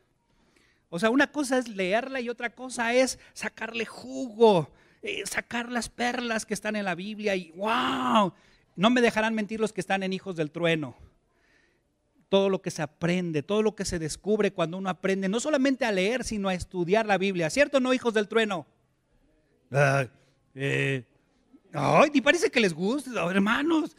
O 0.88 0.98
sea, 0.98 1.10
una 1.10 1.30
cosa 1.30 1.58
es 1.58 1.68
leerla 1.68 2.20
y 2.20 2.28
otra 2.28 2.50
cosa 2.50 2.92
es 2.92 3.18
sacarle 3.32 3.86
jugo, 3.86 4.68
eh, 5.02 5.22
sacar 5.24 5.70
las 5.70 5.88
perlas 5.88 6.44
que 6.44 6.54
están 6.54 6.74
en 6.74 6.84
la 6.84 6.96
Biblia 6.96 7.36
y 7.36 7.52
wow, 7.52 8.32
no 8.74 8.90
me 8.90 9.00
dejarán 9.00 9.34
mentir 9.34 9.60
los 9.60 9.72
que 9.72 9.80
están 9.80 10.02
en 10.02 10.12
Hijos 10.12 10.34
del 10.34 10.50
Trueno. 10.50 10.96
Todo 12.28 12.48
lo 12.48 12.60
que 12.60 12.70
se 12.70 12.82
aprende, 12.82 13.42
todo 13.42 13.62
lo 13.62 13.74
que 13.74 13.84
se 13.84 13.98
descubre 13.98 14.52
cuando 14.52 14.78
uno 14.78 14.90
aprende, 14.90 15.28
no 15.28 15.40
solamente 15.40 15.84
a 15.84 15.92
leer, 15.92 16.24
sino 16.24 16.48
a 16.48 16.54
estudiar 16.54 17.06
la 17.06 17.18
Biblia. 17.18 17.50
¿Cierto 17.50 17.78
o 17.78 17.80
no, 17.80 17.94
Hijos 17.94 18.14
del 18.14 18.28
Trueno? 18.28 18.66
Eh, 20.54 21.04
ay, 21.72 22.10
ni 22.12 22.20
parece 22.20 22.50
que 22.50 22.60
les 22.60 22.74
guste, 22.74 23.10
hermanos. 23.16 23.96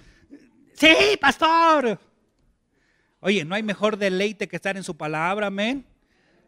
Sí, 0.73 1.17
pastor. 1.19 1.99
Oye, 3.21 3.45
no 3.45 3.53
hay 3.53 3.61
mejor 3.61 3.97
deleite 3.97 4.47
que 4.47 4.55
estar 4.55 4.75
en 4.75 4.83
su 4.83 4.97
palabra, 4.97 5.47
amén. 5.47 5.85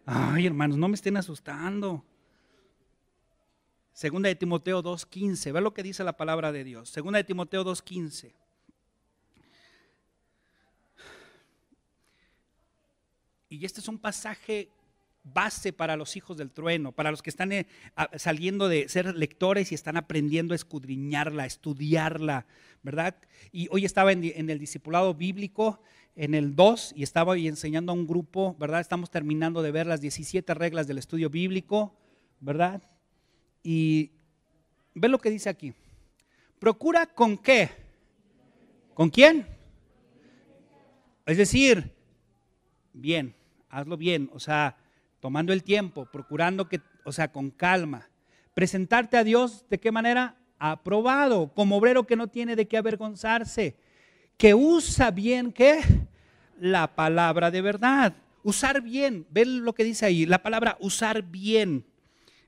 Ay, 0.06 0.48
hermanos, 0.48 0.78
no 0.78 0.88
me 0.88 0.96
estén 0.96 1.16
asustando. 1.16 2.04
Segunda 3.94 4.28
de 4.28 4.36
Timoteo 4.36 4.82
2.15, 4.82 5.54
ve 5.54 5.62
lo 5.62 5.72
que 5.72 5.84
dice 5.84 6.04
la 6.04 6.18
palabra 6.18 6.52
de 6.52 6.64
Dios. 6.64 6.90
Segunda 6.90 7.18
de 7.18 7.24
Timoteo 7.24 7.64
2.15. 7.64 8.34
Y 13.50 13.64
este 13.64 13.80
es 13.80 13.88
un 13.88 14.00
pasaje 14.00 14.72
base 15.24 15.72
para 15.72 15.96
los 15.96 16.16
hijos 16.18 16.38
del 16.38 16.52
trueno, 16.52 16.92
para 16.92 17.12
los 17.12 17.22
que 17.22 17.30
están 17.30 17.52
eh, 17.52 17.66
saliendo 18.16 18.68
de 18.68 18.90
ser 18.90 19.16
lectores 19.16 19.72
y 19.72 19.76
están 19.76 19.98
aprendiendo 19.98 20.54
a 20.54 20.56
escudriñarla, 20.56 21.44
a 21.44 21.46
estudiarla, 21.46 22.46
¿verdad? 22.82 23.16
Y 23.52 23.68
hoy 23.72 23.86
estaba 23.86 24.12
en, 24.12 24.50
el 24.50 24.60
discipulado 24.60 25.14
bíblico 25.14 25.82
en 26.16 26.36
el 26.36 26.56
2 26.56 26.94
y 26.96 27.04
estaba 27.04 27.38
enseñando 27.38 27.92
a 27.92 27.96
un 27.96 28.06
grupo, 28.06 28.56
¿verdad? 28.60 28.82
Estamos 28.82 29.10
terminando 29.10 29.62
de 29.62 29.72
ver 29.72 29.88
las 29.88 30.02
17 30.02 30.54
reglas 30.54 30.88
del 30.88 30.98
estudio 30.98 31.30
bíblico, 31.30 31.96
¿verdad? 32.40 32.84
Y 33.64 34.12
ve 34.94 35.08
lo 35.08 35.20
que 35.20 35.30
dice 35.30 35.50
aquí. 35.50 35.74
Procura 36.60 37.06
con 37.06 37.38
qué? 37.38 37.70
¿Con 38.94 39.10
quién? 39.10 39.48
Es 41.26 41.38
decir, 41.38 41.94
bien, 42.92 43.34
hazlo 43.70 43.96
bien, 43.96 44.30
o 44.34 44.40
sea, 44.40 44.78
tomando 45.24 45.54
el 45.54 45.64
tiempo, 45.64 46.06
procurando 46.06 46.68
que, 46.68 46.82
o 47.06 47.14
sea, 47.14 47.32
con 47.32 47.50
calma. 47.50 48.10
Presentarte 48.54 49.16
a 49.16 49.24
Dios, 49.24 49.66
¿de 49.70 49.80
qué 49.80 49.90
manera? 49.90 50.36
Aprobado, 50.60 51.54
como 51.54 51.78
obrero 51.78 52.06
que 52.06 52.18
no 52.18 52.28
tiene 52.28 52.58
de 52.58 52.68
qué 52.68 52.76
avergonzarse 52.76 53.78
que 54.36 54.54
usa 54.54 55.12
bien, 55.12 55.54
¿qué? 55.54 55.80
La 56.60 56.94
palabra 56.94 57.52
de 57.52 57.62
verdad. 57.62 58.14
Usar 58.44 58.82
bien, 58.82 59.26
ven 59.30 59.64
lo 59.64 59.72
que 59.72 59.86
dice 59.86 60.06
ahí, 60.06 60.26
la 60.26 60.44
palabra 60.44 60.76
usar 60.82 61.22
bien. 61.22 61.86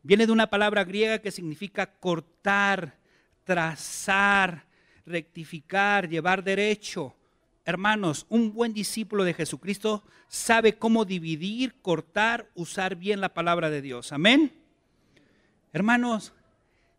Viene 0.04 0.26
de 0.26 0.34
una 0.34 0.48
palabra 0.50 0.84
griega 0.84 1.20
que 1.20 1.32
significa 1.32 1.86
cortar, 1.86 2.98
trazar, 3.46 4.66
rectificar, 5.06 6.10
llevar 6.10 6.44
derecho. 6.44 7.16
Hermanos, 7.66 8.28
un 8.30 8.54
buen 8.54 8.74
discípulo 8.74 9.24
de 9.24 9.34
Jesucristo 9.34 10.04
sabe 10.28 10.78
cómo 10.78 11.04
dividir, 11.04 11.74
cortar, 11.82 12.48
usar 12.54 12.96
bien 12.96 13.20
la 13.20 13.34
palabra 13.34 13.72
de 13.72 13.82
Dios. 13.82 14.12
Amén. 14.12 14.54
Hermanos, 15.74 16.32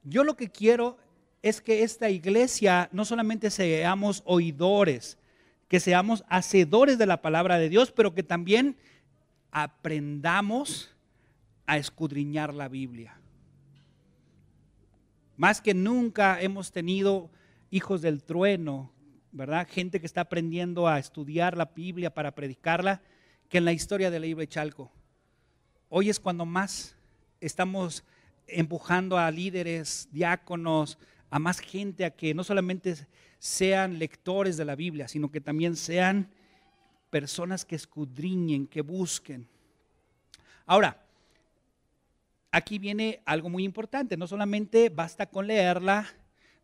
yo 0.02 0.24
lo 0.24 0.36
que 0.36 0.50
quiero 0.50 0.98
es 1.40 1.60
que 1.60 1.84
esta 1.84 2.10
iglesia 2.10 2.88
no 2.90 3.04
solamente 3.04 3.50
seamos 3.50 4.22
oidores, 4.26 5.18
que 5.68 5.78
seamos 5.78 6.24
hacedores 6.28 6.98
de 6.98 7.06
la 7.06 7.22
palabra 7.22 7.58
de 7.58 7.68
Dios, 7.68 7.92
pero 7.92 8.12
que 8.12 8.24
también 8.24 8.76
aprendamos 9.52 10.96
a 11.64 11.76
escudriñar 11.76 12.52
la 12.52 12.68
Biblia. 12.68 13.20
Más 15.36 15.60
que 15.60 15.74
nunca 15.74 16.40
hemos 16.40 16.72
tenido 16.72 17.30
hijos 17.70 18.02
del 18.02 18.24
trueno, 18.24 18.90
¿verdad? 19.36 19.68
Gente 19.70 20.00
que 20.00 20.06
está 20.06 20.22
aprendiendo 20.22 20.88
a 20.88 20.98
estudiar 20.98 21.58
la 21.58 21.66
Biblia 21.66 22.12
para 22.14 22.34
predicarla, 22.34 23.02
que 23.50 23.58
en 23.58 23.66
la 23.66 23.72
historia 23.72 24.10
de 24.10 24.18
la 24.18 24.46
Chalco. 24.46 24.90
Hoy 25.90 26.08
es 26.08 26.18
cuando 26.18 26.46
más 26.46 26.96
estamos 27.38 28.02
empujando 28.46 29.18
a 29.18 29.30
líderes, 29.30 30.08
diáconos, 30.10 30.98
a 31.28 31.38
más 31.38 31.60
gente 31.60 32.06
a 32.06 32.10
que 32.10 32.32
no 32.32 32.44
solamente 32.44 32.96
sean 33.38 33.98
lectores 33.98 34.56
de 34.56 34.64
la 34.64 34.74
Biblia, 34.74 35.06
sino 35.06 35.30
que 35.30 35.42
también 35.42 35.76
sean 35.76 36.30
personas 37.10 37.66
que 37.66 37.76
escudriñen, 37.76 38.66
que 38.66 38.80
busquen. 38.80 39.46
Ahora, 40.64 41.04
aquí 42.50 42.78
viene 42.78 43.20
algo 43.26 43.50
muy 43.50 43.64
importante, 43.64 44.16
no 44.16 44.26
solamente 44.26 44.88
basta 44.88 45.26
con 45.26 45.46
leerla, 45.46 46.06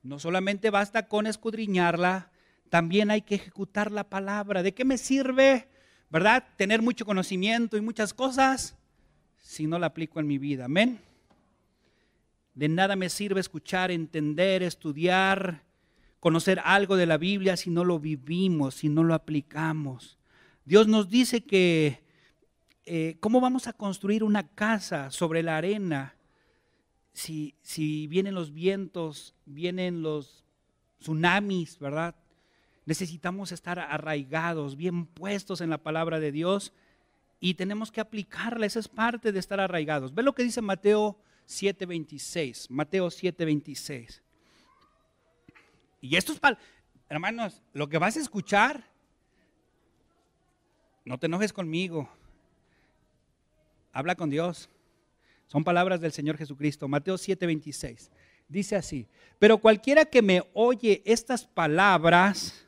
no 0.03 0.19
solamente 0.19 0.71
basta 0.71 1.07
con 1.07 1.27
escudriñarla, 1.27 2.32
también 2.73 3.11
hay 3.11 3.21
que 3.21 3.35
ejecutar 3.35 3.93
la 3.93 4.09
palabra. 4.09 4.63
¿De 4.63 4.73
qué 4.73 4.87
me 4.87 4.97
sirve, 4.97 5.69
verdad, 6.09 6.43
tener 6.57 6.81
mucho 6.81 7.05
conocimiento 7.05 7.77
y 7.77 7.83
muchas 7.83 8.15
cosas 8.15 8.79
si 9.37 9.67
no 9.67 9.79
la 9.79 9.89
aplico 9.89 10.21
en 10.21 10.27
mi 10.27 10.39
vida? 10.39 10.65
Amén. 10.65 10.99
De 12.55 12.71
nada 12.71 12.97
me 12.97 13.11
sirve 13.11 13.41
escuchar, 13.41 13.91
entender, 13.91 14.63
estudiar, 14.63 15.65
conocer 16.19 16.63
algo 16.65 16.97
de 16.97 17.05
la 17.05 17.19
Biblia 17.19 17.59
si 17.59 17.69
no 17.69 17.85
lo 17.85 18.01
vivimos, 18.01 18.77
si 18.77 18.89
no 18.89 19.05
lo 19.05 19.13
aplicamos. 19.13 20.17
Dios 20.65 20.89
nos 20.89 21.11
dice 21.11 21.45
que 21.45 22.03
eh, 22.87 23.19
cómo 23.21 23.43
vamos 23.43 23.67
a 23.67 23.75
construir 23.75 24.25
una 24.25 24.49
casa 24.49 25.11
sobre 25.11 25.43
la 25.43 25.59
arena 25.59 26.15
si, 27.13 27.55
si 27.61 28.07
vienen 28.07 28.35
los 28.35 28.55
vientos, 28.55 29.35
vienen 29.45 30.01
los 30.01 30.47
tsunamis, 31.01 31.79
¿verdad? 31.79 32.15
Necesitamos 32.85 33.53
estar 33.53 33.79
arraigados, 33.79 34.77
bien 34.77 35.07
puestos 35.07 35.61
en 35.61 35.71
la 35.71 35.79
palabra 35.79 36.19
de 36.21 36.33
Dios 36.33 36.73
y 37.41 37.55
tenemos 37.55 37.93
que 37.93 38.01
aplicarla. 38.01 38.67
Esa 38.67 38.81
es 38.81 38.89
parte 38.89 39.33
de 39.33 39.39
estar 39.39 39.61
arraigados. 39.61 40.15
Ve 40.15 40.23
lo 40.23 40.35
que 40.35 40.43
dice 40.43 40.61
Mateo 40.61 41.17
7:26, 41.47 42.71
Mateo 42.71 43.11
7:26. 43.11 44.21
Y 46.01 46.17
esto 46.17 46.33
es 46.33 46.41
hermanos, 47.09 47.63
lo 47.73 47.89
que 47.89 47.99
vas 47.99 48.17
a 48.17 48.21
escuchar, 48.21 48.83
no 51.05 51.19
te 51.19 51.27
enojes 51.27 51.53
conmigo, 51.53 52.09
Habla 53.93 54.15
con 54.15 54.31
Dios. 54.31 54.69
Son 55.47 55.65
palabras 55.65 56.01
del 56.01 56.13
Señor 56.13 56.39
Jesucristo. 56.39 56.89
Mateo 56.89 57.17
7:26. 57.19 58.11
Dice 58.49 58.77
así, 58.77 59.07
pero 59.39 59.59
cualquiera 59.59 60.05
que 60.05 60.23
me 60.23 60.43
oye 60.53 61.03
estas 61.05 61.47
palabras, 61.47 62.67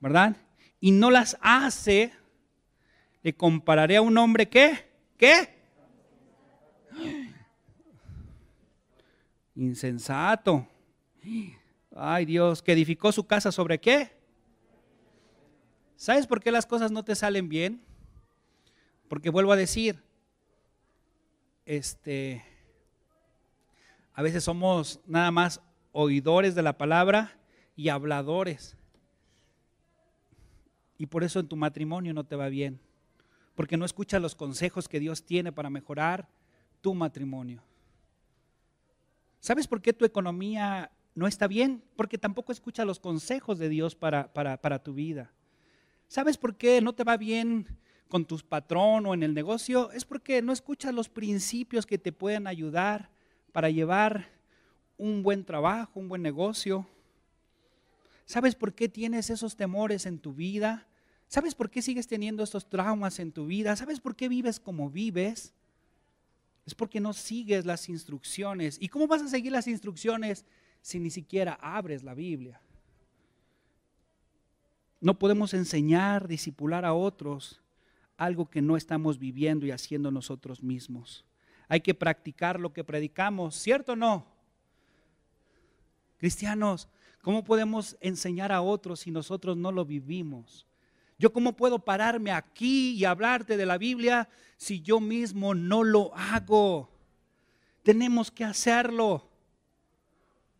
¿verdad? 0.00 0.36
Y 0.80 0.92
no 0.92 1.10
las 1.10 1.36
hace, 1.40 2.12
le 3.22 3.34
compararé 3.34 3.96
a 3.96 4.02
un 4.02 4.16
hombre 4.16 4.48
que, 4.48 4.88
¿qué? 5.16 5.48
Insensato. 9.56 10.66
Ay 11.94 12.24
Dios, 12.24 12.62
que 12.62 12.72
edificó 12.72 13.10
su 13.10 13.26
casa 13.26 13.50
sobre 13.50 13.80
qué? 13.80 14.16
¿Sabes 15.96 16.28
por 16.28 16.40
qué 16.40 16.52
las 16.52 16.64
cosas 16.64 16.92
no 16.92 17.04
te 17.04 17.16
salen 17.16 17.48
bien? 17.48 17.82
Porque 19.08 19.30
vuelvo 19.30 19.50
a 19.50 19.56
decir, 19.56 20.00
este, 21.66 22.44
a 24.14 24.22
veces 24.22 24.44
somos 24.44 25.00
nada 25.06 25.32
más 25.32 25.60
oidores 25.92 26.54
de 26.54 26.62
la 26.62 26.78
palabra 26.78 27.36
y 27.74 27.88
habladores. 27.88 28.77
Y 30.98 31.06
por 31.06 31.24
eso 31.24 31.40
en 31.40 31.48
tu 31.48 31.56
matrimonio 31.56 32.12
no 32.12 32.24
te 32.24 32.36
va 32.36 32.48
bien. 32.48 32.80
Porque 33.54 33.76
no 33.76 33.84
escuchas 33.84 34.20
los 34.20 34.34
consejos 34.34 34.88
que 34.88 35.00
Dios 35.00 35.24
tiene 35.24 35.52
para 35.52 35.70
mejorar 35.70 36.28
tu 36.80 36.94
matrimonio. 36.94 37.62
¿Sabes 39.40 39.66
por 39.66 39.80
qué 39.80 39.92
tu 39.92 40.04
economía 40.04 40.90
no 41.14 41.26
está 41.26 41.46
bien? 41.46 41.82
Porque 41.96 42.18
tampoco 42.18 42.52
escuchas 42.52 42.86
los 42.86 42.98
consejos 42.98 43.58
de 43.58 43.68
Dios 43.68 43.94
para, 43.94 44.32
para, 44.32 44.60
para 44.60 44.82
tu 44.82 44.94
vida. 44.94 45.32
¿Sabes 46.08 46.36
por 46.36 46.56
qué 46.56 46.80
no 46.80 46.94
te 46.94 47.04
va 47.04 47.16
bien 47.16 47.78
con 48.08 48.24
tu 48.24 48.38
patrón 48.38 49.06
o 49.06 49.14
en 49.14 49.22
el 49.22 49.34
negocio? 49.34 49.92
Es 49.92 50.04
porque 50.04 50.42
no 50.42 50.52
escuchas 50.52 50.92
los 50.94 51.08
principios 51.08 51.86
que 51.86 51.98
te 51.98 52.12
pueden 52.12 52.46
ayudar 52.46 53.10
para 53.52 53.70
llevar 53.70 54.28
un 54.96 55.22
buen 55.22 55.44
trabajo, 55.44 56.00
un 56.00 56.08
buen 56.08 56.22
negocio. 56.22 56.86
¿Sabes 58.28 58.54
por 58.54 58.74
qué 58.74 58.90
tienes 58.90 59.30
esos 59.30 59.56
temores 59.56 60.04
en 60.04 60.18
tu 60.18 60.34
vida? 60.34 60.86
¿Sabes 61.28 61.54
por 61.54 61.70
qué 61.70 61.80
sigues 61.80 62.06
teniendo 62.06 62.42
estos 62.42 62.68
traumas 62.68 63.20
en 63.20 63.32
tu 63.32 63.46
vida? 63.46 63.74
¿Sabes 63.74 64.00
por 64.00 64.14
qué 64.14 64.28
vives 64.28 64.60
como 64.60 64.90
vives? 64.90 65.54
Es 66.66 66.74
porque 66.74 67.00
no 67.00 67.14
sigues 67.14 67.64
las 67.64 67.88
instrucciones. 67.88 68.76
¿Y 68.82 68.88
cómo 68.88 69.06
vas 69.06 69.22
a 69.22 69.28
seguir 69.28 69.50
las 69.52 69.66
instrucciones 69.66 70.44
si 70.82 71.00
ni 71.00 71.08
siquiera 71.08 71.54
abres 71.54 72.02
la 72.02 72.12
Biblia? 72.12 72.60
No 75.00 75.18
podemos 75.18 75.54
enseñar, 75.54 76.28
disipular 76.28 76.84
a 76.84 76.92
otros 76.92 77.62
algo 78.18 78.50
que 78.50 78.60
no 78.60 78.76
estamos 78.76 79.18
viviendo 79.18 79.64
y 79.64 79.70
haciendo 79.70 80.10
nosotros 80.10 80.62
mismos. 80.62 81.24
Hay 81.66 81.80
que 81.80 81.94
practicar 81.94 82.60
lo 82.60 82.74
que 82.74 82.84
predicamos, 82.84 83.54
¿cierto 83.54 83.92
o 83.92 83.96
no? 83.96 84.26
Cristianos, 86.18 86.90
¿cómo 87.22 87.44
podemos 87.44 87.96
enseñar 88.00 88.52
a 88.52 88.62
otros 88.62 89.00
si 89.00 89.10
nosotros 89.10 89.56
no 89.56 89.72
lo 89.72 89.84
vivimos? 89.84 90.66
Yo 91.18 91.32
cómo 91.32 91.56
puedo 91.56 91.80
pararme 91.80 92.30
aquí 92.30 92.92
y 92.92 93.04
hablarte 93.04 93.56
de 93.56 93.66
la 93.66 93.76
Biblia 93.76 94.28
si 94.56 94.80
yo 94.80 95.00
mismo 95.00 95.54
no 95.54 95.82
lo 95.82 96.14
hago. 96.14 96.90
Tenemos 97.82 98.30
que 98.30 98.44
hacerlo 98.44 99.28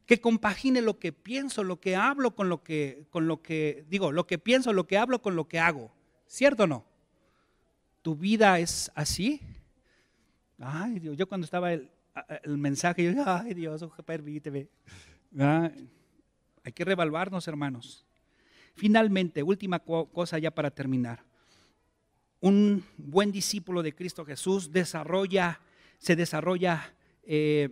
que 0.05 0.21
compagine 0.21 0.81
lo 0.81 0.99
que 0.99 1.13
pienso, 1.13 1.63
lo 1.63 1.79
que 1.81 1.95
hablo 1.95 2.35
con 2.35 2.49
lo 2.49 2.63
que, 2.63 3.07
con 3.11 3.29
lo 3.29 3.43
que 3.43 3.85
digo, 3.89 4.11
lo 4.11 4.27
que 4.27 4.39
pienso, 4.39 4.73
lo 4.73 4.87
que 4.87 4.99
hablo 4.99 5.21
con 5.21 5.37
lo 5.37 5.47
que 5.47 5.61
hago. 5.61 5.93
¿Cierto 6.27 6.65
o 6.65 6.67
no? 6.67 6.85
¿Tu 8.03 8.17
vida 8.17 8.59
es 8.59 8.91
así? 8.95 9.41
Ay, 10.59 10.99
Dios, 10.99 11.17
yo 11.17 11.29
cuando 11.29 11.45
estaba 11.45 11.73
el, 11.73 11.91
mensaje, 12.45 13.05
yo 13.05 13.23
ay 13.27 13.55
Dios, 13.55 13.87
permíteme. 14.05 14.69
Ah, 15.39 15.71
hay 16.69 16.73
que 16.73 16.85
revaluarnos, 16.85 17.49
hermanos. 17.49 18.05
Finalmente, 18.75 19.43
última 19.43 19.79
cosa 19.79 20.39
ya 20.39 20.51
para 20.51 20.71
terminar. 20.71 21.25
Un 22.41 22.85
buen 22.99 23.33
discípulo 23.33 23.83
de 23.83 23.95
Cristo 23.95 24.23
Jesús 24.23 24.71
desarrolla, 24.71 25.61
se 25.99 26.15
desarrolla 26.15 26.93
eh, 27.25 27.71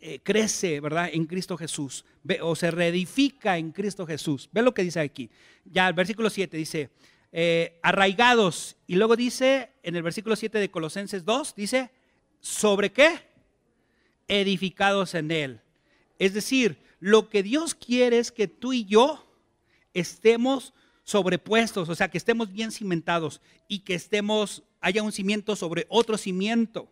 eh, 0.00 0.20
crece, 0.22 0.80
¿verdad? 0.80 1.10
En 1.12 1.26
Cristo 1.26 1.58
Jesús, 1.58 2.06
o 2.40 2.56
se 2.56 2.70
reedifica 2.70 3.58
en 3.58 3.70
Cristo 3.70 4.06
Jesús. 4.06 4.48
Ve 4.50 4.62
lo 4.62 4.72
que 4.72 4.82
dice 4.82 5.00
aquí. 5.00 5.28
Ya 5.66 5.86
el 5.86 5.94
versículo 5.94 6.30
7 6.30 6.56
dice, 6.56 6.88
eh, 7.32 7.78
arraigados. 7.82 8.78
Y 8.86 8.96
luego 8.96 9.14
dice, 9.14 9.72
en 9.82 9.94
el 9.94 10.02
versículo 10.02 10.36
7 10.36 10.58
de 10.58 10.70
Colosenses 10.70 11.26
2, 11.26 11.54
dice, 11.54 11.90
¿sobre 12.40 12.92
qué? 12.92 13.20
Edificados 14.26 15.14
en 15.14 15.30
Él. 15.30 15.60
Es 16.18 16.34
decir, 16.34 16.78
lo 17.00 17.28
que 17.28 17.42
Dios 17.42 17.74
quiere 17.74 18.18
es 18.18 18.30
que 18.30 18.46
tú 18.46 18.72
y 18.72 18.84
yo 18.84 19.26
estemos 19.92 20.72
sobrepuestos, 21.02 21.88
o 21.88 21.94
sea, 21.94 22.10
que 22.10 22.18
estemos 22.18 22.52
bien 22.52 22.70
cimentados 22.70 23.40
y 23.66 23.80
que 23.80 23.94
estemos, 23.94 24.62
haya 24.80 25.02
un 25.02 25.10
cimiento 25.10 25.56
sobre 25.56 25.86
otro 25.88 26.16
cimiento, 26.16 26.88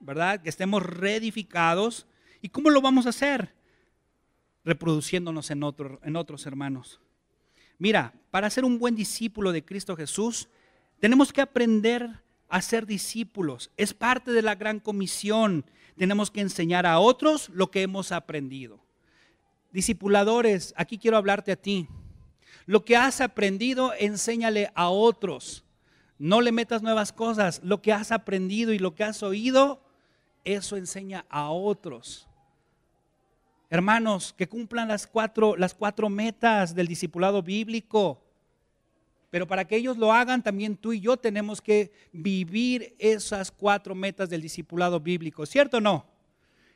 ¿verdad? 0.00 0.42
Que 0.42 0.50
estemos 0.50 0.82
reedificados 0.82 2.06
¿Y 2.42 2.48
cómo 2.48 2.70
lo 2.70 2.82
vamos 2.82 3.06
a 3.06 3.10
hacer? 3.10 3.54
Reproduciéndonos 4.64 5.50
en, 5.52 5.62
en 6.02 6.16
otros 6.16 6.44
hermanos. 6.44 7.00
Mira, 7.78 8.12
para 8.32 8.50
ser 8.50 8.64
un 8.64 8.78
buen 8.80 8.96
discípulo 8.96 9.52
de 9.52 9.64
Cristo 9.64 9.96
Jesús, 9.96 10.48
tenemos 10.98 11.32
que 11.32 11.40
aprender 11.40 12.20
a 12.48 12.60
ser 12.60 12.84
discípulos. 12.84 13.70
Es 13.76 13.94
parte 13.94 14.32
de 14.32 14.42
la 14.42 14.56
gran 14.56 14.80
comisión. 14.80 15.64
Tenemos 15.96 16.32
que 16.32 16.40
enseñar 16.40 16.84
a 16.84 16.98
otros 16.98 17.48
lo 17.50 17.70
que 17.70 17.82
hemos 17.82 18.10
aprendido. 18.10 18.84
Discipuladores, 19.72 20.74
aquí 20.76 20.98
quiero 20.98 21.16
hablarte 21.16 21.52
a 21.52 21.56
ti. 21.56 21.88
Lo 22.66 22.84
que 22.84 22.96
has 22.96 23.20
aprendido, 23.20 23.92
enséñale 23.98 24.70
a 24.74 24.90
otros. 24.90 25.64
No 26.18 26.40
le 26.40 26.52
metas 26.52 26.82
nuevas 26.82 27.12
cosas. 27.12 27.60
Lo 27.64 27.82
que 27.82 27.92
has 27.92 28.12
aprendido 28.12 28.72
y 28.72 28.78
lo 28.78 28.94
que 28.94 29.04
has 29.04 29.22
oído, 29.22 29.82
eso 30.44 30.76
enseña 30.76 31.24
a 31.28 31.50
otros. 31.50 32.28
Hermanos, 33.70 34.34
que 34.36 34.48
cumplan 34.48 34.88
las 34.88 35.06
cuatro, 35.06 35.56
las 35.56 35.74
cuatro 35.74 36.10
metas 36.10 36.74
del 36.74 36.86
discipulado 36.86 37.42
bíblico. 37.42 38.22
Pero 39.30 39.46
para 39.46 39.64
que 39.66 39.76
ellos 39.76 39.96
lo 39.96 40.12
hagan, 40.12 40.42
también 40.42 40.76
tú 40.76 40.92
y 40.92 41.00
yo 41.00 41.16
tenemos 41.16 41.62
que 41.62 41.90
vivir 42.12 42.94
esas 42.98 43.50
cuatro 43.50 43.94
metas 43.94 44.28
del 44.28 44.42
discipulado 44.42 45.00
bíblico, 45.00 45.46
¿cierto 45.46 45.78
o 45.78 45.80
no? 45.80 46.04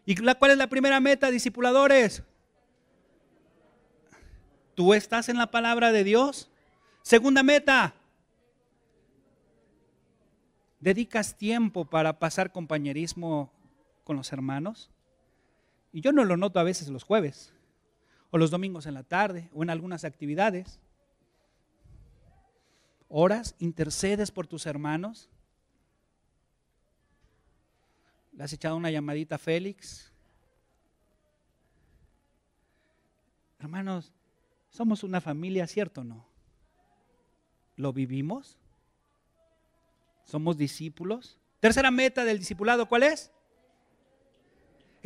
¿Y 0.07 0.15
cuál 0.15 0.53
es 0.53 0.57
la 0.57 0.69
primera 0.69 0.99
meta, 0.99 1.31
discipuladores? 1.31 2.23
¿Tú 4.77 4.93
estás 4.93 5.31
en 5.31 5.39
la 5.39 5.51
palabra 5.51 5.91
de 5.91 6.05
Dios? 6.05 6.51
Segunda 7.01 7.43
meta. 7.43 7.95
¿Dedicas 10.81 11.35
tiempo 11.35 11.87
para 11.87 12.19
pasar 12.19 12.53
compañerismo 12.53 13.51
con 14.05 14.19
los 14.19 14.31
hermanos? 14.35 14.91
Y 15.93 16.03
yo 16.03 16.13
no 16.13 16.27
lo 16.27 16.37
noto 16.37 16.61
a 16.61 16.63
veces 16.63 16.89
los 16.89 17.05
jueves, 17.05 17.55
o 18.31 18.37
los 18.37 18.51
domingos 18.51 18.85
en 18.85 18.93
la 18.93 19.03
tarde, 19.03 19.49
o 19.55 19.63
en 19.63 19.71
algunas 19.71 20.05
actividades. 20.05 20.79
Oras, 23.09 23.55
intercedes 23.59 24.31
por 24.31 24.47
tus 24.47 24.67
hermanos. 24.67 25.31
¿Le 28.33 28.45
has 28.45 28.53
echado 28.53 28.77
una 28.77 28.91
llamadita 28.91 29.37
a 29.37 29.39
Félix? 29.39 30.13
Hermanos, 33.59 34.13
somos 34.77 35.03
una 35.03 35.21
familia, 35.21 35.67
¿cierto 35.67 36.03
o 36.03 36.05
no? 36.05 36.27
¿Lo 37.77 37.93
vivimos? 37.93 38.59
¿Somos 40.25 40.57
discípulos? 40.57 41.39
Tercera 41.61 41.91
meta 41.91 42.25
del 42.25 42.39
discipulado, 42.39 42.87
¿cuál 42.87 43.05
es? 43.05 43.33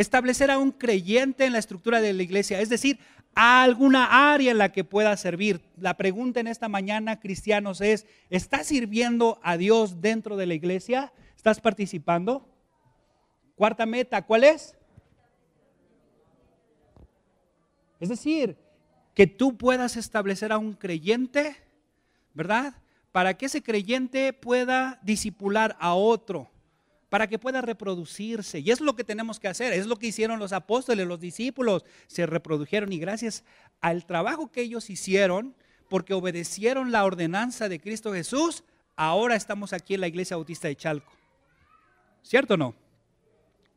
establecer 0.00 0.50
a 0.50 0.58
un 0.58 0.72
creyente 0.72 1.44
en 1.44 1.52
la 1.52 1.58
estructura 1.58 2.00
de 2.00 2.14
la 2.14 2.22
iglesia, 2.22 2.58
es 2.62 2.70
decir, 2.70 2.98
a 3.34 3.62
alguna 3.62 4.32
área 4.32 4.50
en 4.50 4.56
la 4.56 4.72
que 4.72 4.82
pueda 4.82 5.14
servir. 5.18 5.60
La 5.76 5.98
pregunta 5.98 6.40
en 6.40 6.46
esta 6.46 6.70
mañana, 6.70 7.20
cristianos, 7.20 7.82
es, 7.82 8.06
¿estás 8.30 8.68
sirviendo 8.68 9.38
a 9.42 9.58
Dios 9.58 10.00
dentro 10.00 10.38
de 10.38 10.46
la 10.46 10.54
iglesia? 10.54 11.12
¿Estás 11.36 11.60
participando? 11.60 12.48
Cuarta 13.56 13.84
meta, 13.84 14.22
¿cuál 14.24 14.44
es? 14.44 14.74
Es 18.00 18.08
decir, 18.08 18.56
que 19.20 19.26
tú 19.26 19.58
puedas 19.58 19.98
establecer 19.98 20.50
a 20.50 20.56
un 20.56 20.72
creyente, 20.72 21.54
¿verdad? 22.32 22.72
Para 23.12 23.34
que 23.34 23.44
ese 23.44 23.62
creyente 23.62 24.32
pueda 24.32 24.98
disipular 25.02 25.76
a 25.78 25.92
otro 25.92 26.48
para 27.10 27.26
que 27.26 27.38
pueda 27.38 27.60
reproducirse. 27.60 28.60
Y 28.60 28.70
es 28.70 28.80
lo 28.80 28.96
que 28.96 29.04
tenemos 29.04 29.38
que 29.38 29.48
hacer, 29.48 29.74
es 29.74 29.86
lo 29.86 29.96
que 29.96 30.06
hicieron 30.06 30.38
los 30.38 30.54
apóstoles, 30.54 31.06
los 31.06 31.20
discípulos, 31.20 31.84
se 32.06 32.24
reprodujeron 32.24 32.94
y 32.94 32.98
gracias 32.98 33.44
al 33.82 34.06
trabajo 34.06 34.50
que 34.50 34.62
ellos 34.62 34.88
hicieron, 34.88 35.54
porque 35.90 36.14
obedecieron 36.14 36.90
la 36.90 37.04
ordenanza 37.04 37.68
de 37.68 37.78
Cristo 37.78 38.14
Jesús, 38.14 38.64
ahora 38.96 39.36
estamos 39.36 39.74
aquí 39.74 39.92
en 39.92 40.00
la 40.00 40.08
iglesia 40.08 40.38
bautista 40.38 40.66
de 40.66 40.76
Chalco. 40.76 41.12
¿Cierto 42.22 42.54
o 42.54 42.56
no? 42.56 42.74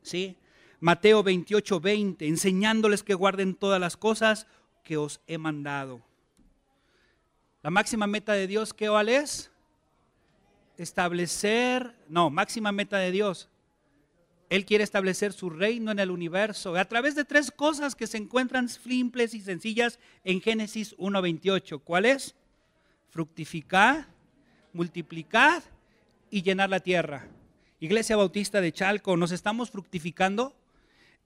¿Sí? 0.03 0.37
Mateo 0.79 1.21
28, 1.21 1.81
20, 1.81 2.27
enseñándoles 2.27 3.03
que 3.03 3.13
guarden 3.13 3.55
todas 3.55 3.81
las 3.81 3.97
cosas 3.97 4.47
que 4.83 4.97
os 4.97 5.21
he 5.27 5.37
mandado. 5.37 6.01
La 7.61 7.69
máxima 7.69 8.07
meta 8.07 8.33
de 8.33 8.45
Dios, 8.45 8.73
¿qué 8.73 8.89
es? 9.07 9.49
Establecer, 10.77 11.95
no, 12.09 12.29
máxima 12.29 12.71
meta 12.71 12.97
de 12.97 13.11
Dios. 13.11 13.49
Él 14.49 14.65
quiere 14.65 14.83
establecer 14.83 15.33
su 15.33 15.49
reino 15.49 15.91
en 15.91 15.99
el 15.99 16.11
universo 16.11 16.75
a 16.75 16.85
través 16.85 17.15
de 17.15 17.25
tres 17.25 17.49
cosas 17.49 17.95
que 17.95 18.05
se 18.05 18.17
encuentran 18.17 18.69
simples 18.69 19.33
y 19.33 19.41
sencillas 19.41 19.97
en 20.23 20.41
Génesis 20.41 20.95
1.28. 20.97 21.81
¿Cuál 21.83 22.05
es? 22.05 22.35
Fructificar, 23.09 24.07
multiplicar 24.73 25.63
y 26.29 26.43
llenar 26.43 26.69
la 26.69 26.81
tierra. 26.81 27.27
Iglesia 27.79 28.15
Bautista 28.15 28.61
de 28.61 28.71
Chalco, 28.71 29.17
¿nos 29.17 29.31
estamos 29.31 29.71
fructificando? 29.71 30.55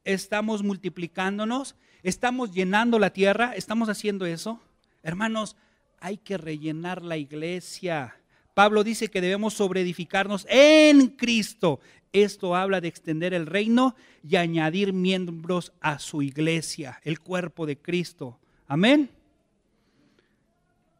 ¿Estamos 0.07 0.63
multiplicándonos? 0.63 1.75
¿Estamos 2.01 2.53
llenando 2.53 2.97
la 2.97 3.09
tierra? 3.09 3.53
¿Estamos 3.57 3.89
haciendo 3.89 4.25
eso? 4.25 4.61
Hermanos, 5.03 5.57
hay 5.99 6.15
que 6.15 6.37
rellenar 6.37 7.03
la 7.03 7.17
iglesia. 7.17 8.15
Pablo 8.53 8.85
dice 8.85 9.09
que 9.09 9.19
debemos 9.19 9.55
sobreedificarnos 9.55 10.47
en 10.49 11.07
Cristo. 11.07 11.81
Esto 12.13 12.55
habla 12.55 12.79
de 12.79 12.87
extender 12.87 13.33
el 13.33 13.47
reino 13.47 13.97
y 14.23 14.37
añadir 14.37 14.93
miembros 14.93 15.73
a 15.81 15.99
su 15.99 16.21
iglesia, 16.21 17.01
el 17.03 17.19
cuerpo 17.19 17.65
de 17.65 17.77
Cristo. 17.77 18.39
Amén. 18.65 19.09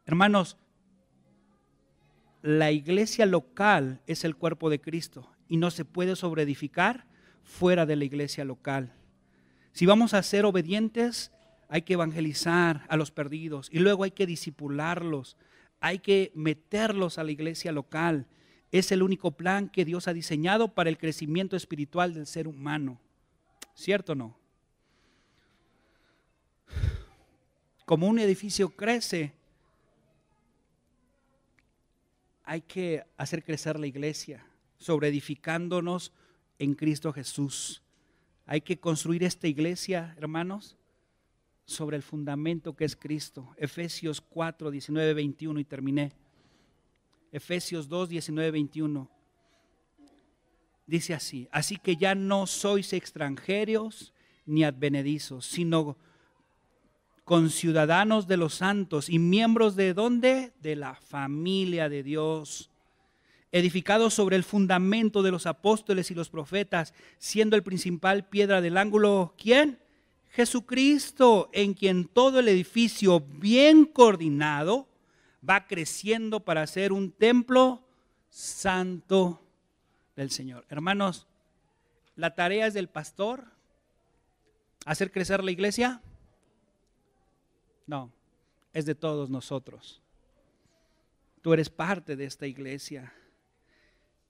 Hermanos, 0.06 0.58
la 2.42 2.72
iglesia 2.72 3.26
local 3.26 4.02
es 4.06 4.26
el 4.26 4.36
cuerpo 4.36 4.70
de 4.70 4.82
Cristo 4.82 5.32
y 5.48 5.56
no 5.56 5.72
se 5.72 5.86
puede 5.86 6.18
sobreedificar 6.18 7.08
fuera 7.42 7.86
de 7.86 7.96
la 7.96 8.04
iglesia 8.04 8.44
local. 8.44 8.97
Si 9.78 9.86
vamos 9.86 10.16
a 10.16 10.24
ser 10.24 10.44
obedientes, 10.46 11.32
hay 11.70 11.84
que 11.84 11.94
evangelizar 11.94 12.88
a 12.90 12.98
los 12.98 13.12
perdidos 13.12 13.70
y 13.72 13.78
luego 13.78 14.06
hay 14.06 14.10
que 14.10 14.26
disipularlos, 14.26 15.38
hay 15.80 16.00
que 16.00 16.32
meterlos 16.34 17.20
a 17.20 17.24
la 17.24 17.30
iglesia 17.30 17.72
local. 17.72 18.26
Es 18.72 18.92
el 18.92 19.04
único 19.04 19.38
plan 19.38 19.70
que 19.70 19.86
Dios 19.86 20.08
ha 20.08 20.14
diseñado 20.14 20.74
para 20.74 20.90
el 20.90 20.98
crecimiento 20.98 21.56
espiritual 21.56 22.16
del 22.16 22.26
ser 22.26 22.48
humano. 22.48 23.00
¿Cierto 23.76 24.14
o 24.14 24.16
no? 24.16 24.36
Como 27.86 28.08
un 28.08 28.18
edificio 28.18 28.70
crece, 28.70 29.32
hay 32.46 32.62
que 32.62 33.06
hacer 33.16 33.44
crecer 33.44 33.80
la 33.80 33.86
iglesia 33.86 34.44
sobre 34.80 35.10
edificándonos 35.10 36.14
en 36.58 36.74
Cristo 36.74 37.14
Jesús. 37.14 37.84
Hay 38.50 38.62
que 38.62 38.80
construir 38.80 39.26
esta 39.26 39.46
iglesia, 39.48 40.16
hermanos, 40.18 40.78
sobre 41.66 41.98
el 41.98 42.02
fundamento 42.02 42.78
que 42.78 42.86
es 42.86 42.96
Cristo. 42.96 43.54
Efesios 43.58 44.22
4, 44.22 44.72
19, 44.72 45.14
21 45.14 45.60
y 45.60 45.66
terminé. 45.66 46.14
Efesios 47.34 47.90
2, 47.90 48.08
19, 48.08 48.52
21. 48.52 49.10
Dice 50.86 51.14
así, 51.14 51.50
así 51.52 51.76
que 51.76 51.98
ya 51.98 52.16
no 52.16 52.48
sois 52.48 52.94
extranjeros 52.94 54.14
ni 54.46 54.64
advenedizos, 54.64 55.46
sino 55.46 55.98
conciudadanos 57.26 58.28
de 58.28 58.38
los 58.38 58.54
santos 58.54 59.10
y 59.10 59.20
miembros 59.20 59.76
de 59.76 59.94
dónde? 59.94 60.54
De 60.62 60.78
la 60.78 60.96
familia 60.96 61.90
de 61.90 62.02
Dios 62.02 62.72
edificados 63.52 64.14
sobre 64.14 64.36
el 64.36 64.44
fundamento 64.44 65.24
de 65.24 65.32
los 65.32 65.46
apóstoles 65.46 66.12
y 66.12 66.16
los 66.16 66.30
profetas, 66.30 66.94
siendo 67.18 67.56
el 67.56 67.64
principal 67.64 68.26
piedra 68.26 68.62
del 68.62 68.78
ángulo, 68.78 69.34
¿quién? 69.38 69.80
Jesucristo, 70.32 71.50
en 71.54 71.74
quien 71.74 72.06
todo 72.06 72.40
el 72.40 72.48
edificio 72.48 73.22
bien 73.22 73.86
coordinado 73.86 74.88
va 75.48 75.66
creciendo 75.66 76.42
para 76.42 76.68
ser 76.68 76.92
un 76.92 77.12
templo 77.12 77.84
santo 78.30 79.42
del 80.16 80.30
Señor. 80.30 80.66
Hermanos, 80.70 81.26
la 82.16 82.36
tarea 82.36 82.68
es 82.68 82.74
del 82.74 82.90
pastor, 82.90 83.46
hacer 84.86 85.12
crecer 85.12 85.44
la 85.44 85.52
iglesia. 85.52 86.02
No, 87.86 88.12
es 88.74 88.86
de 88.86 88.96
todos 88.96 89.30
nosotros. 89.30 90.02
Tú 91.42 91.54
eres 91.54 91.70
parte 91.70 92.16
de 92.16 92.26
esta 92.26 92.46
iglesia. 92.46 93.14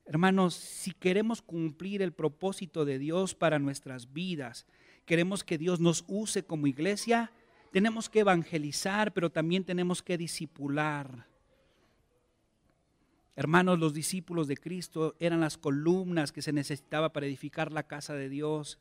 Hermanos, 0.08 0.54
si 0.54 0.92
queremos 0.92 1.42
cumplir 1.42 2.02
el 2.02 2.14
propósito 2.14 2.86
de 2.86 2.98
Dios 2.98 3.36
para 3.36 3.60
nuestras 3.60 4.14
vidas, 4.14 4.66
queremos 5.06 5.44
que 5.44 5.58
Dios 5.58 5.82
nos 5.82 6.06
use 6.08 6.44
como 6.44 6.66
iglesia, 6.68 7.32
tenemos 7.74 8.10
que 8.10 8.22
evangelizar, 8.22 9.14
pero 9.14 9.30
también 9.30 9.66
tenemos 9.66 10.02
que 10.02 10.18
disipular. 10.18 11.28
Hermanos, 13.36 13.80
los 13.80 13.94
discípulos 13.94 14.48
de 14.48 14.56
Cristo 14.56 15.16
eran 15.20 15.42
las 15.42 15.58
columnas 15.58 16.32
que 16.32 16.42
se 16.42 16.54
necesitaba 16.54 17.12
para 17.12 17.26
edificar 17.26 17.74
la 17.74 17.84
casa 17.84 18.14
de 18.14 18.30
Dios. 18.30 18.80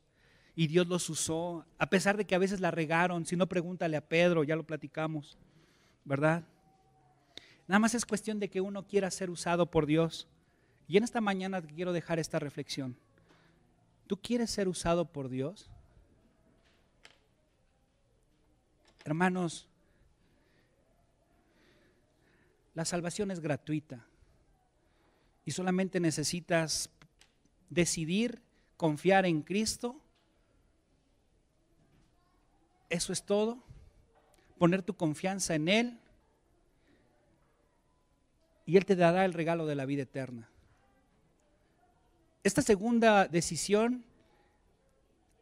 Y 0.54 0.68
Dios 0.68 0.86
los 0.86 1.10
usó, 1.10 1.66
a 1.76 1.90
pesar 1.90 2.16
de 2.16 2.24
que 2.24 2.34
a 2.34 2.38
veces 2.38 2.60
la 2.60 2.70
regaron. 2.70 3.26
Si 3.26 3.36
no, 3.36 3.48
pregúntale 3.48 3.98
a 3.98 4.08
Pedro, 4.08 4.44
ya 4.44 4.56
lo 4.56 4.64
platicamos, 4.64 5.36
¿verdad? 6.04 6.44
Nada 7.66 7.80
más 7.80 7.94
es 7.94 8.06
cuestión 8.06 8.38
de 8.38 8.48
que 8.48 8.62
uno 8.62 8.86
quiera 8.86 9.10
ser 9.10 9.28
usado 9.28 9.70
por 9.70 9.84
Dios. 9.84 10.28
Y 10.88 10.96
en 10.96 11.04
esta 11.04 11.20
mañana 11.20 11.60
quiero 11.62 11.92
dejar 11.92 12.18
esta 12.18 12.38
reflexión. 12.38 12.96
¿Tú 14.06 14.16
quieres 14.16 14.50
ser 14.50 14.68
usado 14.68 15.04
por 15.04 15.28
Dios? 15.28 15.68
Hermanos, 19.04 19.66
la 22.74 22.84
salvación 22.84 23.30
es 23.30 23.40
gratuita 23.40 24.04
y 25.44 25.52
solamente 25.52 25.98
necesitas 25.98 26.90
decidir 27.70 28.42
confiar 28.76 29.26
en 29.26 29.42
Cristo. 29.42 30.00
Eso 32.90 33.12
es 33.12 33.24
todo. 33.24 33.62
Poner 34.58 34.82
tu 34.82 34.94
confianza 34.94 35.54
en 35.54 35.68
Él 35.68 35.98
y 38.66 38.76
Él 38.76 38.86
te 38.86 38.96
dará 38.96 39.24
el 39.24 39.32
regalo 39.32 39.66
de 39.66 39.74
la 39.74 39.84
vida 39.84 40.02
eterna. 40.02 40.48
Esta 42.46 42.62
segunda 42.62 43.26
decisión 43.26 44.04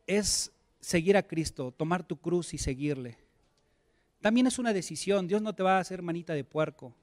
es 0.07 0.51
seguir 0.81 1.19
a 1.19 1.23
Cristo, 1.23 1.71
tomar 1.71 2.03
tu 2.03 2.17
cruz 2.17 2.55
y 2.55 2.57
seguirle. 2.57 3.19
También 4.23 4.47
es 4.47 4.59
una 4.59 4.73
decisión, 4.73 5.29
Dios 5.29 5.43
no 5.43 5.55
te 5.55 5.63
va 5.63 5.77
a 5.77 5.81
hacer 5.81 6.01
manita 6.01 6.33
de 6.33 6.45
puerco. 6.45 6.95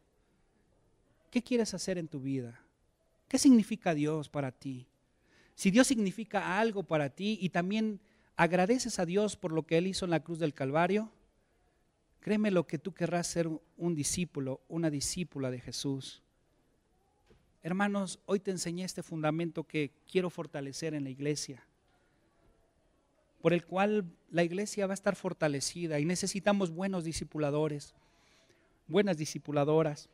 ¿Qué 1.29 1.43
quieres 1.43 1.75
hacer 1.75 1.99
en 1.99 2.07
tu 2.07 2.19
vida? 2.19 2.59
¿Qué 3.27 3.37
significa 3.37 3.93
Dios 3.93 4.27
para 4.27 4.51
ti? 4.51 4.87
Si 5.53 5.69
Dios 5.69 5.85
significa 5.85 6.59
algo 6.59 6.81
para 6.81 7.11
ti 7.11 7.37
y 7.39 7.49
también 7.49 7.99
agradeces 8.37 8.97
a 8.97 9.05
Dios 9.05 9.35
por 9.35 9.51
lo 9.51 9.67
que 9.67 9.77
Él 9.77 9.85
hizo 9.85 10.05
en 10.05 10.11
la 10.11 10.23
cruz 10.23 10.39
del 10.39 10.55
Calvario, 10.55 11.11
créeme 12.21 12.49
lo 12.49 12.65
que 12.65 12.79
tú 12.79 12.91
querrás 12.91 13.27
ser 13.27 13.47
un 13.77 13.93
discípulo, 13.93 14.61
una 14.67 14.89
discípula 14.89 15.51
de 15.51 15.59
Jesús. 15.59 16.23
Hermanos, 17.63 18.19
hoy 18.25 18.39
te 18.39 18.49
enseñé 18.49 18.83
este 18.83 19.03
fundamento 19.03 19.63
que 19.63 19.91
quiero 20.11 20.31
fortalecer 20.31 20.95
en 20.95 21.03
la 21.03 21.11
iglesia, 21.11 21.63
por 23.39 23.53
el 23.53 23.65
cual 23.65 24.05
la 24.31 24.43
iglesia 24.43 24.87
va 24.87 24.93
a 24.93 24.95
estar 24.95 25.15
fortalecida 25.15 25.99
y 25.99 26.05
necesitamos 26.05 26.71
buenos 26.71 27.03
discipuladores, 27.03 27.93
buenas 28.87 29.17
discipuladoras. 29.17 30.09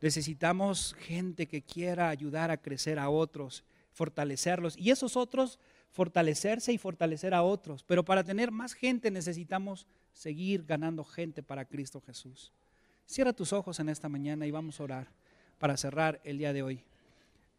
Necesitamos 0.00 0.94
gente 1.00 1.46
que 1.46 1.62
quiera 1.62 2.08
ayudar 2.08 2.52
a 2.52 2.58
crecer 2.58 3.00
a 3.00 3.08
otros, 3.08 3.64
fortalecerlos 3.92 4.76
y 4.76 4.90
esos 4.90 5.16
otros 5.16 5.58
fortalecerse 5.90 6.72
y 6.72 6.78
fortalecer 6.78 7.32
a 7.32 7.42
otros. 7.42 7.82
Pero 7.82 8.04
para 8.04 8.22
tener 8.22 8.52
más 8.52 8.74
gente 8.74 9.10
necesitamos 9.10 9.86
seguir 10.12 10.64
ganando 10.64 11.02
gente 11.02 11.42
para 11.42 11.64
Cristo 11.64 12.00
Jesús. 12.02 12.52
Cierra 13.06 13.32
tus 13.32 13.52
ojos 13.52 13.80
en 13.80 13.88
esta 13.88 14.08
mañana 14.08 14.46
y 14.46 14.50
vamos 14.50 14.78
a 14.78 14.84
orar 14.84 15.08
para 15.58 15.76
cerrar 15.76 16.20
el 16.24 16.38
día 16.38 16.52
de 16.52 16.62
hoy. 16.62 16.84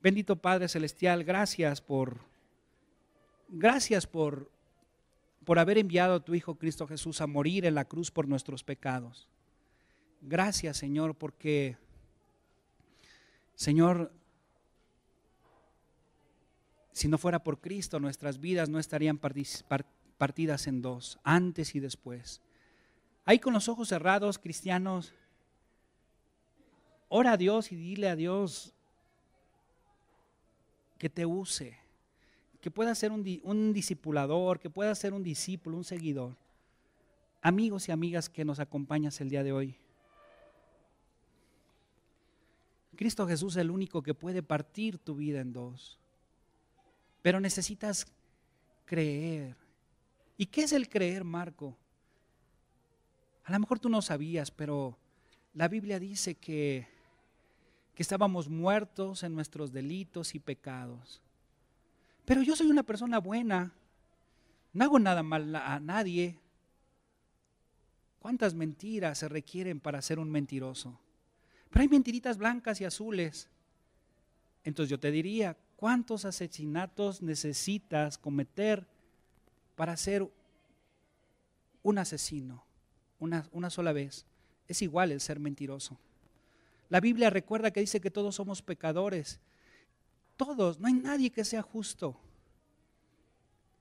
Bendito 0.01 0.35
Padre 0.35 0.67
Celestial, 0.67 1.23
gracias 1.23 1.81
por, 1.81 2.19
gracias 3.49 4.05
por, 4.05 4.51
por 5.43 5.59
haber 5.59 5.77
enviado 5.77 6.15
a 6.15 6.19
tu 6.19 6.35
Hijo 6.35 6.55
Cristo 6.55 6.87
Jesús 6.87 7.21
a 7.21 7.27
morir 7.27 7.65
en 7.65 7.75
la 7.75 7.85
cruz 7.85 8.11
por 8.11 8.27
nuestros 8.27 8.63
pecados. 8.63 9.27
Gracias 10.21 10.77
Señor 10.77 11.15
porque, 11.15 11.77
Señor, 13.55 14.11
si 16.91 17.07
no 17.07 17.17
fuera 17.17 17.43
por 17.43 17.59
Cristo, 17.59 17.99
nuestras 17.99 18.39
vidas 18.39 18.69
no 18.69 18.79
estarían 18.79 19.19
partidas 19.19 20.67
en 20.67 20.81
dos, 20.81 21.19
antes 21.23 21.75
y 21.75 21.79
después. 21.79 22.41
Ahí 23.23 23.39
con 23.39 23.53
los 23.53 23.67
ojos 23.69 23.89
cerrados, 23.89 24.39
cristianos, 24.39 25.13
Ora 27.09 27.33
a 27.33 27.37
Dios 27.37 27.71
y 27.71 27.75
dile 27.75 28.09
a 28.09 28.15
Dios 28.15 28.73
que 30.97 31.09
te 31.09 31.25
use. 31.25 31.77
que 32.59 32.71
pueda 32.71 32.93
ser 32.95 33.11
un, 33.13 33.71
discipulador, 33.71 34.59
que 34.59 34.69
pueda 34.69 34.93
ser 34.93 35.13
un 35.13 35.23
discípulo, 35.23 35.77
un 35.77 35.85
seguidor. 35.85 36.35
Amigos 37.41 37.87
y 37.87 37.93
amigas 37.93 38.27
que 38.27 38.43
nos 38.43 38.59
acompañas 38.59 39.21
el 39.21 39.29
día 39.29 39.43
de 39.43 39.53
hoy. 39.53 39.77
Cristo 42.97 43.25
Jesús 43.25 43.55
es 43.55 43.61
el 43.61 43.71
único 43.71 44.01
que 44.01 44.13
puede 44.13 44.43
partir 44.43 44.97
tu 44.97 45.15
vida 45.15 45.39
en 45.39 45.53
dos. 45.53 45.97
Pero 47.21 47.39
necesitas 47.39 48.07
creer. 48.85 49.55
¿Y 50.35 50.47
qué 50.47 50.63
es 50.63 50.73
el 50.73 50.89
creer, 50.89 51.23
Marco? 51.23 51.77
A 53.45 53.51
lo 53.53 53.59
mejor 53.59 53.79
tú 53.79 53.87
no 53.87 54.01
sabías, 54.01 54.51
pero 54.51 54.97
la 55.53 55.69
Biblia 55.69 55.99
dice 55.99 56.35
que, 56.35 56.96
que 57.97 58.03
estábamos 58.03 58.47
muertos 58.47 59.23
en 59.23 59.33
nuestros 59.33 59.71
delitos 59.73 60.35
y 60.35 60.39
pecados. 60.39 61.19
Pero 62.25 62.43
yo 62.43 62.55
soy 62.55 62.67
una 62.67 62.83
persona 62.83 63.17
buena, 63.17 63.73
no 64.71 64.85
hago 64.85 64.99
nada 64.99 65.23
mal 65.23 65.55
a 65.55 65.79
nadie. 65.79 66.37
¿Cuántas 68.19 68.53
mentiras 68.53 69.17
se 69.17 69.27
requieren 69.27 69.79
para 69.79 69.99
ser 70.03 70.19
un 70.19 70.29
mentiroso? 70.29 70.99
Pero 71.71 71.81
hay 71.81 71.87
mentiritas 71.87 72.37
blancas 72.37 72.79
y 72.81 72.85
azules. 72.85 73.49
Entonces 74.63 74.91
yo 74.91 74.99
te 74.99 75.09
diría, 75.09 75.57
¿cuántos 75.75 76.23
asesinatos 76.23 77.23
necesitas 77.23 78.19
cometer 78.19 78.85
para 79.75 79.97
ser 79.97 80.31
un 81.81 81.97
asesino 81.97 82.63
una, 83.17 83.49
una 83.51 83.71
sola 83.71 83.91
vez? 83.91 84.27
Es 84.67 84.83
igual 84.83 85.11
el 85.11 85.19
ser 85.19 85.39
mentiroso. 85.39 85.97
La 86.89 86.99
Biblia 86.99 87.29
recuerda 87.29 87.71
que 87.71 87.81
dice 87.81 88.01
que 88.01 88.11
todos 88.11 88.35
somos 88.35 88.61
pecadores. 88.61 89.39
Todos, 90.37 90.79
no 90.79 90.87
hay 90.87 90.93
nadie 90.93 91.31
que 91.31 91.43
sea 91.43 91.61
justo. 91.61 92.15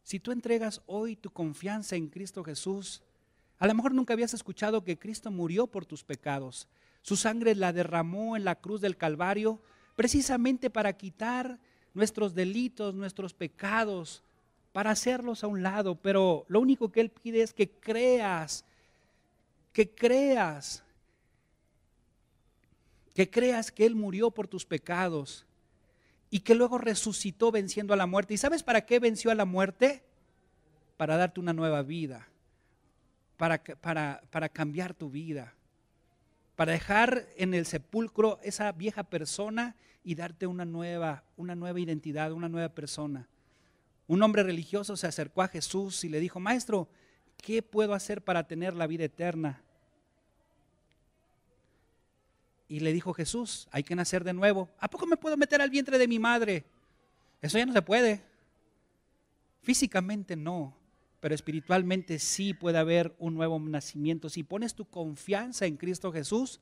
Si 0.02 0.20
tú 0.20 0.32
entregas 0.32 0.82
hoy 0.86 1.16
tu 1.16 1.30
confianza 1.30 1.96
en 1.96 2.08
Cristo 2.08 2.42
Jesús, 2.44 3.02
a 3.58 3.66
lo 3.66 3.74
mejor 3.74 3.94
nunca 3.94 4.14
habías 4.14 4.34
escuchado 4.34 4.84
que 4.84 4.98
Cristo 4.98 5.30
murió 5.30 5.66
por 5.66 5.86
tus 5.86 6.04
pecados. 6.04 6.68
Su 7.02 7.16
sangre 7.16 7.54
la 7.54 7.72
derramó 7.72 8.36
en 8.36 8.44
la 8.44 8.56
cruz 8.56 8.80
del 8.80 8.96
Calvario 8.96 9.60
precisamente 9.94 10.70
para 10.70 10.92
quitar 10.92 11.58
nuestros 11.94 12.34
delitos, 12.34 12.94
nuestros 12.94 13.32
pecados, 13.32 14.22
para 14.72 14.90
hacerlos 14.90 15.42
a 15.42 15.46
un 15.46 15.62
lado. 15.62 15.94
Pero 15.94 16.44
lo 16.48 16.60
único 16.60 16.92
que 16.92 17.00
Él 17.00 17.10
pide 17.10 17.42
es 17.42 17.52
que 17.52 17.70
creas, 17.70 18.64
que 19.72 19.90
creas, 19.90 20.84
que 23.16 23.28
creas 23.28 23.72
que 23.72 23.84
Él 23.84 23.96
murió 23.96 24.30
por 24.30 24.46
tus 24.46 24.64
pecados 24.64 25.44
y 26.30 26.40
que 26.40 26.54
luego 26.54 26.78
resucitó 26.78 27.50
venciendo 27.50 27.92
a 27.94 27.96
la 27.96 28.06
muerte. 28.06 28.34
¿Y 28.34 28.36
sabes 28.36 28.62
para 28.62 28.86
qué 28.86 29.00
venció 29.00 29.32
a 29.32 29.34
la 29.34 29.44
muerte? 29.44 30.04
Para 30.96 31.16
darte 31.16 31.40
una 31.40 31.52
nueva 31.52 31.82
vida 31.82 32.28
para, 33.36 33.62
para, 33.62 34.22
para 34.30 34.48
cambiar 34.48 34.94
tu 34.94 35.10
vida, 35.10 35.54
para 36.54 36.72
dejar 36.72 37.26
en 37.36 37.54
el 37.54 37.66
sepulcro 37.66 38.40
esa 38.42 38.72
vieja 38.72 39.04
persona 39.04 39.76
y 40.02 40.14
darte 40.14 40.46
una 40.46 40.64
nueva, 40.64 41.24
una 41.36 41.54
nueva 41.54 41.80
identidad, 41.80 42.32
una 42.32 42.48
nueva 42.48 42.70
persona. 42.70 43.28
Un 44.06 44.22
hombre 44.22 44.42
religioso 44.42 44.96
se 44.96 45.06
acercó 45.06 45.42
a 45.42 45.48
Jesús 45.48 46.04
y 46.04 46.08
le 46.08 46.20
dijo, 46.20 46.40
Maestro, 46.40 46.88
¿qué 47.38 47.62
puedo 47.62 47.92
hacer 47.92 48.22
para 48.22 48.46
tener 48.46 48.74
la 48.74 48.86
vida 48.86 49.04
eterna? 49.04 49.62
Y 52.68 52.80
le 52.80 52.92
dijo 52.92 53.14
Jesús, 53.14 53.68
hay 53.70 53.82
que 53.82 53.94
nacer 53.94 54.24
de 54.24 54.32
nuevo. 54.32 54.68
¿A 54.78 54.88
poco 54.88 55.06
me 55.06 55.16
puedo 55.16 55.36
meter 55.36 55.62
al 55.62 55.70
vientre 55.70 55.98
de 55.98 56.08
mi 56.08 56.18
madre? 56.18 56.64
Eso 57.40 57.58
ya 57.58 57.66
no 57.66 57.72
se 57.72 57.82
puede. 57.82 58.24
Físicamente 59.62 60.36
no 60.36 60.74
pero 61.26 61.34
espiritualmente 61.34 62.20
sí 62.20 62.54
puede 62.54 62.78
haber 62.78 63.14
un 63.18 63.34
nuevo 63.34 63.58
nacimiento. 63.58 64.28
Si 64.28 64.44
pones 64.44 64.74
tu 64.74 64.84
confianza 64.84 65.66
en 65.66 65.76
Cristo 65.76 66.12
Jesús, 66.12 66.60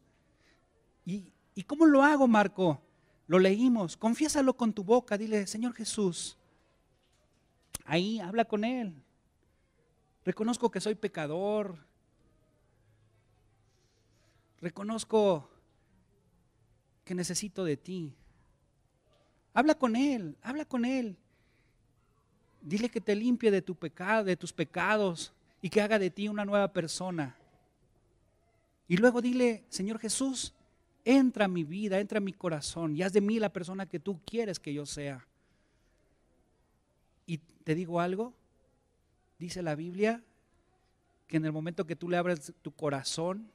¿y, 1.04 1.30
cómo 1.66 1.84
lo 1.86 2.02
hago, 2.02 2.26
Marco? 2.26 2.80
Lo 3.26 3.38
leímos, 3.38 3.96
confiésalo 3.96 4.54
con 4.56 4.72
tu 4.72 4.82
boca, 4.82 5.18
dile, 5.18 5.46
Señor 5.46 5.74
Jesús, 5.74 6.38
ahí 7.84 8.20
habla 8.20 8.46
con 8.46 8.64
Él. 8.64 8.94
Reconozco 10.24 10.70
que 10.70 10.80
soy 10.80 10.94
pecador. 10.94 11.76
Reconozco 14.62 15.50
que 17.04 17.14
necesito 17.14 17.64
de 17.64 17.76
ti. 17.76 18.14
Habla 19.52 19.74
con 19.74 19.94
Él, 19.94 20.36
habla 20.42 20.64
con 20.64 20.84
Él. 20.84 21.16
Dile 22.60 22.88
que 22.88 23.00
te 23.00 23.14
limpie 23.14 23.50
de 23.50 23.62
tu 23.62 23.74
pecado, 23.74 24.24
de 24.24 24.36
tus 24.36 24.52
pecados 24.52 25.32
y 25.60 25.70
que 25.70 25.80
haga 25.80 25.98
de 25.98 26.10
ti 26.10 26.28
una 26.28 26.44
nueva 26.44 26.72
persona. 26.72 27.36
Y 28.88 28.96
luego 28.96 29.22
dile, 29.22 29.64
Señor 29.68 29.98
Jesús, 29.98 30.52
entra 31.04 31.44
a 31.44 31.48
mi 31.48 31.64
vida, 31.64 32.00
entra 32.00 32.18
a 32.18 32.22
mi 32.22 32.32
corazón 32.32 32.96
y 32.96 33.02
haz 33.02 33.12
de 33.12 33.20
mí 33.20 33.38
la 33.38 33.52
persona 33.52 33.86
que 33.86 34.00
tú 34.00 34.20
quieres 34.24 34.58
que 34.58 34.72
yo 34.72 34.86
sea. 34.86 35.26
Y 37.26 37.38
te 37.38 37.74
digo 37.74 38.00
algo, 38.00 38.32
dice 39.38 39.62
la 39.62 39.74
Biblia, 39.74 40.22
que 41.26 41.36
en 41.36 41.44
el 41.44 41.52
momento 41.52 41.86
que 41.86 41.96
tú 41.96 42.08
le 42.08 42.16
abres 42.16 42.52
tu 42.62 42.72
corazón, 42.72 43.50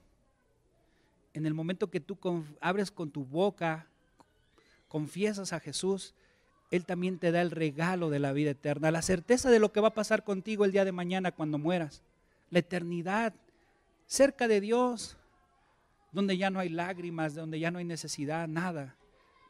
en 1.34 1.45
el 1.45 1.53
momento 1.53 1.89
que 1.89 1.99
tú 1.99 2.17
abres 2.59 2.91
con 2.91 3.11
tu 3.11 3.25
boca, 3.25 3.88
confiesas 4.88 5.53
a 5.53 5.59
Jesús, 5.59 6.15
él 6.71 6.86
también 6.86 7.17
te 7.17 7.32
da 7.32 7.41
el 7.41 7.51
regalo 7.51 8.09
de 8.09 8.19
la 8.19 8.34
vida 8.34 8.51
eterna, 8.51 8.91
la 8.91 9.01
certeza 9.01 9.49
de 9.49 9.59
lo 9.59 9.71
que 9.71 9.82
va 9.82 9.89
a 9.89 9.93
pasar 9.93 10.23
contigo 10.23 10.65
el 10.65 10.71
día 10.71 10.86
de 10.86 10.91
mañana 10.91 11.32
cuando 11.32 11.57
mueras, 11.57 12.03
la 12.49 12.59
eternidad, 12.59 13.34
cerca 14.05 14.47
de 14.47 14.61
Dios, 14.61 15.17
donde 16.11 16.38
ya 16.38 16.49
no 16.49 16.59
hay 16.59 16.69
lágrimas, 16.69 17.36
donde 17.36 17.59
ya 17.59 17.71
no 17.71 17.80
hay 17.80 17.86
necesidad, 17.86 18.47
nada. 18.47 18.95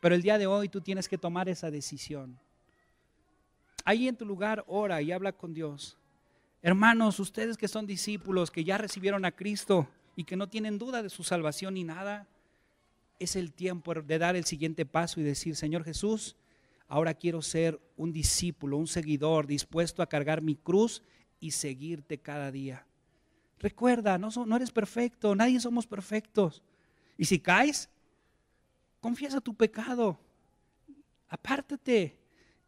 Pero 0.01 0.15
el 0.15 0.21
día 0.21 0.37
de 0.37 0.47
hoy 0.47 0.69
tú 0.69 0.81
tienes 0.81 1.07
que 1.07 1.17
tomar 1.17 1.49
esa 1.49 1.71
decisión. 1.71 2.39
Ahí 3.85 4.07
en 4.07 4.17
tu 4.17 4.25
lugar, 4.25 4.63
ora 4.67 5.01
y 5.01 5.11
habla 5.11 5.31
con 5.31 5.53
Dios. 5.53 5.97
Hermanos, 6.61 7.19
ustedes 7.19 7.57
que 7.57 7.69
son 7.69 7.85
discípulos, 7.85 8.51
que 8.51 8.63
ya 8.63 8.77
recibieron 8.77 9.23
a 9.23 9.31
Cristo 9.31 9.87
y 10.19 10.25
que 10.25 10.35
no 10.35 10.49
tienen 10.49 10.77
duda 10.77 11.01
de 11.01 11.09
su 11.09 11.23
salvación 11.23 11.75
ni 11.75 11.83
nada, 11.83 12.27
es 13.19 13.35
el 13.35 13.53
tiempo 13.53 13.93
de 13.93 14.17
dar 14.17 14.35
el 14.35 14.45
siguiente 14.45 14.85
paso 14.85 15.19
y 15.19 15.23
decir, 15.23 15.55
Señor 15.55 15.83
Jesús, 15.83 16.35
Ahora 16.91 17.13
quiero 17.13 17.43
ser 17.43 17.79
un 17.97 18.11
discípulo, 18.11 18.77
un 18.77 18.87
seguidor, 18.87 19.45
dispuesto 19.45 20.01
a 20.01 20.09
cargar 20.09 20.41
mi 20.41 20.55
cruz 20.55 21.03
y 21.39 21.51
seguirte 21.51 22.17
cada 22.17 22.51
día. 22.51 22.83
Recuerda, 23.59 24.17
no, 24.17 24.55
eres 24.55 24.71
perfecto, 24.71 25.35
nadie 25.35 25.59
somos 25.59 25.85
perfectos. 25.85 26.63
Y 27.15 27.25
si 27.25 27.39
caes, 27.39 27.89
confiesa 28.99 29.39
tu 29.39 29.53
pecado, 29.53 30.19
apártate 31.27 32.17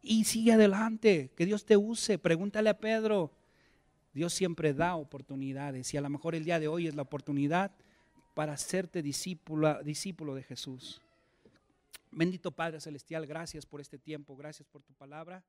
y 0.00 0.22
sigue 0.22 0.52
adelante, 0.52 1.32
que 1.34 1.44
Dios 1.44 1.64
te 1.64 1.76
use. 1.76 2.16
Pregúntale 2.16 2.70
a 2.70 2.78
Pedro, 2.78 3.32
Dios 4.12 4.34
siempre 4.34 4.74
da 4.74 4.96
oportunidades 4.96 5.92
y 5.94 5.96
a 5.96 6.00
lo 6.00 6.10
mejor 6.10 6.34
el 6.34 6.44
día 6.44 6.60
de 6.60 6.68
hoy 6.68 6.86
es 6.86 6.94
la 6.94 7.02
oportunidad 7.02 7.72
para 8.34 8.52
hacerte 8.52 9.02
discípulo, 9.02 9.82
discípulo 9.82 10.34
de 10.34 10.42
Jesús. 10.42 11.00
Bendito 12.10 12.50
Padre 12.50 12.80
Celestial, 12.80 13.26
gracias 13.26 13.64
por 13.64 13.80
este 13.80 13.98
tiempo, 13.98 14.36
gracias 14.36 14.68
por 14.68 14.82
tu 14.82 14.92
palabra. 14.92 15.42